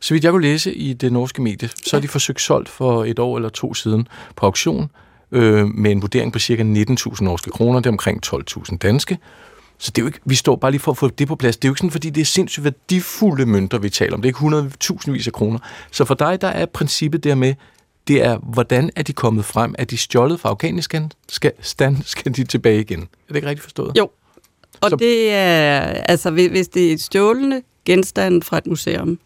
Så 0.00 0.14
vidt 0.14 0.24
jeg 0.24 0.32
kunne 0.32 0.42
læse 0.42 0.74
i 0.74 0.92
det 0.92 1.12
norske 1.12 1.42
medie, 1.42 1.68
så 1.86 1.96
er 1.96 2.00
de 2.00 2.08
forsøgt 2.08 2.40
solgt 2.40 2.68
for 2.68 3.04
et 3.04 3.18
år 3.18 3.36
eller 3.36 3.48
to 3.48 3.74
siden 3.74 4.08
på 4.36 4.46
auktion, 4.46 4.90
øh, 5.32 5.66
med 5.66 5.90
en 5.90 6.02
vurdering 6.02 6.32
på 6.32 6.38
ca. 6.38 6.62
19.000 6.62 7.24
norske 7.24 7.50
kroner, 7.50 7.80
det 7.80 7.86
er 7.86 7.90
omkring 7.90 8.22
12.000 8.26 8.76
danske, 8.76 9.18
så 9.78 9.90
det 9.90 9.98
er 9.98 10.02
jo 10.02 10.06
ikke, 10.06 10.20
vi 10.24 10.34
står 10.34 10.56
bare 10.56 10.70
lige 10.70 10.80
for 10.80 10.90
at 10.90 10.98
få 10.98 11.08
det 11.08 11.28
på 11.28 11.36
plads. 11.36 11.56
Det 11.56 11.64
er 11.64 11.68
jo 11.68 11.72
ikke 11.72 11.78
sådan, 11.78 11.90
fordi 11.90 12.10
det 12.10 12.20
er 12.20 12.24
sindssygt 12.24 12.64
værdifulde 12.64 13.46
mønter, 13.46 13.78
vi 13.78 13.90
taler 13.90 14.14
om. 14.14 14.22
Det 14.22 14.28
er 14.28 14.44
ikke 14.50 14.96
100.000 15.06 15.10
vis 15.10 15.26
af 15.26 15.32
kroner. 15.32 15.58
Så 15.90 16.04
for 16.04 16.14
dig, 16.14 16.40
der 16.40 16.48
er 16.48 16.66
princippet 16.66 17.24
der 17.24 17.34
med, 17.34 17.54
det 18.08 18.24
er, 18.24 18.38
hvordan 18.38 18.90
er 18.96 19.02
de 19.02 19.12
kommet 19.12 19.44
frem? 19.44 19.74
Er 19.78 19.84
de 19.84 19.96
stjålet 19.96 20.40
fra 20.40 20.48
Afghanistan? 20.48 21.10
Skal, 21.28 21.52
stand, 21.60 21.96
skal 22.14 22.36
de 22.36 22.44
tilbage 22.44 22.80
igen? 22.80 23.00
Er 23.00 23.06
det 23.28 23.36
ikke 23.36 23.48
rigtigt 23.48 23.62
forstået? 23.62 23.98
Jo. 23.98 24.10
Og 24.80 24.90
så... 24.90 24.96
det 24.96 25.32
er, 25.32 25.80
altså 25.80 26.30
hvis 26.30 26.68
det 26.68 26.88
er 26.88 26.92
et 26.92 27.00
stjålende 27.00 27.62
genstand 27.84 28.42
fra 28.42 28.58
et 28.58 28.66
museum, 28.66 29.18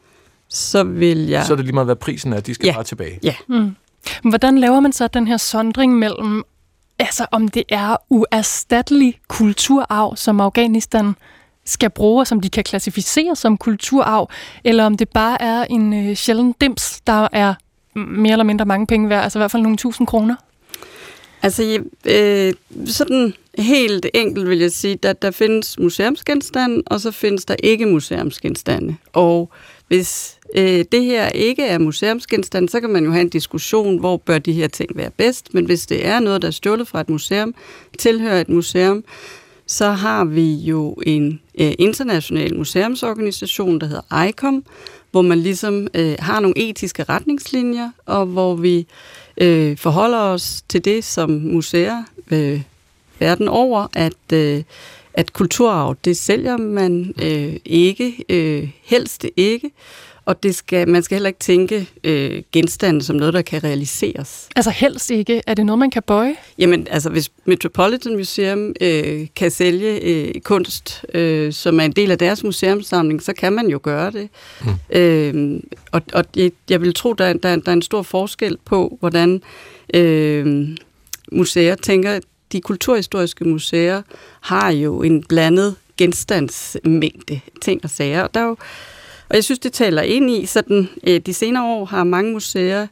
så 0.49 0.85
vil 0.85 1.27
jeg... 1.27 1.47
Så 1.47 1.53
er 1.53 1.57
det 1.57 1.65
lige 1.65 1.75
meget, 1.75 1.87
hvad 1.87 1.97
prisen 1.97 2.33
er, 2.33 2.37
at 2.37 2.47
de 2.47 2.55
skal 2.55 2.67
ja. 2.67 2.73
bare 2.73 2.85
tilbage. 2.85 3.19
Ja. 3.23 3.35
Mm. 3.49 3.77
Hvordan 4.29 4.59
laver 4.59 4.81
man 4.81 4.93
så 4.93 5.07
den 5.09 5.27
her 5.27 5.37
sondring 5.37 5.99
mellem 5.99 6.45
altså 7.01 7.27
om 7.31 7.49
det 7.49 7.65
er 7.69 7.97
uerstattelig 8.11 9.21
kulturarv, 9.29 10.17
som 10.17 10.41
Afghanistan 10.41 11.15
skal 11.65 11.91
bruge, 11.91 12.27
som 12.27 12.41
de 12.41 12.51
kan 12.51 12.65
klassificere 12.65 13.37
som 13.37 13.57
kulturarv, 13.57 14.31
eller 14.65 14.85
om 14.85 14.97
det 14.97 15.09
bare 15.09 15.43
er 15.43 15.65
en 15.65 16.09
øh, 16.09 16.17
sjælden 16.17 16.55
dims, 16.61 17.01
der 17.07 17.29
er 17.33 17.55
mere 17.95 18.33
eller 18.33 18.45
mindre 18.45 18.65
mange 18.65 18.87
penge 18.87 19.09
værd, 19.09 19.25
altså 19.25 19.39
i 19.39 19.41
hvert 19.41 19.51
fald 19.51 19.63
nogle 19.63 19.77
tusind 19.77 20.07
kroner? 20.07 20.37
Altså, 21.43 21.83
øh, 22.05 22.53
sådan 22.87 23.35
helt 23.59 24.07
enkelt 24.15 24.49
vil 24.49 24.59
jeg 24.59 24.73
sige, 24.73 24.99
at 25.03 25.23
der 25.23 25.31
findes 25.31 25.79
museumsgenstande, 25.79 26.83
og 26.87 27.01
så 27.01 27.11
findes 27.11 27.45
der 27.45 27.55
ikke 27.63 27.87
museumsgenstande. 27.87 28.97
Og 29.13 29.51
hvis 29.89 30.39
øh, 30.57 30.85
det 30.93 31.05
her 31.05 31.29
ikke 31.29 31.63
er 31.63 31.79
museumsgenstand, 31.79 32.69
så 32.69 32.81
kan 32.81 32.91
man 32.91 33.05
jo 33.05 33.11
have 33.11 33.21
en 33.21 33.29
diskussion, 33.29 33.99
hvor 33.99 34.17
bør 34.17 34.39
de 34.39 34.53
her 34.53 34.69
ting 34.69 34.97
være 34.97 35.11
bedst. 35.11 35.55
Men 35.55 35.65
hvis 35.65 35.87
det 35.87 36.07
er 36.07 36.21
noget, 36.21 36.43
der 36.43 36.49
er 36.49 36.53
stjålet 36.53 36.89
fra 36.89 37.01
et 37.01 37.09
museum, 37.09 37.55
tilhører 37.99 38.41
et 38.41 38.49
museum, 38.49 39.05
så 39.67 39.91
har 39.91 40.25
vi 40.25 40.55
jo 40.55 40.95
en 41.07 41.41
øh, 41.61 41.73
international 41.79 42.57
museumsorganisation, 42.57 43.81
der 43.81 43.87
hedder 43.87 44.25
ICOM, 44.29 44.65
hvor 45.11 45.23
man 45.23 45.39
ligesom 45.39 45.89
øh, 45.95 46.15
har 46.19 46.41
nogle 46.41 46.59
etiske 46.59 47.03
retningslinjer, 47.03 47.91
og 48.07 48.27
hvor 48.27 48.55
vi 48.55 48.87
øh, 49.37 49.77
forholder 49.77 50.19
os 50.19 50.63
til 50.69 50.85
det 50.85 51.05
som 51.05 51.31
museer 51.31 52.03
øh, 52.31 52.63
verden 53.19 53.49
over, 53.49 53.87
at 53.95 54.33
øh, 54.33 54.63
at 55.15 55.33
kulturarv, 55.33 55.97
det 56.05 56.17
sælger 56.17 56.57
man 56.57 57.15
øh, 57.23 57.57
ikke, 57.65 58.25
øh, 58.29 58.69
helst 58.83 59.27
ikke, 59.37 59.71
og 60.31 60.43
det 60.43 60.55
skal, 60.55 60.89
man 60.89 61.03
skal 61.03 61.14
heller 61.14 61.28
ikke 61.28 61.39
tænke 61.39 61.89
øh, 62.05 62.43
genstande 62.53 63.03
som 63.03 63.16
noget, 63.16 63.35
der 63.35 63.43
kan 63.43 63.64
realiseres. 63.64 64.49
Altså 64.57 64.70
helst 64.70 65.11
ikke? 65.11 65.43
Er 65.47 65.55
det 65.55 65.66
noget, 65.66 65.78
man 65.78 65.91
kan 65.91 66.03
bøje? 66.03 66.35
Jamen, 66.59 66.87
altså 66.91 67.11
hvis 67.11 67.31
Metropolitan 67.45 68.16
Museum 68.16 68.74
øh, 68.81 69.26
kan 69.37 69.51
sælge 69.51 70.01
øh, 70.01 70.41
kunst, 70.41 71.05
øh, 71.14 71.53
som 71.53 71.81
er 71.81 71.85
en 71.85 71.93
del 71.93 72.11
af 72.11 72.18
deres 72.18 72.45
museumssamling, 72.45 73.22
så 73.22 73.33
kan 73.33 73.53
man 73.53 73.68
jo 73.68 73.81
gøre 73.83 74.11
det. 74.11 74.28
Mm. 74.64 74.99
Øh, 74.99 75.61
og 75.93 76.03
og 76.12 76.24
jeg, 76.37 76.53
jeg 76.70 76.81
vil 76.81 76.95
tro, 76.95 77.12
der, 77.12 77.33
der, 77.33 77.57
der 77.57 77.68
er 77.68 77.72
en 77.72 77.83
stor 77.83 78.03
forskel 78.03 78.57
på, 78.64 78.97
hvordan 79.01 79.43
øh, 79.95 80.68
museer 81.33 81.74
tænker 81.74 82.20
de 82.53 82.61
kulturhistoriske 82.61 83.45
museer 83.45 84.03
har 84.41 84.70
jo 84.70 85.03
en 85.03 85.22
blandet 85.22 85.76
genstandsmængde 85.99 87.41
ting 87.62 87.81
og 87.85 87.91
sager. 87.91 88.22
Og, 88.22 88.35
der 88.35 88.41
er 88.41 88.45
jo, 88.45 88.57
og 89.31 89.37
jeg 89.37 89.45
synes, 89.45 89.59
det 89.59 89.72
taler 89.72 90.03
ind 90.03 90.31
i, 90.31 90.47
sådan 90.47 90.89
øh, 91.07 91.20
de 91.20 91.35
senere 91.35 91.64
år 91.64 91.85
har 91.85 92.05
mange 92.05 92.33
museer 92.33 92.87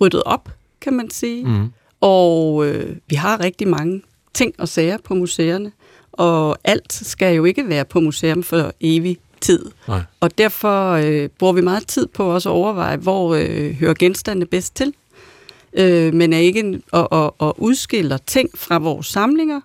ryddet 0.00 0.22
op, 0.22 0.48
kan 0.80 0.92
man 0.92 1.10
sige. 1.10 1.44
Mm. 1.44 1.68
Og 2.00 2.66
øh, 2.66 2.96
vi 3.08 3.14
har 3.14 3.40
rigtig 3.40 3.68
mange 3.68 4.02
ting 4.34 4.54
og 4.58 4.68
sager 4.68 4.98
på 5.04 5.14
museerne. 5.14 5.72
Og 6.12 6.58
alt 6.64 6.92
skal 6.92 7.34
jo 7.34 7.44
ikke 7.44 7.68
være 7.68 7.84
på 7.84 8.00
museum 8.00 8.42
for 8.42 8.72
evig 8.80 9.18
tid. 9.40 9.70
Nej. 9.88 10.00
Og 10.20 10.38
derfor 10.38 10.90
øh, 10.92 11.28
bruger 11.38 11.52
vi 11.52 11.60
meget 11.60 11.86
tid 11.86 12.06
på 12.06 12.34
også 12.34 12.48
at 12.48 12.52
overveje, 12.52 12.96
hvor 12.96 13.34
øh, 13.34 13.70
hører 13.72 13.94
genstande 13.94 14.46
bedst 14.46 14.76
til 14.76 14.94
øh, 15.72 16.14
men 16.14 16.32
er 16.32 16.38
ikke 16.38 16.82
og, 16.92 17.12
og, 17.12 17.34
og 17.38 17.62
udskiller 17.62 18.18
ting 18.26 18.50
fra 18.54 18.78
vores 18.78 19.06
samlinger. 19.06 19.60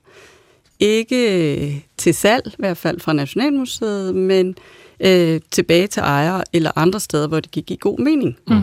Ikke 0.79 1.85
til 1.97 2.13
salg, 2.13 2.47
i 2.47 2.55
hvert 2.57 2.77
fald 2.77 2.99
fra 2.99 3.13
Nationalmuseet, 3.13 4.15
men 4.15 4.55
øh, 4.99 5.41
tilbage 5.51 5.87
til 5.87 5.99
ejere 5.99 6.43
eller 6.53 6.71
andre 6.75 6.99
steder, 6.99 7.27
hvor 7.27 7.39
det 7.39 7.51
kan 7.51 7.63
give 7.63 7.77
god 7.77 7.99
mening. 7.99 8.37
Mm. 8.47 8.55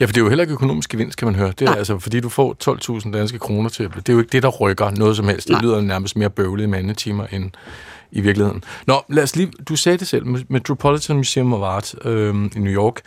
Ja, 0.00 0.04
for 0.04 0.12
det 0.12 0.16
er 0.16 0.20
jo 0.20 0.28
heller 0.28 0.42
ikke 0.42 0.52
økonomisk 0.52 0.90
gevinst, 0.90 1.18
kan 1.18 1.26
man 1.26 1.34
høre. 1.34 1.48
Det 1.48 1.62
er 1.62 1.64
Nej. 1.64 1.78
altså, 1.78 1.98
fordi 1.98 2.20
du 2.20 2.28
får 2.28 2.56
12.000 3.04 3.12
danske 3.12 3.38
kroner 3.38 3.68
til, 3.68 3.88
det 3.96 4.08
er 4.08 4.12
jo 4.12 4.18
ikke 4.18 4.32
det, 4.32 4.42
der 4.42 4.48
rykker 4.48 4.90
noget 4.90 5.16
som 5.16 5.28
helst. 5.28 5.48
Det 5.48 5.52
Nej. 5.52 5.62
lyder 5.62 5.80
nærmest 5.80 6.16
mere 6.16 6.30
bøvlet 6.30 6.64
i 6.64 6.66
mandetimer 6.66 7.26
end 7.26 7.50
i 8.12 8.20
virkeligheden. 8.20 8.64
Nå, 8.86 9.02
lad 9.08 9.22
os 9.22 9.36
lige, 9.36 9.52
du 9.68 9.76
sagde 9.76 9.98
det 9.98 10.08
selv, 10.08 10.26
Metropolitan 10.48 11.16
Museum 11.16 11.52
of 11.52 11.62
Art 11.62 11.94
øh, 12.04 12.34
i 12.56 12.58
New 12.58 12.72
York, 12.72 13.00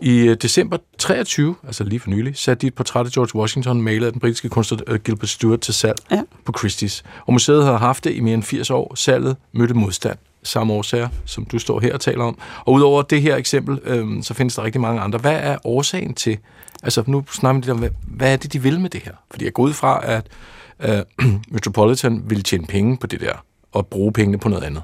i 0.00 0.18
øh, 0.18 0.36
december 0.42 0.76
23, 0.98 1.54
altså 1.66 1.84
lige 1.84 2.00
for 2.00 2.10
nylig, 2.10 2.36
satte 2.36 2.60
de 2.60 2.66
et 2.66 2.74
portræt 2.74 3.06
af 3.06 3.12
George 3.12 3.38
Washington, 3.38 3.82
malet 3.82 4.06
af 4.06 4.12
den 4.12 4.20
britiske 4.20 4.48
kunstner 4.48 4.78
uh, 4.90 4.96
Gilbert 4.96 5.28
Stuart, 5.28 5.60
til 5.60 5.74
salg 5.74 5.96
ja. 6.10 6.22
på 6.44 6.52
Christie's. 6.58 7.02
Og 7.26 7.32
museet 7.32 7.64
har 7.64 7.78
haft 7.78 8.04
det 8.04 8.10
i 8.14 8.20
mere 8.20 8.34
end 8.34 8.42
80 8.42 8.70
år. 8.70 8.94
Salget 8.94 9.36
mødte 9.52 9.74
modstand 9.74 10.18
samme 10.42 10.72
årsager, 10.72 11.08
som 11.24 11.44
du 11.44 11.58
står 11.58 11.80
her 11.80 11.94
og 11.94 12.00
taler 12.00 12.24
om. 12.24 12.38
Og 12.64 12.72
udover 12.72 13.02
det 13.02 13.22
her 13.22 13.36
eksempel, 13.36 13.78
øhm, 13.84 14.22
så 14.22 14.34
findes 14.34 14.54
der 14.54 14.64
rigtig 14.64 14.80
mange 14.80 15.00
andre. 15.00 15.18
Hvad 15.18 15.38
er 15.40 15.56
årsagen 15.64 16.14
til, 16.14 16.38
altså 16.82 17.04
nu 17.06 17.24
snakker 17.32 17.60
vi 17.60 17.64
lidt 17.64 17.70
om, 17.70 17.78
hvad, 17.78 17.90
hvad 18.06 18.32
er 18.32 18.36
det, 18.36 18.52
de 18.52 18.62
vil 18.62 18.80
med 18.80 18.90
det 18.90 19.00
her? 19.00 19.12
Fordi 19.30 19.44
jeg 19.44 19.52
går 19.52 19.62
ud 19.62 19.72
fra, 19.72 20.00
at 20.04 20.26
øh, 20.80 21.28
Metropolitan 21.54 22.22
vil 22.26 22.42
tjene 22.42 22.66
penge 22.66 22.96
på 22.96 23.06
det 23.06 23.20
der, 23.20 23.44
og 23.72 23.86
bruge 23.86 24.12
pengene 24.12 24.38
på 24.38 24.48
noget 24.48 24.64
andet. 24.64 24.82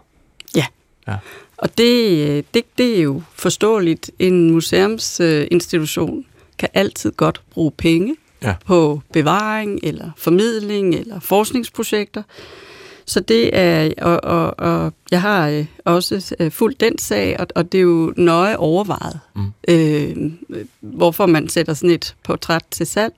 Ja. 0.56 0.66
ja. 1.08 1.16
Og 1.56 1.78
det, 1.78 2.54
det, 2.54 2.62
det 2.78 2.98
er 2.98 3.02
jo 3.02 3.22
forståeligt. 3.34 4.10
En 4.18 4.50
museumsinstitution 4.50 6.24
kan 6.58 6.68
altid 6.74 7.12
godt 7.12 7.42
bruge 7.50 7.70
penge 7.70 8.16
ja. 8.42 8.54
på 8.66 9.02
bevaring, 9.12 9.80
eller 9.82 10.10
formidling, 10.16 10.94
eller 10.94 11.20
forskningsprojekter. 11.20 12.22
Så 13.08 13.20
det 13.20 13.50
er, 13.58 13.90
og, 13.98 14.24
og, 14.24 14.54
og 14.58 14.92
jeg 15.10 15.20
har 15.20 15.48
øh, 15.48 15.66
også 15.84 16.36
øh, 16.40 16.50
fulgt 16.50 16.80
den 16.80 16.98
sag, 16.98 17.40
og, 17.40 17.46
og 17.54 17.72
det 17.72 17.78
er 17.78 17.82
jo 17.82 18.14
nøje 18.16 18.56
overvejet, 18.56 19.20
mm. 19.36 19.52
øh, 19.68 20.16
hvorfor 20.80 21.26
man 21.26 21.48
sætter 21.48 21.74
sådan 21.74 21.90
et 21.90 22.14
portræt 22.24 22.64
til 22.70 22.86
salg. 22.86 23.14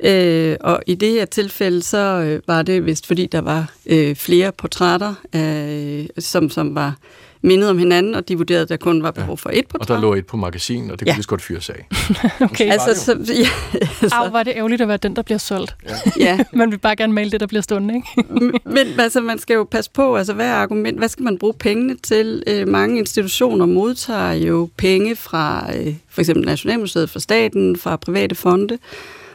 Øh, 0.00 0.56
og 0.60 0.82
i 0.86 0.94
det 0.94 1.10
her 1.10 1.24
tilfælde, 1.24 1.82
så 1.82 1.98
øh, 1.98 2.40
var 2.46 2.62
det 2.62 2.86
vist, 2.86 3.06
fordi 3.06 3.26
der 3.26 3.40
var 3.40 3.72
øh, 3.86 4.16
flere 4.16 4.52
portrætter, 4.52 5.14
øh, 5.34 6.06
som, 6.18 6.50
som 6.50 6.74
var 6.74 6.96
mindet 7.42 7.70
om 7.70 7.78
hinanden, 7.78 8.14
og 8.14 8.28
de 8.28 8.36
vurderede, 8.36 8.62
at 8.62 8.68
der 8.68 8.76
kun 8.76 9.02
var 9.02 9.10
behov 9.10 9.38
for 9.38 9.50
et 9.52 9.66
portræt. 9.66 9.90
Og 9.90 9.96
der 9.96 10.00
lå 10.02 10.14
et 10.14 10.26
på 10.26 10.36
magasin, 10.36 10.90
og 10.90 10.90
det 10.90 10.98
kunne 10.98 11.10
ja. 11.10 11.14
lige 11.14 11.22
så 11.22 11.28
godt 11.28 11.42
fyres 11.42 11.70
af. 11.70 11.86
okay. 12.50 12.70
Altså, 12.70 13.04
så, 13.04 13.12
ja, 13.12 13.78
altså. 14.02 14.16
Au, 14.16 14.30
var 14.30 14.42
det 14.42 14.52
ærgerligt 14.56 14.82
at 14.82 14.88
være 14.88 14.96
den, 14.96 15.16
der 15.16 15.22
bliver 15.22 15.38
solgt. 15.38 15.76
Ja. 15.88 15.94
ja. 16.26 16.38
man 16.52 16.70
vil 16.70 16.78
bare 16.78 16.96
gerne 16.96 17.12
male 17.12 17.30
det, 17.30 17.40
der 17.40 17.46
bliver 17.46 17.62
stående, 17.62 17.94
ikke? 17.94 18.26
Men 18.64 19.00
altså, 19.00 19.20
man 19.20 19.38
skal 19.38 19.54
jo 19.54 19.64
passe 19.64 19.90
på, 19.90 20.16
altså, 20.16 20.32
hvad 20.32 20.46
er 20.46 20.54
argument? 20.54 20.98
Hvad 20.98 21.08
skal 21.08 21.22
man 21.22 21.38
bruge 21.38 21.54
pengene 21.54 21.96
til? 21.96 22.42
Øh, 22.46 22.68
mange 22.68 22.98
institutioner 22.98 23.66
modtager 23.66 24.32
jo 24.32 24.68
penge 24.76 25.16
fra 25.16 25.70
øh, 25.76 25.94
for 26.08 26.20
eksempel 26.20 26.44
Nationalmuseet, 26.44 27.10
fra 27.10 27.20
staten, 27.20 27.76
fra 27.76 27.96
private 27.96 28.34
fonde, 28.34 28.78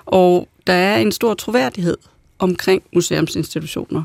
og 0.05 0.47
der 0.67 0.73
er 0.73 0.97
en 0.97 1.11
stor 1.11 1.33
troværdighed 1.33 1.97
omkring 2.39 2.83
museumsinstitutioner. 2.93 4.03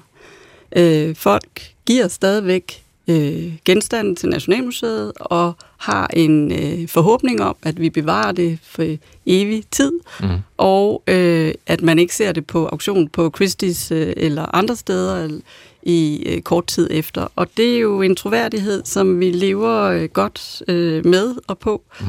Øh, 0.76 1.16
folk 1.16 1.72
giver 1.86 2.08
stadigvæk 2.08 2.82
øh, 3.08 3.52
genstande 3.64 4.14
til 4.14 4.28
Nationalmuseet 4.28 5.12
og 5.20 5.52
har 5.76 6.06
en 6.12 6.52
øh, 6.52 6.88
forhåbning 6.88 7.42
om, 7.42 7.56
at 7.62 7.80
vi 7.80 7.90
bevarer 7.90 8.32
det 8.32 8.58
for 8.62 8.96
evig 9.26 9.64
tid, 9.70 9.92
mm. 10.20 10.28
og 10.56 11.02
øh, 11.06 11.54
at 11.66 11.82
man 11.82 11.98
ikke 11.98 12.14
ser 12.14 12.32
det 12.32 12.46
på 12.46 12.66
auktion 12.66 13.08
på 13.08 13.32
Christie's 13.36 13.94
øh, 13.94 14.12
eller 14.16 14.54
andre 14.54 14.76
steder 14.76 15.40
i 15.82 16.22
øh, 16.26 16.40
kort 16.42 16.66
tid 16.66 16.88
efter. 16.90 17.32
Og 17.36 17.46
det 17.56 17.74
er 17.74 17.78
jo 17.78 18.02
en 18.02 18.16
troværdighed, 18.16 18.82
som 18.84 19.20
vi 19.20 19.30
lever 19.30 19.82
øh, 19.82 20.04
godt 20.04 20.62
øh, 20.68 21.06
med 21.06 21.34
og 21.46 21.58
på. 21.58 21.82
Mm. 22.00 22.06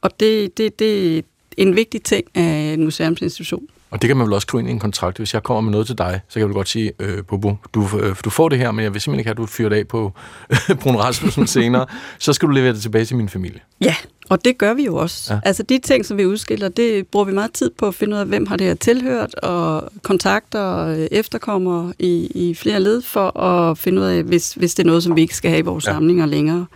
Og 0.00 0.20
det, 0.20 0.58
det, 0.58 0.78
det 0.78 1.18
er 1.18 1.22
en 1.56 1.76
vigtig 1.76 2.02
ting 2.02 2.24
af 2.34 2.72
en 2.74 2.84
museumsinstitution. 2.84 3.66
Og 3.94 4.02
det 4.02 4.08
kan 4.08 4.16
man 4.16 4.26
vel 4.26 4.34
også 4.34 4.44
skrive 4.44 4.60
ind 4.60 4.68
i 4.68 4.72
en 4.72 4.78
kontrakt. 4.78 5.18
Hvis 5.18 5.34
jeg 5.34 5.42
kommer 5.42 5.60
med 5.60 5.70
noget 5.72 5.86
til 5.86 5.98
dig, 5.98 6.20
så 6.28 6.34
kan 6.34 6.40
jeg 6.40 6.48
vel 6.48 6.54
godt 6.54 6.68
sige, 6.68 6.92
øh, 6.98 7.24
Bobo, 7.24 7.56
du, 7.74 7.88
øh, 8.00 8.16
du 8.24 8.30
får 8.30 8.48
det 8.48 8.58
her, 8.58 8.70
men 8.70 8.84
jeg 8.84 8.94
vil 8.94 9.00
simpelthen 9.00 9.20
ikke 9.20 9.28
have, 9.28 9.32
at 9.32 9.36
du 9.36 9.46
fyrer 9.46 9.68
det 9.68 9.76
af 9.76 9.88
på 9.88 10.12
Brun 10.80 10.96
Rasmussen 10.96 11.46
senere. 11.46 11.86
så 12.18 12.32
skal 12.32 12.48
du 12.48 12.52
levere 12.52 12.72
det 12.72 12.82
tilbage 12.82 13.04
til 13.04 13.16
min 13.16 13.28
familie. 13.28 13.60
Ja, 13.80 13.94
og 14.28 14.44
det 14.44 14.58
gør 14.58 14.74
vi 14.74 14.84
jo 14.84 14.96
også. 14.96 15.34
Ja. 15.34 15.40
Altså 15.44 15.62
de 15.62 15.78
ting, 15.78 16.06
som 16.06 16.16
vi 16.18 16.26
udskiller, 16.26 16.68
det 16.68 17.06
bruger 17.06 17.26
vi 17.26 17.32
meget 17.32 17.52
tid 17.52 17.70
på 17.78 17.86
at 17.86 17.94
finde 17.94 18.14
ud 18.14 18.20
af, 18.20 18.26
hvem 18.26 18.46
har 18.46 18.56
det 18.56 18.66
her 18.66 18.74
tilhørt, 18.74 19.34
og 19.34 19.92
kontakter 20.02 20.60
og 20.60 21.00
øh, 21.00 21.08
efterkommer 21.10 21.92
i, 21.98 22.26
i 22.34 22.54
flere 22.54 22.80
led, 22.80 23.02
for 23.02 23.40
at 23.40 23.78
finde 23.78 24.00
ud 24.02 24.06
af, 24.06 24.22
hvis, 24.22 24.52
hvis 24.52 24.74
det 24.74 24.82
er 24.82 24.86
noget, 24.86 25.02
som 25.02 25.16
vi 25.16 25.20
ikke 25.20 25.36
skal 25.36 25.50
have 25.50 25.58
i 25.58 25.64
vores 25.64 25.86
ja. 25.86 25.92
samlinger 25.92 26.26
længere. 26.26 26.66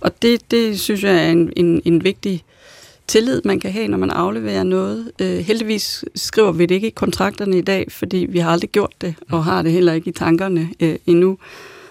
Og 0.00 0.22
det, 0.22 0.50
det 0.50 0.80
synes 0.80 1.02
jeg 1.02 1.14
er 1.14 1.30
en, 1.30 1.52
en, 1.56 1.82
en 1.84 2.04
vigtig 2.04 2.44
tillid, 3.06 3.42
man 3.44 3.60
kan 3.60 3.72
have, 3.72 3.88
når 3.88 3.98
man 3.98 4.10
afleverer 4.10 4.62
noget. 4.62 5.12
Øh, 5.20 5.38
heldigvis 5.38 6.04
skriver 6.14 6.52
vi 6.52 6.66
det 6.66 6.74
ikke 6.74 6.86
i 6.86 6.90
kontrakterne 6.90 7.58
i 7.58 7.62
dag, 7.62 7.92
fordi 7.92 8.26
vi 8.28 8.38
har 8.38 8.50
aldrig 8.50 8.70
gjort 8.70 8.92
det, 9.00 9.14
og 9.30 9.44
har 9.44 9.62
det 9.62 9.72
heller 9.72 9.92
ikke 9.92 10.10
i 10.10 10.12
tankerne 10.12 10.68
øh, 10.80 10.96
endnu. 11.06 11.38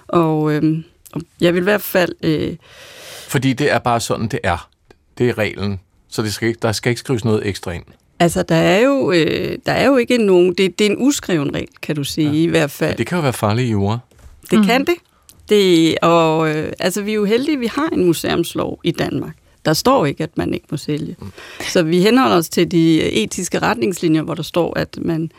Og, 0.07 0.53
øh, 0.53 0.83
jeg 1.41 1.53
vil 1.53 1.61
i 1.61 1.63
hvert 1.63 1.81
fald... 1.81 2.13
Øh, 2.23 2.55
fordi 3.27 3.53
det 3.53 3.71
er 3.71 3.79
bare 3.79 3.99
sådan, 3.99 4.27
det 4.27 4.39
er. 4.43 4.69
Det 5.17 5.29
er 5.29 5.37
reglen. 5.37 5.79
Så 6.09 6.21
det 6.21 6.33
skal 6.33 6.47
ikke, 6.47 6.59
der 6.61 6.71
skal 6.71 6.89
ikke 6.89 6.99
skrives 6.99 7.25
noget 7.25 7.47
ekstra 7.47 7.71
ind. 7.71 7.83
Altså, 8.19 8.43
der 8.43 8.55
er 8.55 8.79
jo, 8.79 9.11
øh, 9.11 9.57
der 9.65 9.71
er 9.71 9.85
jo 9.85 9.97
ikke 9.97 10.17
nogen... 10.17 10.53
Det, 10.53 10.79
det 10.79 10.87
er 10.87 10.91
en 10.91 10.97
uskreven 10.99 11.55
regel, 11.55 11.67
kan 11.81 11.95
du 11.95 12.03
sige, 12.03 12.31
ja. 12.31 12.37
i 12.37 12.45
hvert 12.45 12.71
fald. 12.71 12.91
Ja, 12.91 12.95
det 12.95 13.07
kan 13.07 13.15
jo 13.15 13.21
være 13.21 13.33
farligt 13.33 13.71
i 13.71 13.73
ord. 13.75 13.99
Det 14.51 14.59
mm. 14.59 14.65
kan 14.65 14.85
det. 14.85 14.95
det 15.49 15.97
og 15.97 16.55
øh, 16.55 16.73
altså, 16.79 17.01
vi 17.01 17.11
er 17.11 17.15
jo 17.15 17.25
heldige, 17.25 17.53
at 17.53 17.59
vi 17.59 17.67
har 17.67 17.89
en 17.93 18.05
museumslov 18.05 18.79
i 18.83 18.91
Danmark. 18.91 19.35
Der 19.65 19.73
står 19.73 20.05
ikke, 20.05 20.23
at 20.23 20.37
man 20.37 20.53
ikke 20.53 20.65
må 20.71 20.77
sælge. 20.77 21.15
Mm. 21.19 21.31
Så 21.61 21.83
vi 21.83 22.01
henholder 22.01 22.37
os 22.37 22.49
til 22.49 22.71
de 22.71 23.01
etiske 23.01 23.59
retningslinjer, 23.59 24.21
hvor 24.21 24.33
der 24.33 24.43
står, 24.43 24.79
at 24.79 24.97
man, 25.01 25.31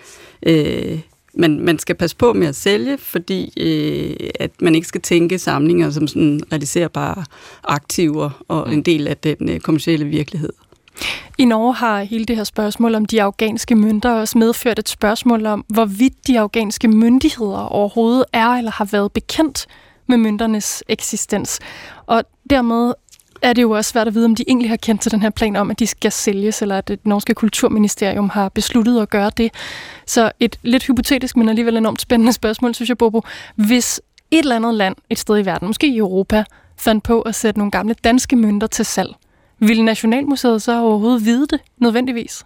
øh, 0.42 1.00
man, 1.34 1.60
man 1.60 1.78
skal 1.78 1.94
passe 1.94 2.16
på 2.16 2.32
med 2.32 2.46
at 2.46 2.56
sælge, 2.56 2.98
fordi 2.98 3.52
øh, 3.56 4.30
at 4.40 4.50
man 4.62 4.74
ikke 4.74 4.86
skal 4.88 5.00
tænke 5.00 5.38
samlinger 5.38 5.90
som 5.90 6.08
sådan 6.08 6.40
realiserbare 6.52 7.24
aktiver 7.64 8.44
og 8.48 8.72
en 8.72 8.82
del 8.82 9.08
af 9.08 9.16
den 9.16 9.48
øh, 9.48 9.60
kommercielle 9.60 10.04
virkelighed. 10.04 10.52
I 11.38 11.44
Norge 11.44 11.74
har 11.74 12.02
hele 12.02 12.24
det 12.24 12.36
her 12.36 12.44
spørgsmål 12.44 12.94
om 12.94 13.04
de 13.04 13.22
afghanske 13.22 13.74
mønter 13.74 14.10
også 14.10 14.38
medført 14.38 14.78
et 14.78 14.88
spørgsmål 14.88 15.46
om, 15.46 15.64
hvorvidt 15.68 16.26
de 16.26 16.40
afghanske 16.40 16.88
myndigheder 16.88 17.58
overhovedet 17.58 18.24
er 18.32 18.48
eller 18.48 18.70
har 18.70 18.84
været 18.84 19.12
bekendt 19.12 19.66
med 20.06 20.16
mønternes 20.16 20.84
eksistens. 20.88 21.60
Og 22.06 22.24
dermed 22.50 22.92
er 23.44 23.52
det 23.52 23.62
jo 23.62 23.70
også 23.70 23.90
svært 23.90 24.06
at 24.06 24.14
vide, 24.14 24.24
om 24.24 24.34
de 24.34 24.44
egentlig 24.48 24.68
har 24.68 24.76
kendt 24.76 25.02
til 25.02 25.12
den 25.12 25.22
her 25.22 25.30
plan 25.30 25.56
om, 25.56 25.70
at 25.70 25.78
de 25.78 25.86
skal 25.86 26.12
sælges, 26.12 26.62
eller 26.62 26.78
at 26.78 26.88
det 26.88 27.06
norske 27.06 27.34
kulturministerium 27.34 28.28
har 28.28 28.48
besluttet 28.48 29.02
at 29.02 29.10
gøre 29.10 29.30
det. 29.36 29.52
Så 30.06 30.32
et 30.40 30.58
lidt 30.62 30.86
hypotetisk, 30.86 31.36
men 31.36 31.48
alligevel 31.48 31.76
enormt 31.76 32.00
spændende 32.00 32.32
spørgsmål, 32.32 32.74
synes 32.74 32.88
jeg, 32.88 32.98
Bobo. 32.98 33.22
Hvis 33.56 34.00
et 34.30 34.38
eller 34.38 34.56
andet 34.56 34.74
land, 34.74 34.96
et 35.10 35.18
sted 35.18 35.38
i 35.38 35.46
verden, 35.46 35.66
måske 35.68 35.86
i 35.86 35.98
Europa, 35.98 36.44
fandt 36.76 37.04
på 37.04 37.20
at 37.20 37.34
sætte 37.34 37.58
nogle 37.58 37.70
gamle 37.70 37.94
danske 38.04 38.36
mønter 38.36 38.66
til 38.66 38.84
salg, 38.84 39.14
ville 39.58 39.84
Nationalmuseet 39.84 40.62
så 40.62 40.80
overhovedet 40.80 41.24
vide 41.24 41.46
det 41.46 41.60
nødvendigvis? 41.78 42.42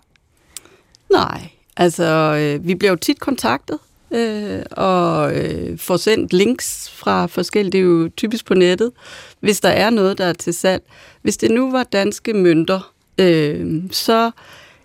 Nej, 1.13 1.49
altså 1.77 2.05
øh, 2.35 2.67
vi 2.67 2.75
bliver 2.75 2.91
jo 2.91 2.97
tit 2.97 3.21
kontaktet 3.21 3.79
øh, 4.11 4.63
og 4.71 5.37
øh, 5.37 5.79
får 5.79 5.97
sendt 5.97 6.33
links 6.33 6.91
fra 6.91 7.27
forskellige, 7.27 7.73
det 7.73 7.79
er 7.79 7.83
jo 7.83 8.11
typisk 8.17 8.47
på 8.47 8.55
nettet, 8.55 8.93
hvis 9.41 9.61
der 9.61 9.69
er 9.69 9.91
noget, 9.91 10.19
der 10.19 10.25
er 10.25 10.33
til 10.33 10.55
salg. 10.55 10.83
Hvis 11.23 11.37
det 11.37 11.51
nu 11.51 11.71
var 11.71 11.85
danske 11.85 12.35
mønter, 12.35 12.93
øh, 13.19 13.83
så 13.91 14.31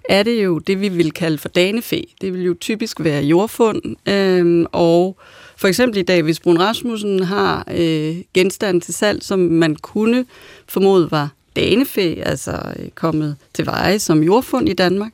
er 0.09 0.23
det 0.23 0.43
jo 0.43 0.59
det, 0.59 0.81
vi 0.81 0.89
vil 0.89 1.11
kalde 1.11 1.37
for 1.37 1.49
danefæ. 1.49 2.01
Det 2.21 2.33
vil 2.33 2.43
jo 2.43 2.55
typisk 2.61 3.03
være 3.03 3.23
jordfund, 3.23 4.09
øh, 4.09 4.65
og 4.71 5.17
for 5.57 5.67
eksempel 5.67 5.99
i 5.99 6.03
dag, 6.03 6.21
hvis 6.21 6.39
Brun 6.39 6.59
Rasmussen 6.59 7.23
har 7.23 7.67
øh, 7.71 8.15
genstande 8.33 8.79
til 8.79 8.93
salg, 8.93 9.23
som 9.23 9.39
man 9.39 9.75
kunne 9.75 10.25
formode 10.67 11.11
var 11.11 11.29
danefæ, 11.55 12.15
altså 12.25 12.51
øh, 12.79 12.89
kommet 12.89 13.35
til 13.53 13.65
veje 13.65 13.99
som 13.99 14.23
jordfund 14.23 14.69
i 14.69 14.73
Danmark, 14.73 15.11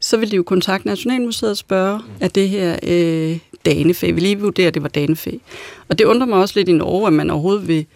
så 0.00 0.16
vil 0.16 0.30
de 0.30 0.36
jo 0.36 0.42
kontakte 0.42 0.88
Nationalmuseet 0.88 1.50
og 1.50 1.56
spørge, 1.56 2.00
er 2.20 2.28
det 2.28 2.48
her 2.48 2.76
øh, 2.82 3.38
danefæ? 3.66 4.10
Vi 4.10 4.20
lige 4.20 4.40
vurdere, 4.40 4.66
at 4.66 4.74
det 4.74 4.82
var 4.82 4.88
danefæ. 4.88 5.30
Og 5.88 5.98
det 5.98 6.04
undrer 6.04 6.26
mig 6.26 6.38
også 6.38 6.54
lidt 6.56 6.68
i 6.68 6.72
Norge, 6.72 7.06
at 7.06 7.12
man 7.12 7.30
overhovedet 7.30 7.68
vil 7.68 7.86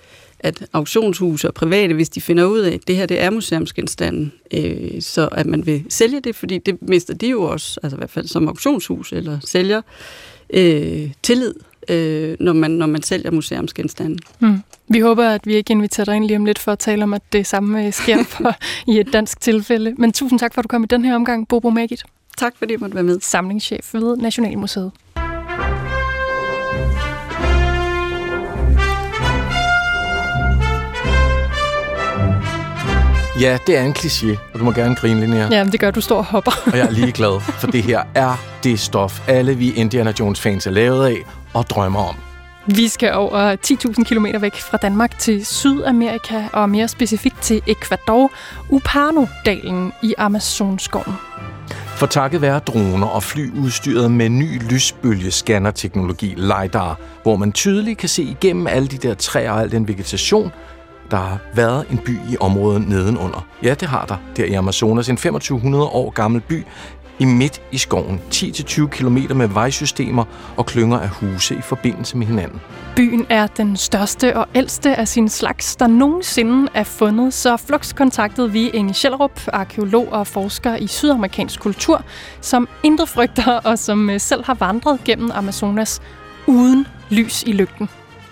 at 0.43 0.67
auktionshuse 0.73 1.49
og 1.49 1.55
private, 1.55 1.95
hvis 1.95 2.09
de 2.09 2.21
finder 2.21 2.45
ud 2.45 2.59
af, 2.59 2.75
at 2.75 2.81
det 2.89 2.97
her 2.97 3.07
det 3.07 3.23
er 3.23 3.31
museumsgenstanden, 3.31 4.33
øh, 4.55 5.03
så 5.03 5.29
at 5.33 5.47
man 5.47 5.67
vil 5.67 5.85
sælge 5.89 6.21
det, 6.21 6.37
fordi 6.37 6.59
det 6.59 6.83
mister 6.83 7.15
de 7.15 7.29
jo 7.29 7.43
også, 7.43 7.81
altså 7.83 7.97
i 7.97 7.99
hvert 7.99 8.11
fald 8.11 8.27
som 8.27 8.49
auktionshus 8.49 9.13
eller 9.13 9.39
sælger, 9.45 9.83
øh, 10.53 11.11
tillid, 11.23 11.55
øh, 11.89 12.37
når, 12.41 12.53
man, 12.53 12.71
når 12.71 12.87
man 12.87 13.03
sælger 13.03 13.31
museumsgenstanden. 13.31 14.19
Mm. 14.41 14.59
Vi 14.89 15.01
håber, 15.01 15.29
at 15.29 15.47
vi 15.47 15.55
ikke 15.55 15.71
inviterer 15.71 16.05
dig 16.05 16.17
ind 16.17 16.25
lige 16.25 16.37
om 16.37 16.45
lidt 16.45 16.59
for 16.59 16.73
at 16.73 16.79
tale 16.79 17.03
om, 17.03 17.15
at 17.15 17.23
det 17.33 17.47
samme 17.47 17.87
øh, 17.87 17.93
sker 17.93 18.25
for, 18.39 18.55
i 18.87 19.01
et 19.01 19.13
dansk 19.13 19.41
tilfælde. 19.41 19.95
Men 19.99 20.13
tusind 20.13 20.39
tak 20.39 20.55
for, 20.55 20.61
at 20.61 20.63
du 20.63 20.69
kom 20.69 20.85
i 20.85 20.87
den 20.87 21.05
her 21.05 21.15
omgang, 21.15 21.49
Bobo 21.49 21.71
Magit. 21.71 22.05
Tak 22.37 22.53
fordi 22.59 22.73
jeg 22.73 22.81
måtte 22.81 22.95
være 22.95 23.05
med. 23.05 23.21
Samlingschef 23.21 23.95
ved 23.95 24.17
Nationalmuseet. 24.17 24.93
Ja, 33.41 33.59
det 33.67 33.77
er 33.77 33.83
en 33.83 33.93
kliché, 33.99 34.37
og 34.53 34.59
du 34.59 34.65
må 34.65 34.73
gerne 34.73 34.95
grine, 34.95 35.21
Linnea. 35.21 35.49
Ja, 35.51 35.65
det 35.65 35.81
gør, 35.81 35.91
du 35.91 36.01
står 36.01 36.17
og 36.17 36.25
hopper. 36.25 36.53
og 36.67 36.79
jeg 36.79 36.87
er 36.87 36.91
lige 36.91 37.13
glad, 37.13 37.41
for 37.41 37.67
det 37.67 37.83
her 37.83 38.03
er 38.15 38.41
det 38.65 38.81
stof, 38.81 39.29
alle 39.29 39.55
vi 39.55 39.73
Indiana 39.73 40.13
Jones-fans 40.21 40.67
er 40.67 40.71
lavet 40.71 41.07
af 41.07 41.17
og 41.55 41.71
drømmer 41.71 42.09
om. 42.09 42.17
Vi 42.67 42.89
skal 42.89 43.15
over 43.15 43.57
10.000 43.57 44.05
km 44.05 44.27
væk 44.41 44.55
fra 44.55 44.77
Danmark 44.77 45.19
til 45.19 45.47
Sydamerika, 45.47 46.43
og 46.53 46.71
mere 46.71 46.89
specifikt 46.89 47.43
til 47.43 47.63
Ecuador, 47.67 48.31
Upano-dalen 48.69 49.93
i 50.03 50.15
Amazonskoven. 50.19 51.15
For 51.97 52.07
takket 52.07 52.43
være 52.43 52.59
droner 52.59 53.07
og 53.07 53.23
fly 53.23 53.51
udstyret 53.59 54.11
med 54.11 54.29
ny 54.29 54.73
lysbølgescanner-teknologi, 54.73 56.35
LiDAR, 56.37 56.99
hvor 57.23 57.37
man 57.37 57.53
tydeligt 57.53 57.99
kan 57.99 58.09
se 58.09 58.23
igennem 58.23 58.67
alle 58.67 58.89
de 58.89 58.97
der 58.97 59.15
træer 59.15 59.53
og 59.53 59.61
al 59.61 59.71
den 59.73 59.89
vegetation, 59.89 60.53
der 61.11 61.17
har 61.17 61.39
været 61.55 61.85
en 61.91 61.99
by 61.99 62.19
i 62.31 62.37
området 62.41 62.89
nedenunder. 62.89 63.47
Ja, 63.63 63.75
det 63.75 63.89
har 63.89 64.05
der, 64.07 64.17
der 64.37 64.45
i 64.45 64.53
Amazonas. 64.53 65.09
En 65.09 65.17
2500 65.17 65.85
år 65.85 66.11
gammel 66.11 66.41
by 66.41 66.65
i 67.21 67.25
midt 67.25 67.63
i 67.73 67.79
skoven, 67.79 68.21
10-20 68.31 68.87
km 68.87 69.19
med 69.35 69.49
vejsystemer 69.49 70.25
og 70.57 70.67
klynger 70.67 70.99
af 70.99 71.09
huse 71.09 71.55
i 71.55 71.61
forbindelse 71.61 72.17
med 72.17 72.27
hinanden. 72.27 72.61
Byen 72.97 73.27
er 73.29 73.47
den 73.47 73.77
største 73.77 74.37
og 74.37 74.49
ældste 74.55 74.97
af 74.97 75.09
sin 75.09 75.29
slags, 75.29 75.77
der 75.77 75.87
nogensinde 75.87 76.69
er 76.75 76.85
fundet, 76.85 77.35
så 77.35 77.57
flux 77.57 77.95
kontaktede 77.95 78.53
vi 78.53 78.69
Inge 78.69 78.95
Sjællerup, 78.95 79.41
arkeolog 79.53 80.09
og 80.13 80.27
forsker 80.27 80.77
i 80.77 80.87
sydamerikansk 80.87 81.61
kultur, 81.61 82.05
som 82.41 82.69
intet 82.83 83.09
frygter 83.09 83.53
og 83.53 83.79
som 83.79 84.11
øh, 84.11 84.21
selv 84.21 84.45
har 84.45 84.55
vandret 84.55 84.99
gennem 85.05 85.31
Amazonas 85.35 86.01
uden 86.47 86.87
lys 87.11 87.43
i 87.43 87.53
lygten. 87.53 87.89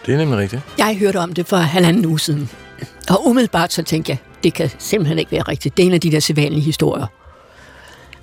Det 0.06 0.14
er 0.14 0.18
nemlig 0.18 0.38
rigtigt. 0.38 0.62
Jeg 0.78 0.96
hørte 1.00 1.16
om 1.16 1.32
det 1.32 1.46
for 1.46 1.56
halvanden 1.56 2.06
uge 2.06 2.20
siden. 2.20 2.50
Og 3.10 3.26
umiddelbart 3.26 3.72
så 3.72 3.82
tænkte 3.82 4.10
jeg, 4.10 4.18
det 4.42 4.54
kan 4.54 4.70
simpelthen 4.78 5.18
ikke 5.18 5.32
være 5.32 5.42
rigtigt. 5.42 5.76
Det 5.76 5.82
er 5.82 5.86
en 5.86 5.94
af 5.94 6.00
de 6.00 6.12
der 6.12 6.20
sædvanlige 6.20 6.62
historier. 6.62 7.06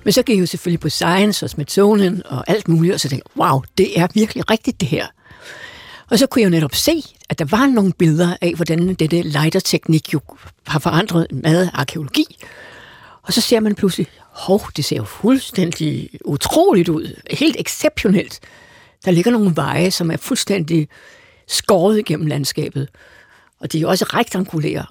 Men 0.04 0.12
så 0.12 0.22
gik 0.22 0.36
jeg 0.36 0.40
jo 0.40 0.46
selvfølgelig 0.46 0.80
på 0.80 0.88
Science 0.88 1.46
og 1.46 1.50
Smithsonian 1.50 2.22
og 2.24 2.44
alt 2.50 2.68
muligt, 2.68 2.94
og 2.94 3.00
så 3.00 3.08
tænkte 3.08 3.28
jeg, 3.36 3.42
wow, 3.44 3.62
det 3.78 4.00
er 4.00 4.06
virkelig 4.14 4.50
rigtigt 4.50 4.80
det 4.80 4.88
her. 4.88 5.06
Og 6.10 6.18
så 6.18 6.26
kunne 6.26 6.42
jeg 6.42 6.46
jo 6.46 6.50
netop 6.50 6.74
se, 6.74 7.02
at 7.28 7.38
der 7.38 7.44
var 7.44 7.66
nogle 7.66 7.92
billeder 7.92 8.36
af, 8.40 8.54
hvordan 8.54 8.94
dette 8.94 9.22
lighterteknik 9.22 10.14
jo 10.14 10.20
har 10.66 10.78
forandret 10.78 11.26
meget 11.32 11.70
arkeologi. 11.74 12.38
Og 13.22 13.32
så 13.32 13.40
ser 13.40 13.60
man 13.60 13.74
pludselig, 13.74 14.06
hov, 14.30 14.62
det 14.76 14.84
ser 14.84 14.96
jo 14.96 15.04
fuldstændig 15.04 16.10
utroligt 16.24 16.88
ud. 16.88 17.20
Helt 17.30 17.56
exceptionelt. 17.58 18.40
Der 19.04 19.10
ligger 19.10 19.30
nogle 19.30 19.56
veje, 19.56 19.90
som 19.90 20.10
er 20.10 20.16
fuldstændig 20.16 20.88
skåret 21.48 21.98
igennem 21.98 22.26
landskabet. 22.26 22.88
Og 23.66 23.72
de 23.72 23.78
er 23.78 23.82
jo 23.82 23.88
også 23.88 24.04
rektangulære. 24.04 24.86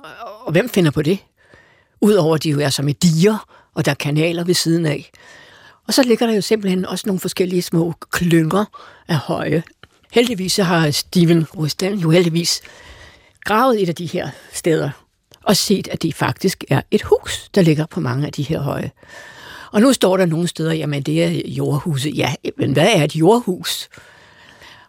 Og 0.45 0.51
hvem 0.51 0.69
finder 0.69 0.91
på 0.91 1.01
det? 1.01 1.19
Udover 2.01 2.35
at 2.35 2.43
de 2.43 2.49
jo 2.49 2.59
er 2.59 2.69
som 2.69 2.87
et 2.87 3.03
diger, 3.03 3.47
og 3.73 3.85
der 3.85 3.91
er 3.91 3.95
kanaler 3.95 4.43
ved 4.43 4.53
siden 4.53 4.85
af. 4.85 5.11
Og 5.87 5.93
så 5.93 6.03
ligger 6.03 6.27
der 6.27 6.33
jo 6.33 6.41
simpelthen 6.41 6.85
også 6.85 7.03
nogle 7.07 7.19
forskellige 7.19 7.61
små 7.61 7.93
klynger 8.11 8.65
af 9.07 9.15
høje. 9.15 9.63
Heldigvis 10.11 10.53
så 10.53 10.63
har 10.63 10.91
Steven 10.91 11.45
Rustan 11.57 11.93
jo 11.93 12.09
heldigvis 12.09 12.61
gravet 13.45 13.81
et 13.81 13.89
af 13.89 13.95
de 13.95 14.05
her 14.05 14.29
steder 14.53 14.89
og 15.43 15.57
set, 15.57 15.87
at 15.87 16.01
det 16.01 16.15
faktisk 16.15 16.63
er 16.69 16.81
et 16.91 17.01
hus, 17.01 17.49
der 17.55 17.61
ligger 17.61 17.85
på 17.85 17.99
mange 17.99 18.25
af 18.25 18.33
de 18.33 18.43
her 18.43 18.59
høje. 18.59 18.91
Og 19.71 19.81
nu 19.81 19.93
står 19.93 20.17
der 20.17 20.25
nogle 20.25 20.47
steder, 20.47 20.73
jamen 20.73 21.03
det 21.03 21.23
er 21.23 21.41
jordhuset. 21.45 22.17
Ja, 22.17 22.33
men 22.57 22.73
hvad 22.73 22.87
er 22.95 23.03
et 23.03 23.15
jordhus? 23.15 23.89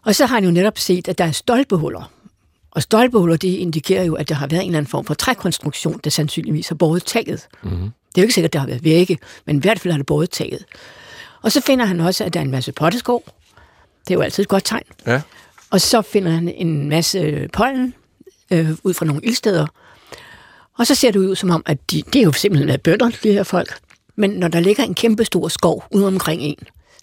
Og 0.05 0.15
så 0.15 0.27
har 0.27 0.35
han 0.35 0.45
jo 0.45 0.51
netop 0.51 0.79
set, 0.79 1.09
at 1.09 1.19
der 1.19 1.25
er 1.25 1.33
stolpehuller. 1.33 2.16
Og 2.77 2.83
stolpehuller, 2.83 3.37
det 3.37 3.49
indikerer 3.49 4.05
jo, 4.05 4.15
at 4.15 4.29
der 4.29 4.35
har 4.35 4.47
været 4.47 4.63
en 4.63 4.69
eller 4.69 4.79
anden 4.79 4.91
form 4.91 5.05
for 5.05 5.15
trækonstruktion, 5.15 6.01
der 6.05 6.11
sandsynligvis 6.11 6.69
har 6.69 6.75
båret 6.75 7.05
taget. 7.05 7.47
Mm-hmm. 7.63 7.79
Det 7.81 8.19
er 8.19 8.23
jo 8.23 8.23
ikke 8.23 8.35
sikkert, 8.35 8.49
at 8.49 8.53
der 8.53 8.59
har 8.59 8.67
været 8.67 8.85
vægge, 8.85 9.19
men 9.47 9.57
i 9.57 9.61
hvert 9.61 9.81
fald 9.81 9.93
har 9.93 9.99
det 9.99 10.07
båret 10.07 10.31
taget. 10.31 10.65
Og 11.43 11.53
så 11.53 11.61
finder 11.61 11.85
han 11.85 12.01
også, 12.01 12.25
at 12.25 12.35
der 12.35 12.41
er 12.41 12.45
en 12.45 12.51
masse 12.51 12.73
potteskov. 12.73 13.25
Det 14.09 14.11
er 14.11 14.15
jo 14.15 14.21
altid 14.21 14.43
et 14.43 14.49
godt 14.49 14.65
tegn. 14.65 14.83
Ja. 15.07 15.23
Og 15.71 15.81
så 15.81 16.03
finder 16.03 16.31
han 16.31 16.49
en 16.49 16.89
masse 16.89 17.49
pollen 17.53 17.95
øh, 18.51 18.71
ud 18.83 18.95
fra 18.95 19.07
nogle 19.07 19.25
ildsteder. 19.25 19.67
Og 20.79 20.87
så 20.87 20.95
ser 20.95 21.11
det 21.11 21.19
ud 21.19 21.37
som 21.37 21.51
om, 21.51 21.63
at 21.67 21.91
de, 21.91 22.03
det 22.13 22.19
er 22.19 22.25
jo 22.25 22.33
simpelthen 22.33 22.69
er 22.69 22.77
bønder, 22.77 23.11
de 23.23 23.33
her 23.33 23.43
folk. 23.43 23.79
Men 24.17 24.31
når 24.31 24.49
der 24.49 24.61
ligger 24.61 24.85
en 24.85 24.95
kæmpe 24.95 25.25
stor 25.25 25.49
skov 25.49 25.85
ude 25.91 26.07
omkring 26.07 26.43
en, 26.43 26.59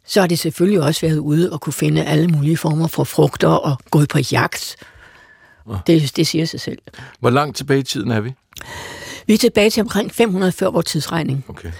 så 0.05 0.19
har 0.19 0.27
det 0.27 0.39
selvfølgelig 0.39 0.81
også 0.81 1.01
været 1.01 1.17
ude 1.17 1.51
og 1.51 1.61
kunne 1.61 1.73
finde 1.73 2.05
alle 2.05 2.27
mulige 2.27 2.57
former 2.57 2.87
for 2.87 3.03
frugter 3.03 3.47
og 3.47 3.77
gået 3.91 4.09
på 4.09 4.19
jagt. 4.31 4.75
Det, 5.87 6.15
det 6.15 6.27
siger 6.27 6.45
sig 6.45 6.59
selv. 6.59 6.77
Hvor 7.19 7.29
langt 7.29 7.57
tilbage 7.57 7.79
i 7.79 7.83
tiden 7.83 8.11
er 8.11 8.19
vi? 8.19 8.33
Vi 9.27 9.33
er 9.33 9.37
tilbage 9.37 9.69
til 9.69 9.81
omkring 9.81 10.11
500 10.11 10.51
før 10.51 10.69
vores 10.69 10.85
tidsregning. 10.85 11.45
Okay. 11.47 11.71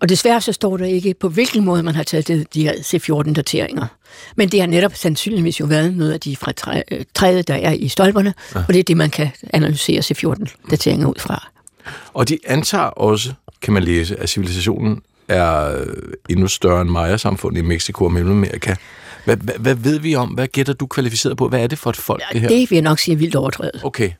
Og 0.00 0.08
desværre 0.08 0.40
så 0.40 0.52
står 0.52 0.76
der 0.76 0.84
ikke, 0.84 1.14
på 1.14 1.28
hvilken 1.28 1.64
måde 1.64 1.82
man 1.82 1.94
har 1.94 2.02
taget 2.02 2.28
det, 2.28 2.54
de 2.54 2.62
her 2.62 2.72
C14-dateringer. 2.72 3.86
Men 4.36 4.48
det 4.48 4.60
har 4.60 4.66
netop 4.66 4.94
sandsynligvis 4.94 5.60
jo 5.60 5.66
været 5.66 5.96
noget 5.96 6.12
af 6.12 6.20
de 6.20 6.36
fra 6.36 6.52
træ, 6.52 6.82
øh, 6.90 7.04
træet, 7.14 7.48
der 7.48 7.54
er 7.54 7.72
i 7.72 7.88
stolperne, 7.88 8.34
ja. 8.54 8.58
og 8.68 8.74
det 8.74 8.78
er 8.78 8.82
det, 8.82 8.96
man 8.96 9.10
kan 9.10 9.30
analysere 9.52 10.00
C14-dateringer 10.00 11.06
ud 11.06 11.18
fra. 11.18 11.48
Og 12.14 12.28
de 12.28 12.38
antager 12.46 12.84
også, 12.84 13.32
kan 13.62 13.72
man 13.72 13.82
læse, 13.82 14.16
at 14.20 14.28
civilisationen 14.28 15.02
er 15.28 15.78
øh, 15.80 15.86
endnu 16.30 16.46
større 16.48 16.80
end 16.80 16.90
Maya-samfundet 16.90 17.58
i 17.58 17.64
Mexico 17.64 18.04
og 18.04 18.12
Mellemamerika. 18.12 18.74
Hvad, 19.24 19.36
hvad, 19.36 19.54
hvad 19.54 19.74
ved 19.74 19.98
vi 19.98 20.14
om? 20.14 20.28
Hvad 20.28 20.48
gætter 20.48 20.72
du 20.72 20.86
kvalificeret 20.86 21.36
på? 21.36 21.48
Hvad 21.48 21.62
er 21.62 21.66
det 21.66 21.78
for 21.78 21.90
et 21.90 21.96
folk, 21.96 22.22
det 22.32 22.40
her? 22.40 22.48
det 22.48 22.70
vil 22.70 22.76
jeg 22.76 22.82
nok 22.82 22.98
sige 22.98 23.14
er 23.14 23.18
vildt 23.18 23.36
overdrevet. 23.36 23.80
Okay. 23.84 24.10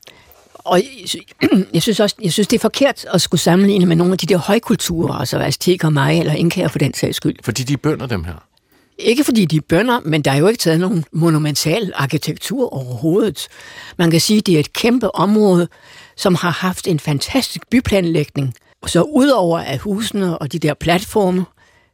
Og 0.53 0.81
jeg 1.73 1.81
synes 1.81 1.99
også, 1.99 2.15
jeg 2.21 2.33
synes, 2.33 2.47
det 2.47 2.55
er 2.55 2.61
forkert 2.61 3.05
at 3.13 3.21
skulle 3.21 3.41
sammenligne 3.41 3.85
med 3.85 3.95
nogle 3.95 4.11
af 4.11 4.17
de 4.17 4.25
der 4.25 4.37
højkulturer, 4.37 5.13
altså 5.13 5.39
azteker, 5.39 5.89
maya 5.89 6.19
eller 6.19 6.33
inkaer 6.33 6.67
for 6.67 6.79
den 6.79 6.93
sags 6.93 7.17
skyld. 7.17 7.35
Fordi 7.43 7.63
de 7.63 7.77
bønder 7.77 8.05
dem 8.05 8.23
her. 8.23 8.33
Ikke 8.97 9.23
fordi 9.23 9.45
de 9.45 9.57
er 9.57 9.61
bønder, 9.69 9.99
men 10.05 10.21
der 10.21 10.31
er 10.31 10.35
jo 10.35 10.47
ikke 10.47 10.57
taget 10.57 10.79
nogen 10.79 11.05
monumental 11.11 11.91
arkitektur 11.95 12.73
overhovedet. 12.73 13.47
Man 13.97 14.11
kan 14.11 14.21
sige, 14.21 14.37
at 14.37 14.45
det 14.45 14.55
er 14.55 14.59
et 14.59 14.73
kæmpe 14.73 15.15
område, 15.15 15.67
som 16.17 16.35
har 16.35 16.49
haft 16.49 16.87
en 16.87 16.99
fantastisk 16.99 17.69
byplanlægning. 17.69 18.53
Og 18.81 18.89
så 18.89 19.01
udover 19.01 19.59
af 19.59 19.77
husene 19.77 20.37
og 20.37 20.51
de 20.51 20.59
der 20.59 20.73
platforme, 20.73 21.45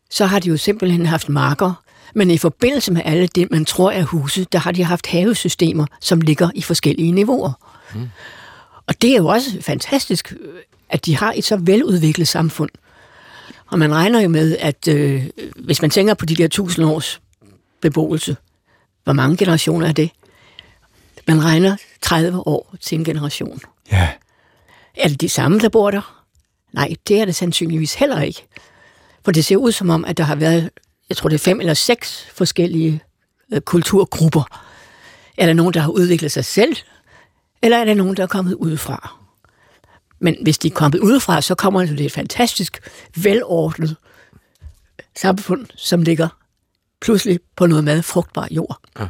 så 0.09 0.25
har 0.25 0.39
de 0.39 0.49
jo 0.49 0.57
simpelthen 0.57 1.05
haft 1.05 1.29
marker. 1.29 1.83
Men 2.15 2.31
i 2.31 2.37
forbindelse 2.37 2.93
med 2.93 3.01
alle 3.05 3.27
det, 3.27 3.51
man 3.51 3.65
tror 3.65 3.91
er 3.91 4.03
huse, 4.03 4.43
der 4.43 4.59
har 4.59 4.71
de 4.71 4.83
haft 4.83 5.07
havesystemer, 5.07 5.85
som 6.01 6.21
ligger 6.21 6.49
i 6.55 6.61
forskellige 6.61 7.11
niveauer. 7.11 7.51
Mm. 7.95 8.09
Og 8.87 9.01
det 9.01 9.11
er 9.11 9.17
jo 9.17 9.27
også 9.27 9.57
fantastisk, 9.61 10.33
at 10.89 11.05
de 11.05 11.17
har 11.17 11.33
et 11.35 11.43
så 11.45 11.57
veludviklet 11.57 12.27
samfund. 12.27 12.69
Og 13.67 13.79
man 13.79 13.93
regner 13.93 14.21
jo 14.21 14.29
med, 14.29 14.57
at 14.59 14.87
øh, 14.87 15.23
hvis 15.55 15.81
man 15.81 15.91
tænker 15.91 16.13
på 16.13 16.25
de 16.25 16.35
der 16.35 16.47
tusind 16.47 16.85
års 16.85 17.21
beboelse, 17.81 18.37
hvor 19.03 19.13
mange 19.13 19.37
generationer 19.37 19.87
er 19.87 19.91
det? 19.91 20.09
Man 21.27 21.43
regner 21.43 21.75
30 22.01 22.47
år 22.47 22.75
til 22.81 22.97
en 22.97 23.03
generation. 23.03 23.59
Ja. 23.91 24.09
Er 24.97 25.07
det 25.07 25.21
de 25.21 25.29
samme, 25.29 25.59
der 25.59 25.69
bor 25.69 25.91
der? 25.91 26.25
Nej, 26.73 26.93
det 27.07 27.21
er 27.21 27.25
det 27.25 27.35
sandsynligvis 27.35 27.93
heller 27.93 28.21
ikke. 28.21 28.45
For 29.25 29.31
det 29.31 29.45
ser 29.45 29.57
ud 29.57 29.71
som 29.71 29.89
om, 29.89 30.05
at 30.05 30.17
der 30.17 30.23
har 30.23 30.35
været, 30.35 30.69
jeg 31.09 31.17
tror 31.17 31.29
det 31.29 31.35
er 31.35 31.43
fem 31.43 31.59
eller 31.59 31.73
seks 31.73 32.27
forskellige 32.33 33.03
øh, 33.53 33.61
kulturgrupper. 33.61 34.61
Er 35.37 35.45
der 35.45 35.53
nogen, 35.53 35.73
der 35.73 35.79
har 35.79 35.89
udviklet 35.89 36.31
sig 36.31 36.45
selv? 36.45 36.75
Eller 37.61 37.77
er 37.77 37.85
der 37.85 37.93
nogen, 37.93 38.17
der 38.17 38.23
er 38.23 38.27
kommet 38.27 38.53
udefra? 38.53 39.15
Men 40.19 40.35
hvis 40.41 40.57
de 40.57 40.67
er 40.67 40.71
kommet 40.71 40.99
udefra, 40.99 41.41
så 41.41 41.55
kommer 41.55 41.85
det 41.85 42.01
et 42.01 42.11
fantastisk 42.11 42.89
velordnet 43.15 43.95
samfund, 45.17 45.65
som 45.75 46.01
ligger 46.01 46.27
pludselig 47.01 47.39
på 47.55 47.65
noget 47.65 47.83
meget 47.83 48.05
frugtbar 48.05 48.47
jord. 48.51 48.77
Ja. 48.99 49.07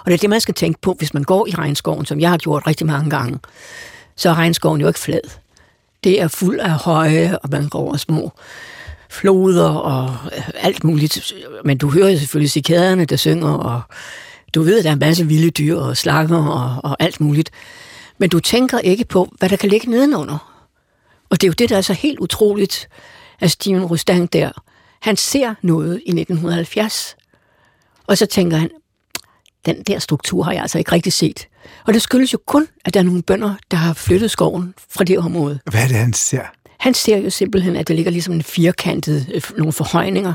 Og 0.00 0.06
det 0.06 0.14
er 0.14 0.18
det, 0.18 0.30
man 0.30 0.40
skal 0.40 0.54
tænke 0.54 0.80
på, 0.80 0.94
hvis 0.98 1.14
man 1.14 1.24
går 1.24 1.46
i 1.46 1.50
regnskoven, 1.50 2.06
som 2.06 2.20
jeg 2.20 2.30
har 2.30 2.38
gjort 2.38 2.66
rigtig 2.66 2.86
mange 2.86 3.10
gange. 3.10 3.38
Så 4.16 4.28
er 4.30 4.34
regnskoven 4.34 4.80
jo 4.80 4.88
ikke 4.88 5.00
flad. 5.00 5.20
Det 6.04 6.20
er 6.20 6.28
fuld 6.28 6.60
af 6.60 6.70
høje, 6.70 7.38
og 7.38 7.48
man 7.50 7.68
går 7.68 7.78
over 7.78 7.96
små 7.96 8.32
floder 9.10 9.68
og 9.68 10.16
øh, 10.36 10.48
alt 10.54 10.84
muligt. 10.84 11.32
Men 11.64 11.78
du 11.78 11.90
hører 11.90 12.16
selvfølgelig 12.16 12.50
cikaderne, 12.50 13.04
der 13.04 13.16
synger, 13.16 13.52
og 13.52 13.82
du 14.54 14.62
ved, 14.62 14.78
at 14.78 14.84
der 14.84 14.90
er 14.90 14.94
en 14.94 14.98
masse 14.98 15.26
vilde 15.26 15.50
dyr 15.50 15.76
og 15.76 15.96
slanger 15.96 16.46
og, 16.46 16.90
og 16.90 16.96
alt 17.00 17.20
muligt. 17.20 17.50
Men 18.18 18.30
du 18.30 18.40
tænker 18.40 18.78
ikke 18.78 19.04
på, 19.04 19.32
hvad 19.38 19.48
der 19.48 19.56
kan 19.56 19.68
ligge 19.68 19.90
nedenunder. 19.90 20.62
Og 21.30 21.40
det 21.40 21.46
er 21.46 21.48
jo 21.48 21.54
det, 21.58 21.68
der 21.70 21.76
er 21.76 21.80
så 21.80 21.92
helt 21.92 22.18
utroligt, 22.18 22.88
at 23.40 23.50
Steven 23.50 23.84
Rustang 23.84 24.32
der, 24.32 24.50
han 25.00 25.16
ser 25.16 25.54
noget 25.62 26.02
i 26.06 26.10
1970, 26.10 27.16
og 28.06 28.18
så 28.18 28.26
tænker 28.26 28.56
han, 28.56 28.70
den 29.66 29.82
der 29.82 29.98
struktur 29.98 30.42
har 30.42 30.52
jeg 30.52 30.62
altså 30.62 30.78
ikke 30.78 30.92
rigtig 30.92 31.12
set. 31.12 31.48
Og 31.86 31.94
det 31.94 32.02
skyldes 32.02 32.32
jo 32.32 32.38
kun, 32.46 32.66
at 32.84 32.94
der 32.94 33.00
er 33.00 33.04
nogle 33.04 33.22
bønder, 33.22 33.54
der 33.70 33.76
har 33.76 33.94
flyttet 33.94 34.30
skoven 34.30 34.74
fra 34.90 35.04
det 35.04 35.18
område. 35.18 35.60
Hvad 35.70 35.82
er 35.82 35.88
det, 35.88 35.96
han 35.96 36.12
ser? 36.12 36.42
Han 36.80 36.94
ser 36.94 37.16
jo 37.16 37.30
simpelthen, 37.30 37.76
at 37.76 37.88
der 37.88 37.94
ligger 37.94 38.10
ligesom 38.10 38.34
en 38.34 38.42
firkantet, 38.42 39.26
øh, 39.34 39.42
nogle 39.56 39.72
forhøjninger. 39.72 40.34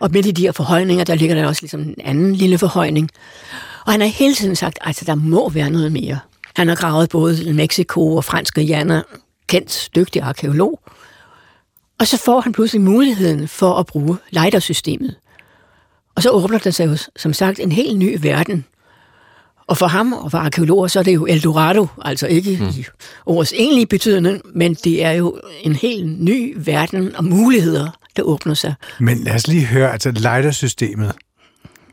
Og 0.00 0.10
midt 0.12 0.26
i 0.26 0.30
de 0.30 0.42
her 0.42 0.52
forhøjninger, 0.52 1.04
der 1.04 1.14
ligger 1.14 1.34
der 1.34 1.46
også 1.46 1.62
ligesom 1.62 1.80
en 1.80 1.94
anden 2.04 2.34
lille 2.34 2.58
forhøjning. 2.58 3.10
Og 3.86 3.92
han 3.92 4.00
har 4.00 4.08
hele 4.08 4.34
tiden 4.34 4.56
sagt, 4.56 4.78
at 4.80 4.86
altså, 4.86 5.04
der 5.04 5.14
må 5.14 5.48
være 5.48 5.70
noget 5.70 5.92
mere. 5.92 6.18
Han 6.56 6.68
har 6.68 6.74
gravet 6.74 7.08
både 7.10 7.44
i 7.44 7.52
Mexico 7.52 8.16
og 8.16 8.24
franske 8.24 8.60
Guyana, 8.60 9.02
kendt 9.46 9.88
dygtig 9.96 10.22
arkeolog. 10.22 10.80
Og 11.98 12.06
så 12.06 12.16
får 12.16 12.40
han 12.40 12.52
pludselig 12.52 12.82
muligheden 12.82 13.48
for 13.48 13.74
at 13.74 13.86
bruge 13.86 14.16
lightersystemet. 14.30 15.16
Og 16.14 16.22
så 16.22 16.30
åbner 16.30 16.58
der 16.58 16.70
sig 16.70 16.86
jo, 16.86 16.96
som 17.16 17.32
sagt, 17.32 17.60
en 17.60 17.72
helt 17.72 17.98
ny 17.98 18.18
verden. 18.20 18.64
Og 19.68 19.76
for 19.76 19.86
ham 19.86 20.12
og 20.12 20.30
for 20.30 20.38
arkeologer, 20.38 20.86
så 20.86 20.98
er 20.98 21.02
det 21.02 21.14
jo 21.14 21.26
Eldorado, 21.26 21.86
altså 22.04 22.26
ikke 22.26 22.58
mm. 22.60 22.68
i 22.68 22.84
ordets 23.26 23.52
egentlige 23.52 23.86
betydning, 23.86 24.40
men 24.54 24.74
det 24.74 25.04
er 25.04 25.10
jo 25.10 25.40
en 25.62 25.76
helt 25.76 26.22
ny 26.22 26.56
verden 26.56 27.16
og 27.16 27.24
muligheder, 27.24 27.90
der 28.16 28.22
åbner 28.22 28.54
sig. 28.54 28.74
Men 29.00 29.18
lad 29.18 29.34
os 29.34 29.46
lige 29.46 29.64
høre, 29.64 29.92
altså 29.92 30.10
lighter-systemet. 30.10 31.12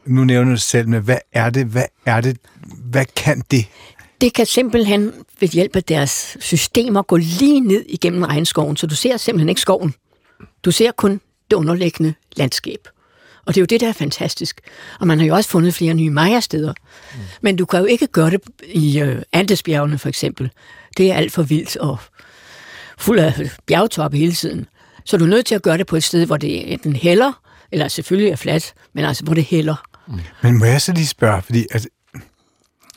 Nu 0.06 0.24
nævner 0.24 0.52
du 0.52 0.58
selv, 0.58 0.88
men 0.88 1.02
hvad 1.02 1.18
er 1.34 1.50
det? 1.50 1.66
Hvad 1.66 1.84
er 2.06 2.22
det? 2.22 2.38
Hvad 2.92 3.06
kan 3.16 3.44
det? 3.52 3.66
Det 4.22 4.34
kan 4.34 4.46
simpelthen 4.46 5.12
ved 5.40 5.48
hjælp 5.48 5.76
af 5.76 5.84
deres 5.84 6.38
systemer 6.40 7.02
gå 7.02 7.18
lige 7.18 7.60
ned 7.60 7.86
igennem 7.90 8.24
regnskoven, 8.24 8.78
så 8.78 8.88
du 8.88 8.96
ser 8.96 9.18
simpelthen 9.18 9.50
ikke 9.50 9.62
skoven. 9.62 9.94
Du 10.66 10.72
ser 10.72 10.92
kun 10.92 11.22
det 11.52 11.56
underliggende 11.56 12.14
landskab. 12.36 12.88
Og 13.46 13.56
det 13.56 13.58
er 13.58 13.62
jo 13.62 13.66
det, 13.66 13.82
der 13.82 13.88
er 13.88 13.94
fantastisk. 13.94 14.62
Og 15.00 15.08
man 15.08 15.20
har 15.20 15.26
jo 15.26 15.36
også 15.36 15.50
fundet 15.50 15.74
flere 15.74 15.94
nye 15.94 16.10
Maya-steder. 16.10 16.74
Mm. 17.16 17.20
Men 17.42 17.56
du 17.56 17.66
kan 17.66 17.80
jo 17.80 17.86
ikke 17.86 18.08
gøre 18.08 18.30
det 18.30 18.42
i 18.68 19.00
øh, 19.00 19.22
Andesbjergene 19.34 19.98
for 19.98 20.10
eksempel. 20.10 20.52
Det 20.98 21.12
er 21.12 21.16
alt 21.16 21.32
for 21.32 21.44
vildt 21.44 21.78
og 21.78 21.98
fuld 22.98 23.20
af 23.20 23.52
bjergtoppe 23.66 24.18
hele 24.18 24.34
tiden. 24.34 24.66
Så 25.06 25.18
du 25.18 25.26
er 25.26 25.30
nødt 25.30 25.46
til 25.46 25.56
at 25.56 25.62
gøre 25.62 25.78
det 25.78 25.88
på 25.88 25.96
et 25.96 26.04
sted, 26.04 26.26
hvor 26.26 26.38
det 26.38 26.74
enten 26.74 26.96
hælder, 26.96 27.42
eller 27.72 27.88
selvfølgelig 27.88 28.32
er 28.32 28.36
fladt, 28.36 28.74
men 28.94 29.06
altså 29.06 29.24
hvor 29.24 29.34
det 29.34 29.44
hælder. 29.44 29.76
Mm. 30.08 30.20
Men 30.44 30.60
må 30.60 30.66
jeg 30.66 30.82
så 30.82 30.94
lige 30.94 31.08
spørge, 31.08 31.42
fordi 31.42 31.66
altså, 31.72 31.90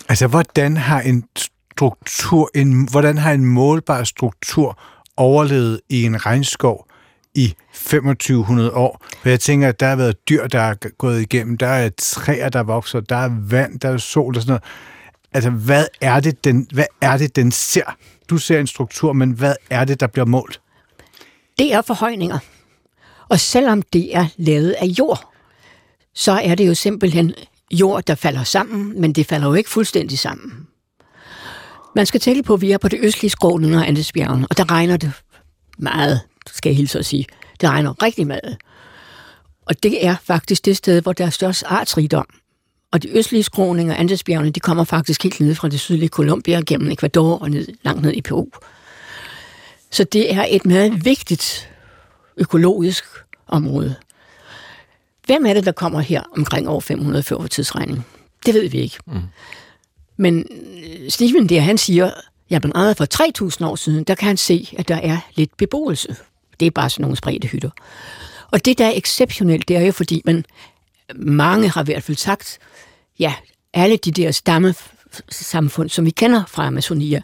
altså 0.09 0.27
hvordan 0.27 0.77
har 0.77 1.01
en 1.01 1.25
struktur, 1.37 2.51
en, 2.55 2.89
hvordan 2.91 3.19
har 3.19 3.33
en 3.33 3.45
målbar 3.45 4.05
struktur 4.05 4.81
overlevet 5.17 5.81
i 5.89 6.05
en 6.05 6.27
regnskov 6.27 6.88
i 7.39 7.55
2500 7.73 8.73
år? 8.73 9.05
For 9.23 9.29
jeg 9.29 9.41
tænker, 9.41 9.69
at 9.69 9.81
der 9.81 9.87
har 9.87 9.97
været 9.97 10.29
dyr, 10.29 10.47
der 10.47 10.61
er 10.61 10.75
gået 10.99 11.21
igennem, 11.21 11.57
der 11.57 11.67
er 11.67 11.91
træer, 11.99 12.49
der 12.49 12.63
vokser, 12.63 13.01
der 13.01 13.17
er 13.17 13.31
vand, 13.51 13.81
der 13.81 13.89
er 13.89 13.97
sol 13.97 14.37
og 14.37 14.43
sådan 14.43 14.51
noget. 14.51 14.63
Altså, 15.33 15.51
hvad 15.51 15.87
er 16.01 16.21
det, 16.21 16.45
den, 16.45 16.67
hvad 16.73 16.85
er 17.01 17.17
det, 17.17 17.37
den 17.37 17.53
ser? 17.53 17.97
Du 18.31 18.39
ser 18.39 18.61
en 18.61 18.67
struktur, 18.67 19.13
men 19.13 19.31
hvad 19.31 19.55
er 19.71 19.85
det, 19.85 20.01
der 20.01 20.07
bliver 20.07 20.27
målt? 20.27 20.61
Det 21.59 21.73
er 21.73 21.83
forhøjninger. 21.83 22.39
Og 23.29 23.41
selvom 23.41 23.83
det 23.83 24.17
er 24.17 24.27
lavet 24.37 24.71
af 24.71 24.87
jord, 24.87 25.33
så 26.15 26.33
er 26.33 26.55
det 26.55 26.67
jo 26.67 26.75
simpelthen 26.75 27.35
jord, 27.71 28.03
der 28.03 28.15
falder 28.15 28.45
sammen, 28.45 29.01
men 29.01 29.13
det 29.13 29.27
falder 29.27 29.49
jo 29.49 29.55
ikke 29.55 29.71
fuldstændig 29.71 30.19
sammen. 30.19 30.67
Man 31.97 32.07
skal 32.07 32.21
tænke 32.21 32.43
på, 32.43 32.55
at 32.55 32.61
vi 32.61 32.73
er 32.73 32.79
på 32.79 32.89
det 32.89 32.99
østlige 33.03 33.31
skrog 33.31 33.55
under 33.55 33.85
Andesbjergene, 33.85 34.47
og 34.51 34.57
der 34.57 34.71
regner 34.71 34.97
det 34.97 35.13
meget, 35.79 36.21
skal 36.53 36.71
jeg 36.71 36.77
hilse 36.77 36.99
at 36.99 37.07
sige. 37.07 37.27
Det 37.61 37.69
regner 37.69 38.03
rigtig 38.03 38.27
meget. 38.27 38.57
Og 39.67 39.83
det 39.83 40.07
er 40.07 40.17
faktisk 40.25 40.65
det 40.65 40.77
sted, 40.77 41.03
hvor 41.03 41.13
der 41.13 41.27
er 41.27 41.31
størst 41.31 41.65
artsrigdom. 41.67 42.27
Og 42.93 43.03
de 43.03 43.19
østlige 43.19 43.43
skråninger 43.43 43.95
Andesbjergene, 43.95 44.51
de 44.51 44.61
kommer 44.61 44.85
faktisk 44.85 45.23
helt 45.23 45.41
ned 45.41 45.55
fra 45.55 45.69
det 45.69 45.81
sydlige 45.81 46.09
Colombia, 46.09 46.61
gennem 46.67 46.91
Ecuador 46.91 47.39
og 47.39 47.51
ned, 47.51 47.67
langt 47.83 48.03
ned 48.03 48.13
i 48.13 48.21
Peru. 48.21 48.47
Så 49.91 50.05
det 50.05 50.35
er 50.35 50.47
et 50.49 50.67
meget 50.67 51.05
vigtigt 51.05 51.71
økologisk 52.37 53.05
område. 53.47 53.95
Hvem 55.27 55.47
er 55.47 55.55
det, 55.55 55.67
der 55.67 55.73
kommer 55.73 56.01
her 56.01 56.23
omkring 56.37 56.69
år 56.69 56.81
500 56.81 57.23
før 57.23 57.47
tidsregning? 57.47 58.07
Det 58.47 58.55
ved 58.55 58.69
vi 58.69 58.79
ikke. 58.79 58.99
Mm. 59.07 59.21
Men 60.17 60.47
øh, 60.85 61.11
Steven 61.11 61.49
der, 61.49 61.61
han 61.61 61.79
siger, 61.79 62.11
ja, 62.51 62.59
men 62.63 62.73
allerede 62.75 62.95
for 62.95 63.07
3.000 63.63 63.67
år 63.67 63.77
siden, 63.77 64.05
der 64.05 64.15
kan 64.15 64.29
han 64.29 64.37
se, 64.37 64.69
at 64.79 64.89
der 64.89 64.97
er 64.97 65.19
lidt 65.35 65.57
beboelse. 65.57 66.17
Det 66.61 66.67
er 66.67 66.71
bare 66.71 66.91
sådan 66.91 67.03
nogle 67.03 67.17
spredte 67.17 67.49
hytter. 67.49 67.71
Og 68.51 68.65
det, 68.65 68.79
der 68.79 68.87
er 68.87 68.93
exceptionelt, 68.95 69.69
det 69.69 69.77
er 69.77 69.81
jo, 69.81 69.93
fordi 69.93 70.23
man, 70.25 70.45
mange 71.17 71.69
har 71.69 71.81
i 71.81 71.85
hvert 71.85 72.03
fald 72.03 72.17
sagt, 72.17 72.59
ja, 73.19 73.35
alle 73.75 73.97
de 73.97 74.13
der 74.13 74.31
stammesamfund, 74.31 75.89
som 75.89 76.05
vi 76.05 76.11
kender 76.11 76.45
fra 76.49 76.67
Amazonia, 76.67 77.23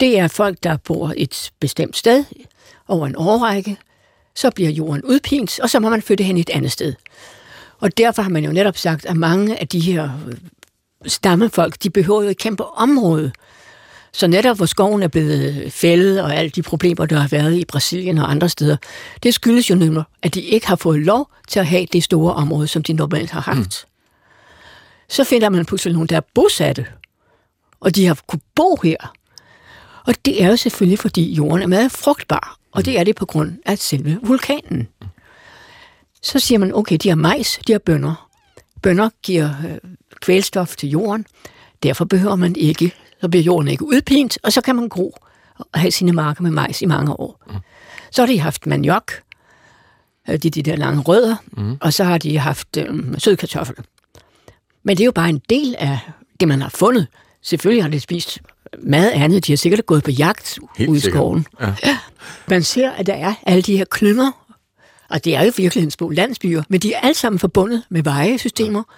det 0.00 0.18
er 0.18 0.28
folk, 0.28 0.58
der 0.62 0.76
bor 0.76 1.12
et 1.16 1.50
bestemt 1.60 1.96
sted 1.96 2.24
over 2.88 3.06
en 3.06 3.16
årrække, 3.16 3.76
så 4.34 4.50
bliver 4.50 4.70
jorden 4.70 5.04
udpint, 5.04 5.60
og 5.60 5.70
så 5.70 5.80
må 5.80 5.90
man 5.90 6.02
flytte 6.02 6.24
hen 6.24 6.36
et 6.36 6.50
andet 6.50 6.72
sted. 6.72 6.94
Og 7.80 7.98
derfor 7.98 8.22
har 8.22 8.30
man 8.30 8.44
jo 8.44 8.52
netop 8.52 8.76
sagt, 8.76 9.06
at 9.06 9.16
mange 9.16 9.60
af 9.60 9.68
de 9.68 9.80
her 9.80 10.10
øh, 10.28 10.36
stammefolk, 11.06 11.82
de 11.82 11.90
behøver 11.90 12.22
jo 12.22 12.28
et 12.28 12.38
kæmpe 12.38 12.64
område. 12.66 13.32
Så 14.12 14.26
netop 14.26 14.56
hvor 14.56 14.66
skoven 14.66 15.02
er 15.02 15.08
blevet 15.08 15.72
fældet, 15.72 16.22
og 16.22 16.34
alle 16.34 16.50
de 16.50 16.62
problemer, 16.62 17.06
der 17.06 17.18
har 17.20 17.28
været 17.28 17.54
i 17.54 17.64
Brasilien 17.64 18.18
og 18.18 18.30
andre 18.30 18.48
steder, 18.48 18.76
det 19.22 19.34
skyldes 19.34 19.70
jo 19.70 19.74
nemlig, 19.74 20.02
at 20.22 20.34
de 20.34 20.40
ikke 20.40 20.66
har 20.66 20.76
fået 20.76 21.00
lov 21.00 21.30
til 21.48 21.60
at 21.60 21.66
have 21.66 21.86
det 21.92 22.04
store 22.04 22.34
område, 22.34 22.68
som 22.68 22.82
de 22.82 22.92
normalt 22.92 23.30
har 23.30 23.40
haft. 23.40 23.58
Mm. 23.58 23.88
Så 25.08 25.24
finder 25.24 25.48
man 25.48 25.64
pludselig 25.66 25.92
nogen, 25.92 26.08
der 26.08 26.16
er 26.16 26.20
bosatte, 26.34 26.86
og 27.80 27.94
de 27.94 28.06
har 28.06 28.18
kunne 28.26 28.40
bo 28.54 28.78
her. 28.82 29.14
Og 30.06 30.14
det 30.24 30.42
er 30.42 30.48
jo 30.48 30.56
selvfølgelig, 30.56 30.98
fordi 30.98 31.32
jorden 31.32 31.62
er 31.62 31.66
meget 31.66 31.92
frugtbar, 31.92 32.58
og 32.72 32.84
det 32.84 32.98
er 32.98 33.04
det 33.04 33.16
på 33.16 33.26
grund 33.26 33.58
af 33.66 33.78
selve 33.78 34.18
vulkanen. 34.22 34.88
Så 36.22 36.38
siger 36.38 36.58
man, 36.58 36.74
okay, 36.74 36.96
de 37.02 37.08
har 37.08 37.16
majs, 37.16 37.60
de 37.66 37.72
har 37.72 37.78
bønder. 37.78 38.28
Bønder 38.82 39.10
giver 39.22 39.50
øh, 39.68 39.90
kvælstof 40.20 40.76
til 40.76 40.88
jorden, 40.88 41.26
derfor 41.82 42.04
behøver 42.04 42.36
man 42.36 42.56
ikke, 42.56 42.94
så 43.20 43.28
bliver 43.28 43.42
jorden 43.42 43.68
ikke 43.68 43.84
udpint, 43.84 44.38
og 44.42 44.52
så 44.52 44.60
kan 44.60 44.76
man 44.76 44.88
gro 44.88 45.14
og 45.58 45.80
have 45.80 45.90
sine 45.90 46.12
marker 46.12 46.42
med 46.42 46.50
majs 46.50 46.82
i 46.82 46.86
mange 46.86 47.20
år. 47.20 47.42
Mm. 47.46 47.54
Så 48.10 48.22
har 48.22 48.26
de 48.26 48.40
haft 48.40 48.66
maniok, 48.66 49.12
øh, 50.28 50.36
de, 50.36 50.50
de 50.50 50.62
der 50.62 50.76
lange 50.76 51.02
rødder, 51.02 51.36
mm. 51.52 51.76
og 51.80 51.92
så 51.92 52.04
har 52.04 52.18
de 52.18 52.38
haft 52.38 52.76
øh, 52.76 53.14
sødkartoffel. 53.18 53.76
Men 54.82 54.96
det 54.96 55.02
er 55.02 55.06
jo 55.06 55.12
bare 55.12 55.28
en 55.28 55.42
del 55.50 55.74
af 55.78 55.98
det, 56.40 56.48
man 56.48 56.60
har 56.60 56.68
fundet. 56.68 57.06
Selvfølgelig 57.42 57.84
har 57.84 57.90
de 57.90 58.00
spist 58.00 58.38
meget 58.78 59.10
andet. 59.10 59.46
De 59.46 59.52
har 59.52 59.56
sikkert 59.56 59.86
gået 59.86 60.04
på 60.04 60.10
jagt 60.10 60.58
Helt 60.76 60.90
ude 60.90 60.98
i 60.98 61.00
skoven. 61.00 61.46
Ja. 61.60 61.74
Ja. 61.84 61.98
Man 62.48 62.62
ser, 62.62 62.90
at 62.90 63.06
der 63.06 63.14
er 63.14 63.34
alle 63.46 63.62
de 63.62 63.76
her 63.76 63.84
klynger, 63.84 64.30
og 65.10 65.24
det 65.24 65.36
er 65.36 65.42
jo 65.42 65.52
virkelig 65.56 65.92
små 65.92 66.10
landsbyer, 66.10 66.62
men 66.68 66.80
de 66.80 66.92
er 66.92 67.00
alle 67.00 67.14
sammen 67.14 67.38
forbundet 67.38 67.82
med 67.88 68.02
vejesystemer. 68.02 68.82
Ja. 68.88 68.94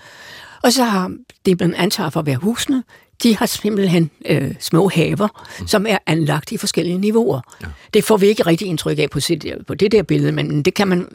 Og 0.63 0.73
så 0.73 0.85
har 0.85 1.13
det, 1.47 1.61
man 1.61 1.75
antager 1.75 2.11
for 2.11 2.21
at 2.21 2.27
være 2.27 2.37
husene, 2.37 2.83
de 3.23 3.37
har 3.37 3.47
simpelthen 3.47 4.11
øh, 4.27 4.55
små 4.61 4.89
haver, 4.89 5.29
mm. 5.61 5.67
som 5.67 5.87
er 5.89 5.99
anlagt 6.07 6.53
i 6.53 6.57
forskellige 6.57 6.99
niveauer. 6.99 7.41
Ja. 7.63 7.67
Det 7.95 8.05
får 8.05 8.17
vi 8.17 8.27
ikke 8.27 8.47
rigtig 8.47 8.69
indtryk 8.69 8.99
af 8.99 9.11
på, 9.11 9.21
sit, 9.21 9.47
på 9.67 9.75
det 9.75 9.93
der 9.93 10.03
billede, 10.03 10.33
men 10.33 10.63
det 10.63 10.75
kan 10.75 10.89
man 10.89 11.09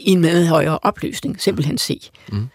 i 0.00 0.10
en 0.10 0.20
meget 0.20 0.48
højere 0.48 0.78
opløsning 0.82 1.40
simpelthen 1.40 1.78
se. 1.78 2.00
Mm. 2.32 2.48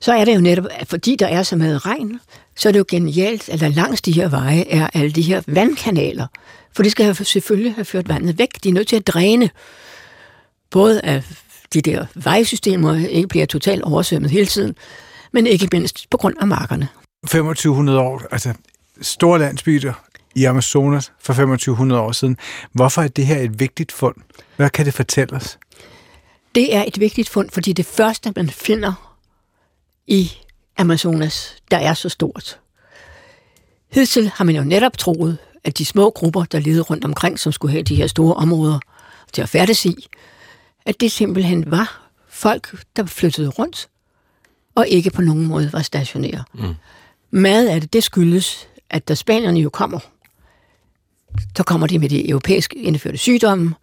Så 0.00 0.12
er 0.12 0.24
det 0.24 0.34
jo 0.34 0.40
netop, 0.40 0.64
at 0.70 0.88
fordi 0.88 1.16
der 1.16 1.26
er 1.26 1.42
så 1.42 1.56
meget 1.56 1.86
regn, 1.86 2.20
så 2.56 2.68
er 2.68 2.72
det 2.72 2.78
jo 2.78 2.84
genialt, 2.88 3.48
at 3.48 3.60
der 3.60 3.68
langs 3.68 4.02
de 4.02 4.12
her 4.12 4.28
veje 4.28 4.64
er 4.70 4.88
alle 4.94 5.12
de 5.12 5.22
her 5.22 5.42
vandkanaler. 5.46 6.26
For 6.76 6.82
de 6.82 6.90
skal 6.90 7.04
have, 7.04 7.14
selvfølgelig 7.14 7.74
have 7.74 7.84
ført 7.84 8.08
vandet 8.08 8.38
væk. 8.38 8.64
De 8.64 8.68
er 8.68 8.72
nødt 8.72 8.88
til 8.88 8.96
at 8.96 9.06
dræne 9.06 9.50
både 10.70 11.00
af 11.00 11.22
de 11.74 11.80
der 11.80 12.06
vejsystemer 12.14 13.06
ikke 13.06 13.28
bliver 13.28 13.46
totalt 13.46 13.82
oversvømmet 13.82 14.30
hele 14.30 14.46
tiden, 14.46 14.74
men 15.32 15.46
ikke 15.46 15.68
mindst 15.72 16.10
på 16.10 16.16
grund 16.16 16.34
af 16.40 16.46
markerne. 16.46 16.88
2500 17.22 18.00
år, 18.00 18.22
altså 18.30 18.54
store 19.00 19.38
landsbyer 19.38 19.92
i 20.34 20.44
Amazonas 20.44 21.12
for 21.18 21.32
2500 21.32 22.00
år 22.00 22.12
siden. 22.12 22.36
Hvorfor 22.72 23.02
er 23.02 23.08
det 23.08 23.26
her 23.26 23.38
et 23.38 23.60
vigtigt 23.60 23.92
fund? 23.92 24.14
Hvad 24.56 24.70
kan 24.70 24.86
det 24.86 24.94
fortælle 24.94 25.36
os? 25.36 25.58
Det 26.54 26.74
er 26.76 26.84
et 26.86 27.00
vigtigt 27.00 27.28
fund, 27.28 27.50
fordi 27.50 27.72
det 27.72 27.86
første, 27.86 28.32
man 28.36 28.50
finder 28.50 29.16
i 30.06 30.32
Amazonas, 30.78 31.56
der 31.70 31.76
er 31.76 31.94
så 31.94 32.08
stort. 32.08 32.60
Hidtil 33.92 34.28
har 34.34 34.44
man 34.44 34.56
jo 34.56 34.64
netop 34.64 34.98
troet, 34.98 35.38
at 35.64 35.78
de 35.78 35.84
små 35.84 36.10
grupper, 36.10 36.44
der 36.44 36.58
levede 36.58 36.82
rundt 36.82 37.04
omkring, 37.04 37.38
som 37.38 37.52
skulle 37.52 37.72
have 37.72 37.82
de 37.82 37.94
her 37.94 38.06
store 38.06 38.34
områder 38.34 38.78
til 39.32 39.42
at 39.42 39.48
færdes 39.48 39.84
i, 39.84 40.08
at 40.86 41.00
det 41.00 41.12
simpelthen 41.12 41.70
var 41.70 42.10
folk, 42.28 42.84
der 42.96 43.06
flyttede 43.06 43.48
rundt, 43.48 43.88
og 44.74 44.88
ikke 44.88 45.10
på 45.10 45.22
nogen 45.22 45.46
måde 45.46 45.72
var 45.72 45.82
stationære. 45.82 46.44
Mm. 46.54 46.74
Meget 47.30 47.68
af 47.68 47.80
det, 47.80 47.92
det 47.92 48.04
skyldes, 48.04 48.68
at 48.90 49.08
da 49.08 49.14
spanierne 49.14 49.60
jo 49.60 49.70
kommer, 49.70 49.98
så 51.56 51.62
kommer 51.62 51.86
de 51.86 51.98
med 51.98 52.08
de 52.08 52.28
europæiske 52.28 52.76
indførte 52.76 53.18
sygdomme, 53.18 53.74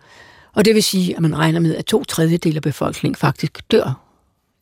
og 0.53 0.65
det 0.65 0.75
vil 0.75 0.83
sige, 0.83 1.15
at 1.15 1.21
man 1.21 1.37
regner 1.37 1.59
med, 1.59 1.75
at 1.75 1.85
to 1.85 2.03
tredjedel 2.03 2.55
af 2.55 2.61
befolkningen 2.61 3.15
faktisk 3.15 3.71
dør 3.71 4.01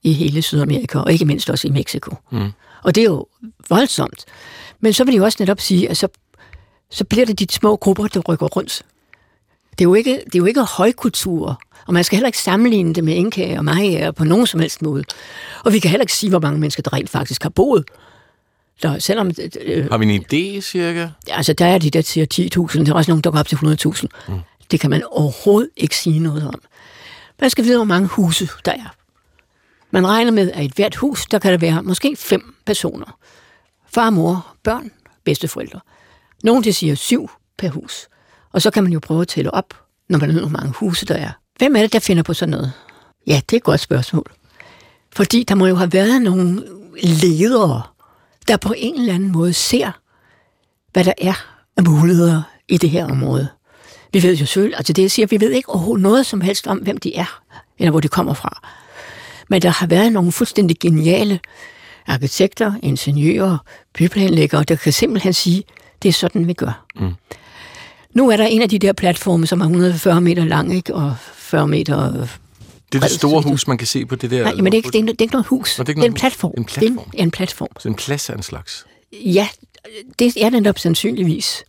i 0.03 0.13
hele 0.13 0.41
Sydamerika, 0.41 0.99
og 0.99 1.11
ikke 1.11 1.25
mindst 1.25 1.49
også 1.49 1.67
i 1.67 1.71
Mexico. 1.71 2.15
Mm. 2.31 2.51
Og 2.83 2.95
det 2.95 3.01
er 3.01 3.05
jo 3.05 3.27
voldsomt. 3.69 4.25
Men 4.79 4.93
så 4.93 5.03
vil 5.03 5.13
de 5.13 5.17
jo 5.17 5.23
også 5.23 5.37
netop 5.39 5.59
sige, 5.59 5.89
at 5.89 5.97
så, 5.97 6.07
så 6.91 7.03
bliver 7.03 7.25
det 7.25 7.39
de 7.39 7.47
små 7.49 7.75
grupper, 7.75 8.07
der 8.07 8.19
rykker 8.19 8.45
rundt. 8.45 8.81
Det 9.71 9.81
er 9.81 9.89
jo 9.89 9.93
ikke, 9.93 10.21
det 10.25 10.35
er 10.35 10.39
jo 10.39 10.45
ikke 10.45 10.61
højkultur, 10.61 11.61
og 11.87 11.93
man 11.93 12.03
skal 12.03 12.15
heller 12.15 12.27
ikke 12.27 12.37
sammenligne 12.37 12.93
det 12.93 13.03
med 13.03 13.13
Inka 13.13 13.57
og 13.57 13.65
Maya 13.65 14.11
på 14.11 14.23
nogen 14.23 14.47
som 14.47 14.59
helst 14.59 14.81
måde. 14.81 15.03
Og 15.65 15.73
vi 15.73 15.79
kan 15.79 15.91
heller 15.91 16.03
ikke 16.03 16.13
sige, 16.13 16.29
hvor 16.29 16.39
mange 16.39 16.59
mennesker, 16.59 16.83
der 16.83 16.93
rent 16.93 17.09
faktisk 17.09 17.43
har 17.43 17.49
boet. 17.49 17.85
Der, 18.83 18.99
selvom, 18.99 19.31
øh, 19.61 19.89
har 19.91 19.97
vi 19.97 20.05
en 20.05 20.21
idé, 20.21 20.61
cirka? 20.61 21.07
Altså, 21.27 21.53
der 21.53 21.65
er 21.65 21.77
de 21.77 21.89
der 21.89 22.01
til 22.01 22.27
10.000, 22.33 22.85
der 22.85 22.91
er 22.91 22.93
også 22.93 23.11
nogen, 23.11 23.23
der 23.23 23.31
går 23.31 23.39
op 23.39 23.47
til 23.47 23.55
100.000. 23.55 24.07
Mm. 24.27 24.39
Det 24.71 24.79
kan 24.79 24.89
man 24.89 25.03
overhovedet 25.11 25.69
ikke 25.77 25.97
sige 25.97 26.19
noget 26.19 26.47
om. 26.47 26.61
Man 27.39 27.49
skal 27.49 27.63
vide, 27.63 27.77
hvor 27.77 27.85
mange 27.85 28.07
huse 28.07 28.49
der 28.65 28.71
er. 28.71 28.95
Man 29.91 30.07
regner 30.07 30.31
med, 30.31 30.51
at 30.51 30.63
i 30.63 30.65
et 30.65 30.71
hvert 30.71 30.95
hus, 30.95 31.25
der 31.25 31.39
kan 31.39 31.51
der 31.51 31.57
være 31.57 31.83
måske 31.83 32.15
fem 32.15 32.55
personer. 32.65 33.17
Far, 33.93 34.09
mor, 34.09 34.47
børn, 34.63 34.91
bedsteforældre. 35.23 35.79
Nogle, 36.43 36.63
de 36.63 36.73
siger 36.73 36.95
syv 36.95 37.29
per 37.57 37.69
hus. 37.69 38.07
Og 38.51 38.61
så 38.61 38.71
kan 38.71 38.83
man 38.83 38.93
jo 38.93 38.99
prøve 38.99 39.21
at 39.21 39.27
tælle 39.27 39.53
op, 39.53 39.73
når 40.09 40.19
man 40.19 40.29
ved, 40.29 40.39
hvor 40.39 40.49
mange 40.49 40.71
huse 40.71 41.05
der 41.05 41.15
er. 41.15 41.31
Hvem 41.57 41.75
er 41.75 41.81
det, 41.81 41.93
der 41.93 41.99
finder 41.99 42.23
på 42.23 42.33
sådan 42.33 42.51
noget? 42.51 42.71
Ja, 43.27 43.41
det 43.49 43.53
er 43.53 43.57
et 43.57 43.63
godt 43.63 43.79
spørgsmål. 43.79 44.31
Fordi 45.15 45.43
der 45.43 45.55
må 45.55 45.67
jo 45.67 45.75
have 45.75 45.93
været 45.93 46.21
nogle 46.21 46.63
ledere, 47.03 47.81
der 48.47 48.57
på 48.57 48.73
en 48.77 48.99
eller 48.99 49.13
anden 49.13 49.31
måde 49.31 49.53
ser, 49.53 49.91
hvad 50.93 51.03
der 51.03 51.13
er 51.17 51.33
af 51.77 51.83
muligheder 51.83 52.41
i 52.67 52.77
det 52.77 52.89
her 52.89 53.05
område. 53.05 53.47
Vi 54.13 54.23
ved 54.23 54.35
jo 54.35 54.45
selv, 54.45 54.73
altså 54.77 54.93
det 54.93 55.01
jeg 55.01 55.11
siger, 55.11 55.27
vi 55.27 55.39
ved 55.39 55.51
ikke 55.51 55.69
overhovedet 55.69 56.03
noget 56.03 56.25
som 56.25 56.41
helst 56.41 56.67
om, 56.67 56.77
hvem 56.77 56.97
de 56.97 57.15
er. 57.15 57.41
eller 57.79 57.91
hvor 57.91 57.99
det 57.99 58.11
kommer 58.11 58.33
fra. 58.33 58.69
Men 59.49 59.61
der 59.61 59.69
har 59.69 59.87
været 59.87 60.13
nogle 60.13 60.31
fuldstændig 60.31 60.79
geniale 60.79 61.39
arkitekter, 62.07 62.73
ingeniører, 62.83 63.57
byplanlæggere, 63.93 64.63
der 64.63 64.75
kan 64.75 64.93
simpelthen 64.93 65.33
sige, 65.33 65.63
det 66.03 66.09
er 66.09 66.13
sådan, 66.13 66.47
vi 66.47 66.53
gør. 66.53 66.85
Mm. 66.95 67.13
Nu 68.13 68.29
er 68.29 68.37
der 68.37 68.45
en 68.45 68.61
af 68.61 68.69
de 68.69 68.79
der 68.79 68.93
platforme, 68.93 69.47
som 69.47 69.61
er 69.61 69.65
140 69.65 70.21
meter 70.21 70.45
lang, 70.45 70.75
ikke? 70.75 70.95
og 70.95 71.15
40 71.33 71.67
meter... 71.67 72.27
Det 72.95 73.03
er 73.03 73.07
det 73.07 73.17
store 73.17 73.41
hus, 73.41 73.67
man 73.67 73.77
kan 73.77 73.87
se 73.87 74.05
på 74.05 74.15
det 74.15 74.31
der... 74.31 74.43
Nej, 74.43 74.53
men 74.53 74.65
det 74.65 74.73
er 74.73 74.75
ikke, 74.75 74.91
det 74.91 74.99
er, 74.99 75.05
det 75.05 75.11
er 75.11 75.21
ikke 75.21 75.33
noget 75.33 75.47
hus. 75.47 75.77
Nå, 75.77 75.83
det, 75.83 75.89
er 75.89 75.93
det 75.93 76.03
er 76.03 76.07
en 76.07 76.13
platform. 76.13 76.53
En 76.57 76.65
platform? 76.65 77.09
Det 77.11 77.19
er 77.19 77.23
en 77.23 77.31
platform. 77.31 77.69
Så 77.79 77.87
en 77.87 77.95
plads 77.95 78.29
af 78.29 78.35
en 78.35 78.43
slags? 78.43 78.85
Ja, 79.11 79.47
det 80.19 80.43
er 80.43 80.49
den 80.49 80.65
op 80.65 80.79
sandsynligvis. 80.79 81.63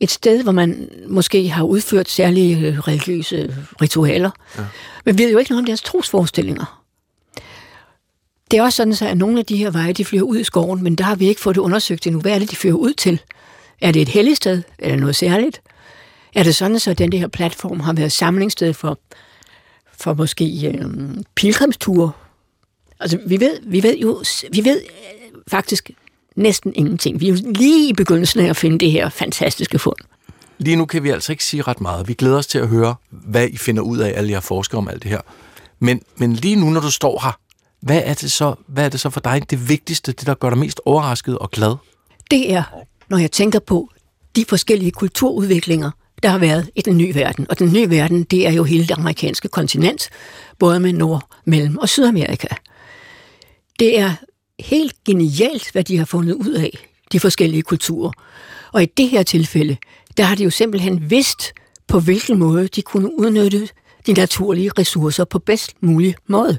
Et 0.00 0.10
sted, 0.10 0.42
hvor 0.42 0.52
man 0.52 0.88
måske 1.08 1.48
har 1.48 1.64
udført 1.64 2.08
særlige 2.08 2.66
øh, 2.66 2.78
religiøse 2.78 3.56
ritualer. 3.82 4.30
Ja. 4.58 4.64
Men 5.04 5.18
vi 5.18 5.22
ved 5.22 5.30
jo 5.32 5.38
ikke 5.38 5.50
noget 5.50 5.62
om 5.62 5.66
deres 5.66 5.82
trosforestillinger. 5.82 6.84
Det 8.50 8.58
er 8.58 8.62
også 8.62 8.76
sådan, 8.76 9.10
at 9.10 9.18
nogle 9.18 9.38
af 9.38 9.46
de 9.46 9.56
her 9.56 9.70
veje, 9.70 9.92
de 9.92 10.04
flyver 10.04 10.24
ud 10.24 10.38
i 10.38 10.44
skoven, 10.44 10.82
men 10.82 10.94
der 10.94 11.04
har 11.04 11.14
vi 11.14 11.28
ikke 11.28 11.40
fået 11.40 11.56
det 11.56 11.60
undersøgt 11.60 12.06
endnu. 12.06 12.20
Hvad 12.20 12.32
er 12.32 12.38
det, 12.38 12.50
de 12.50 12.56
fører 12.56 12.74
ud 12.74 12.92
til? 12.92 13.20
Er 13.80 13.92
det 13.92 14.02
et 14.02 14.08
helligt 14.08 14.36
sted? 14.36 14.62
Er 14.78 14.90
det 14.90 14.98
noget 14.98 15.16
særligt? 15.16 15.60
Er 16.34 16.42
det 16.42 16.56
sådan, 16.56 16.80
at 16.88 16.98
den 16.98 17.12
her 17.12 17.28
platform 17.28 17.80
har 17.80 17.92
været 17.92 18.12
samlingssted 18.12 18.74
for, 18.74 18.98
for 20.00 20.14
måske 20.14 20.68
øh, 20.68 20.84
pilgrimsture? 21.34 22.10
Altså, 23.00 23.18
vi 23.26 23.40
ved, 23.40 23.58
vi 23.66 23.82
ved 23.82 23.96
jo 23.96 24.22
vi 24.52 24.64
ved 24.64 24.80
øh, 24.80 25.42
faktisk 25.48 25.90
næsten 26.36 26.72
ingenting. 26.74 27.20
Vi 27.20 27.28
er 27.28 27.32
jo 27.32 27.52
lige 27.54 27.88
i 27.88 27.92
begyndelsen 27.92 28.40
af 28.40 28.48
at 28.48 28.56
finde 28.56 28.78
det 28.78 28.90
her 28.90 29.08
fantastiske 29.08 29.78
fund. 29.78 29.96
Lige 30.58 30.76
nu 30.76 30.84
kan 30.84 31.02
vi 31.02 31.10
altså 31.10 31.32
ikke 31.32 31.44
sige 31.44 31.62
ret 31.62 31.80
meget. 31.80 32.08
Vi 32.08 32.14
glæder 32.14 32.38
os 32.38 32.46
til 32.46 32.58
at 32.58 32.68
høre, 32.68 32.94
hvad 33.10 33.48
I 33.48 33.56
finder 33.56 33.82
ud 33.82 33.98
af, 33.98 34.12
alle 34.16 34.30
jer 34.30 34.40
forskere 34.40 34.78
om 34.78 34.88
alt 34.88 35.02
det 35.02 35.10
her. 35.10 35.20
Men, 35.78 36.02
men 36.16 36.32
lige 36.32 36.56
nu, 36.56 36.70
når 36.70 36.80
du 36.80 36.90
står 36.90 37.20
her, 37.22 37.38
hvad 37.80 38.02
er, 38.04 38.14
det 38.14 38.32
så, 38.32 38.54
hvad 38.66 38.84
er 38.84 38.88
det 38.88 39.00
så 39.00 39.10
for 39.10 39.20
dig 39.20 39.50
det 39.50 39.68
vigtigste, 39.68 40.12
det 40.12 40.26
der 40.26 40.34
gør 40.34 40.50
dig 40.50 40.58
mest 40.58 40.80
overrasket 40.84 41.38
og 41.38 41.50
glad? 41.50 41.76
Det 42.30 42.52
er, 42.52 42.62
når 43.08 43.18
jeg 43.18 43.32
tænker 43.32 43.58
på 43.58 43.88
de 44.36 44.44
forskellige 44.44 44.90
kulturudviklinger, 44.90 45.90
der 46.22 46.28
har 46.28 46.38
været 46.38 46.70
i 46.76 46.80
den 46.80 46.98
nye 46.98 47.14
verden. 47.14 47.46
Og 47.50 47.58
den 47.58 47.72
nye 47.72 47.90
verden, 47.90 48.22
det 48.22 48.46
er 48.46 48.52
jo 48.52 48.64
hele 48.64 48.86
det 48.86 48.98
amerikanske 48.98 49.48
kontinent, 49.48 50.10
både 50.58 50.80
med 50.80 50.92
Nord-, 50.92 51.28
Mellem- 51.44 51.78
og 51.78 51.88
Sydamerika. 51.88 52.48
Det 53.78 53.98
er 53.98 54.12
helt 54.60 55.04
genialt, 55.04 55.72
hvad 55.72 55.84
de 55.84 55.98
har 55.98 56.04
fundet 56.04 56.34
ud 56.34 56.52
af, 56.52 56.78
de 57.12 57.20
forskellige 57.20 57.62
kulturer. 57.62 58.12
Og 58.72 58.82
i 58.82 58.86
det 58.86 59.08
her 59.08 59.22
tilfælde, 59.22 59.76
der 60.16 60.24
har 60.24 60.34
de 60.34 60.44
jo 60.44 60.50
simpelthen 60.50 61.10
vidst, 61.10 61.52
på 61.88 62.00
hvilken 62.00 62.38
måde 62.38 62.68
de 62.68 62.82
kunne 62.82 63.18
udnytte 63.18 63.68
de 64.06 64.12
naturlige 64.12 64.70
ressourcer 64.78 65.24
på 65.24 65.38
bedst 65.38 65.74
mulig 65.80 66.14
måde. 66.26 66.58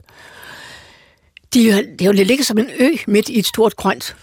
De, 1.54 1.88
det 2.00 2.06
jo 2.06 2.12
ligget 2.12 2.46
som 2.46 2.58
en 2.58 2.70
ø 2.80 2.90
midt 3.08 3.30
i 3.30 3.40
et 3.40 3.46
stort 3.46 3.76
grønt 3.76 4.16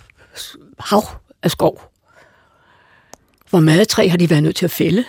hav 0.78 1.04
af 1.42 1.50
skov. 1.50 1.92
Hvor 3.50 3.60
madtræ 3.60 4.08
har 4.08 4.16
de 4.16 4.30
været 4.30 4.42
nødt 4.42 4.56
til 4.56 4.64
at 4.64 4.70
fælde. 4.70 5.04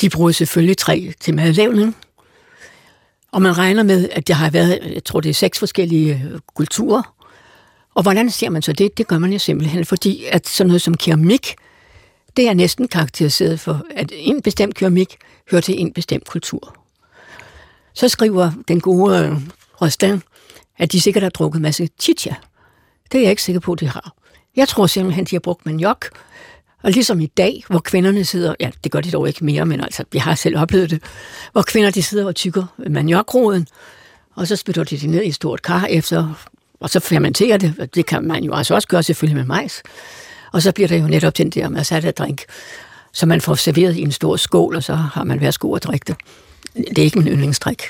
De 0.00 0.10
bruger 0.10 0.32
selvfølgelig 0.32 0.76
træ 0.76 1.10
til 1.20 1.34
madlavning. 1.34 1.96
Og 3.32 3.42
man 3.42 3.58
regner 3.58 3.82
med, 3.82 4.08
at 4.12 4.28
der 4.28 4.34
har 4.34 4.50
været, 4.50 4.78
jeg 4.94 5.04
tror 5.04 5.20
det 5.20 5.28
er 5.28 5.34
seks 5.34 5.58
forskellige 5.58 6.22
øh, 6.32 6.40
kulturer. 6.54 7.14
Og 7.94 8.02
hvordan 8.02 8.30
ser 8.30 8.50
man 8.50 8.62
så 8.62 8.72
det? 8.72 8.98
Det 8.98 9.06
gør 9.06 9.18
man 9.18 9.32
jo 9.32 9.38
simpelthen, 9.38 9.84
fordi 9.84 10.24
at 10.24 10.48
sådan 10.48 10.68
noget 10.68 10.82
som 10.82 10.96
keramik, 10.96 11.54
det 12.36 12.48
er 12.48 12.54
næsten 12.54 12.88
karakteriseret 12.88 13.60
for, 13.60 13.82
at 13.90 14.12
en 14.14 14.42
bestemt 14.42 14.74
keramik 14.74 15.16
hører 15.50 15.62
til 15.62 15.80
en 15.80 15.92
bestemt 15.92 16.28
kultur. 16.28 16.76
Så 17.94 18.08
skriver 18.08 18.52
den 18.68 18.80
gode 18.80 19.18
øh, 19.18 19.36
Rostan, 19.82 20.22
at 20.78 20.92
de 20.92 21.00
sikkert 21.00 21.22
har 21.22 21.30
drukket 21.30 21.58
en 21.58 21.62
masse 21.62 21.88
chicha. 22.00 22.34
Det 23.12 23.18
er 23.18 23.22
jeg 23.22 23.30
ikke 23.30 23.42
sikker 23.42 23.60
på, 23.60 23.74
de 23.74 23.86
har. 23.86 24.12
Jeg 24.56 24.68
tror 24.68 24.86
simpelthen, 24.86 25.24
de 25.24 25.34
har 25.34 25.40
brugt 25.40 25.66
maniok. 25.66 26.08
Og 26.82 26.90
ligesom 26.90 27.20
i 27.20 27.26
dag, 27.26 27.64
hvor 27.68 27.78
kvinderne 27.78 28.24
sidder, 28.24 28.54
ja, 28.60 28.70
det 28.84 28.92
gør 28.92 29.00
de 29.00 29.10
dog 29.10 29.28
ikke 29.28 29.44
mere, 29.44 29.66
men 29.66 29.80
altså, 29.80 30.04
jeg 30.14 30.22
har 30.22 30.34
selv 30.34 30.58
oplevet 30.58 30.90
det, 30.90 31.02
hvor 31.52 31.62
kvinder 31.62 31.90
de 31.90 32.02
sidder 32.02 32.26
og 32.26 32.34
tykker 32.34 32.64
maniokroden, 32.88 33.66
og 34.34 34.46
så 34.46 34.56
spytter 34.56 34.84
de 34.84 34.98
det 34.98 35.10
ned 35.10 35.22
i 35.22 35.28
et 35.28 35.34
stort 35.34 35.62
kar 35.62 35.86
efter, 35.86 36.48
og 36.80 36.90
så 36.90 37.00
fermenterer 37.00 37.56
det. 37.56 37.88
Det 37.94 38.06
kan 38.06 38.24
man 38.24 38.44
jo 38.44 38.54
altså 38.54 38.74
også 38.74 38.88
gøre 38.88 39.02
selvfølgelig 39.02 39.36
med 39.36 39.44
majs. 39.44 39.82
Og 40.52 40.62
så 40.62 40.72
bliver 40.72 40.88
der 40.88 40.96
jo 40.96 41.06
netop 41.06 41.38
den 41.38 41.50
der 41.50 41.68
masada-drink, 41.68 42.44
som 43.12 43.28
man 43.28 43.40
får 43.40 43.54
serveret 43.54 43.96
i 43.96 44.02
en 44.02 44.12
stor 44.12 44.36
skål, 44.36 44.76
og 44.76 44.82
så 44.82 44.94
har 44.94 45.24
man 45.24 45.40
værsgo 45.40 45.74
at 45.74 45.84
drikke 45.84 46.04
det. 46.04 46.16
Det 46.76 46.98
er 46.98 47.02
ikke 47.02 47.18
min 47.18 47.28
yndlingsdrik. 47.28 47.82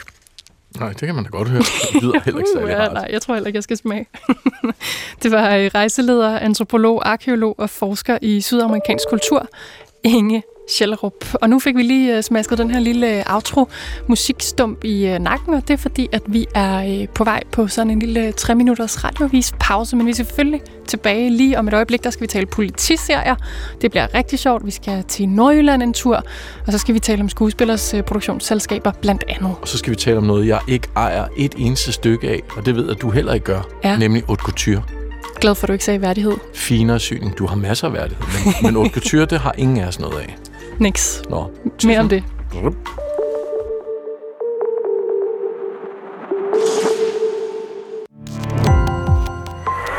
Nej, 0.79 0.89
det 0.89 1.01
kan 1.01 1.15
man 1.15 1.25
da 1.25 1.31
godt 1.31 1.49
høre. 1.49 1.63
Det 1.93 2.03
lyder 2.03 2.21
heller 2.25 2.41
ikke 2.41 2.51
særlig 2.57 2.73
ja, 2.73 2.89
Nej, 2.89 3.09
jeg 3.11 3.23
tror 3.23 3.35
heller 3.35 3.47
ikke, 3.47 3.57
jeg 3.57 3.63
skal 3.65 3.77
smage. 3.77 4.07
det 5.23 5.31
var 5.33 5.57
øh, 5.57 5.71
rejseleder, 5.75 6.39
antropolog, 6.39 7.09
arkeolog 7.09 7.55
og 7.59 7.71
forsker 7.71 8.19
i 8.23 8.41
sydamerikansk 8.41 9.09
kultur, 9.09 9.49
Inge 10.05 10.43
Schellerup. 10.69 11.25
Og 11.35 11.51
nu 11.51 11.59
fik 11.59 11.77
vi 11.77 11.83
lige 11.83 12.17
uh, 12.17 12.23
smasket 12.23 12.59
den 12.59 12.71
her 12.71 12.81
lille 12.81 13.25
uh, 13.27 13.35
outro-musikstump 13.35 14.85
i 14.85 15.13
uh, 15.13 15.19
nakken, 15.19 15.55
og 15.55 15.69
det 15.69 15.75
er 15.75 15.79
fordi, 15.79 16.09
at 16.13 16.23
vi 16.27 16.47
er 16.55 17.07
på 17.15 17.25
vej 17.25 17.43
på 17.53 17.69
sådan 17.69 17.91
en 17.91 17.99
lille 17.99 18.33
3 18.33 18.55
minutters 18.55 19.05
radiovis 19.05 19.53
pause, 19.61 19.97
men 19.97 20.07
vi 20.07 20.11
er 20.11 20.15
selvfølgelig 20.15 20.63
tilbage 20.87 21.31
lige 21.31 21.59
om 21.59 21.69
et 21.69 21.75
øjeblik, 21.75 22.05
der 22.05 22.11
skal 22.11 22.23
vi 22.23 22.27
tale 22.27 22.47
politiserier. 22.47 23.35
Det 23.81 23.91
bliver 23.91 24.15
rigtig 24.15 24.39
sjovt. 24.39 24.67
Vi 24.67 24.71
skal 24.71 25.05
til 25.05 25.29
Nordjylland 25.29 25.83
en 25.83 25.93
tur, 25.93 26.25
og 26.67 26.73
så 26.73 26.79
skal 26.79 26.95
vi 26.95 26.99
tale 26.99 27.23
om 27.23 27.29
skuespillers 27.29 27.95
produktionsselskaber 28.07 28.93
blandt 29.01 29.25
andet. 29.29 29.55
Og 29.63 29.69
så 29.69 29.79
skal 29.79 29.91
vi 29.91 29.97
tale 29.97 30.17
om 30.17 30.25
noget, 30.25 30.47
jeg 30.47 30.61
ikke 30.69 30.89
ejer 30.97 31.27
et 31.37 31.55
eneste 31.59 31.93
stykke 31.93 32.29
af, 32.29 32.41
og 32.57 32.67
det 32.67 32.77
ved 32.77 32.89
at 32.89 33.03
du 33.03 33.11
heller 33.11 33.33
ikke 33.35 33.45
gør, 33.45 33.69
ja. 33.85 33.97
nemlig 33.97 34.23
haute 34.27 34.43
couture. 34.43 34.83
Glad 35.41 35.55
for, 35.55 35.65
at 35.65 35.69
du 35.69 35.73
ikke 35.73 35.85
sagde 35.85 36.01
værdighed. 36.01 36.37
Finere 36.55 36.99
syning. 36.99 37.39
Du 37.39 37.47
har 37.47 37.57
masser 37.57 37.87
af 37.87 37.93
værdighed, 37.93 38.25
men, 38.45 38.55
men 38.63 38.75
haute 38.75 39.01
couture, 39.01 39.25
det 39.25 39.41
har 39.41 39.55
ingen 39.59 39.79
af 39.79 39.87
os 39.87 40.01
noget 40.01 40.19
af. 40.19 40.50
Niks. 40.81 41.23
Nå. 41.31 41.51
Mere 41.85 42.01
om 42.01 42.09
det. 42.09 42.25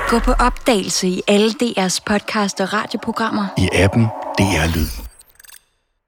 Gå 0.10 0.20
på 0.20 0.32
opdagelse 0.32 1.08
i 1.08 1.22
alle 1.28 1.50
DR's 1.64 2.00
podcast 2.06 2.62
og 2.62 2.74
radioprogrammer. 2.74 3.46
I 3.58 3.70
appen 3.74 4.04
DR 4.38 4.76
Lyd. 4.76 5.11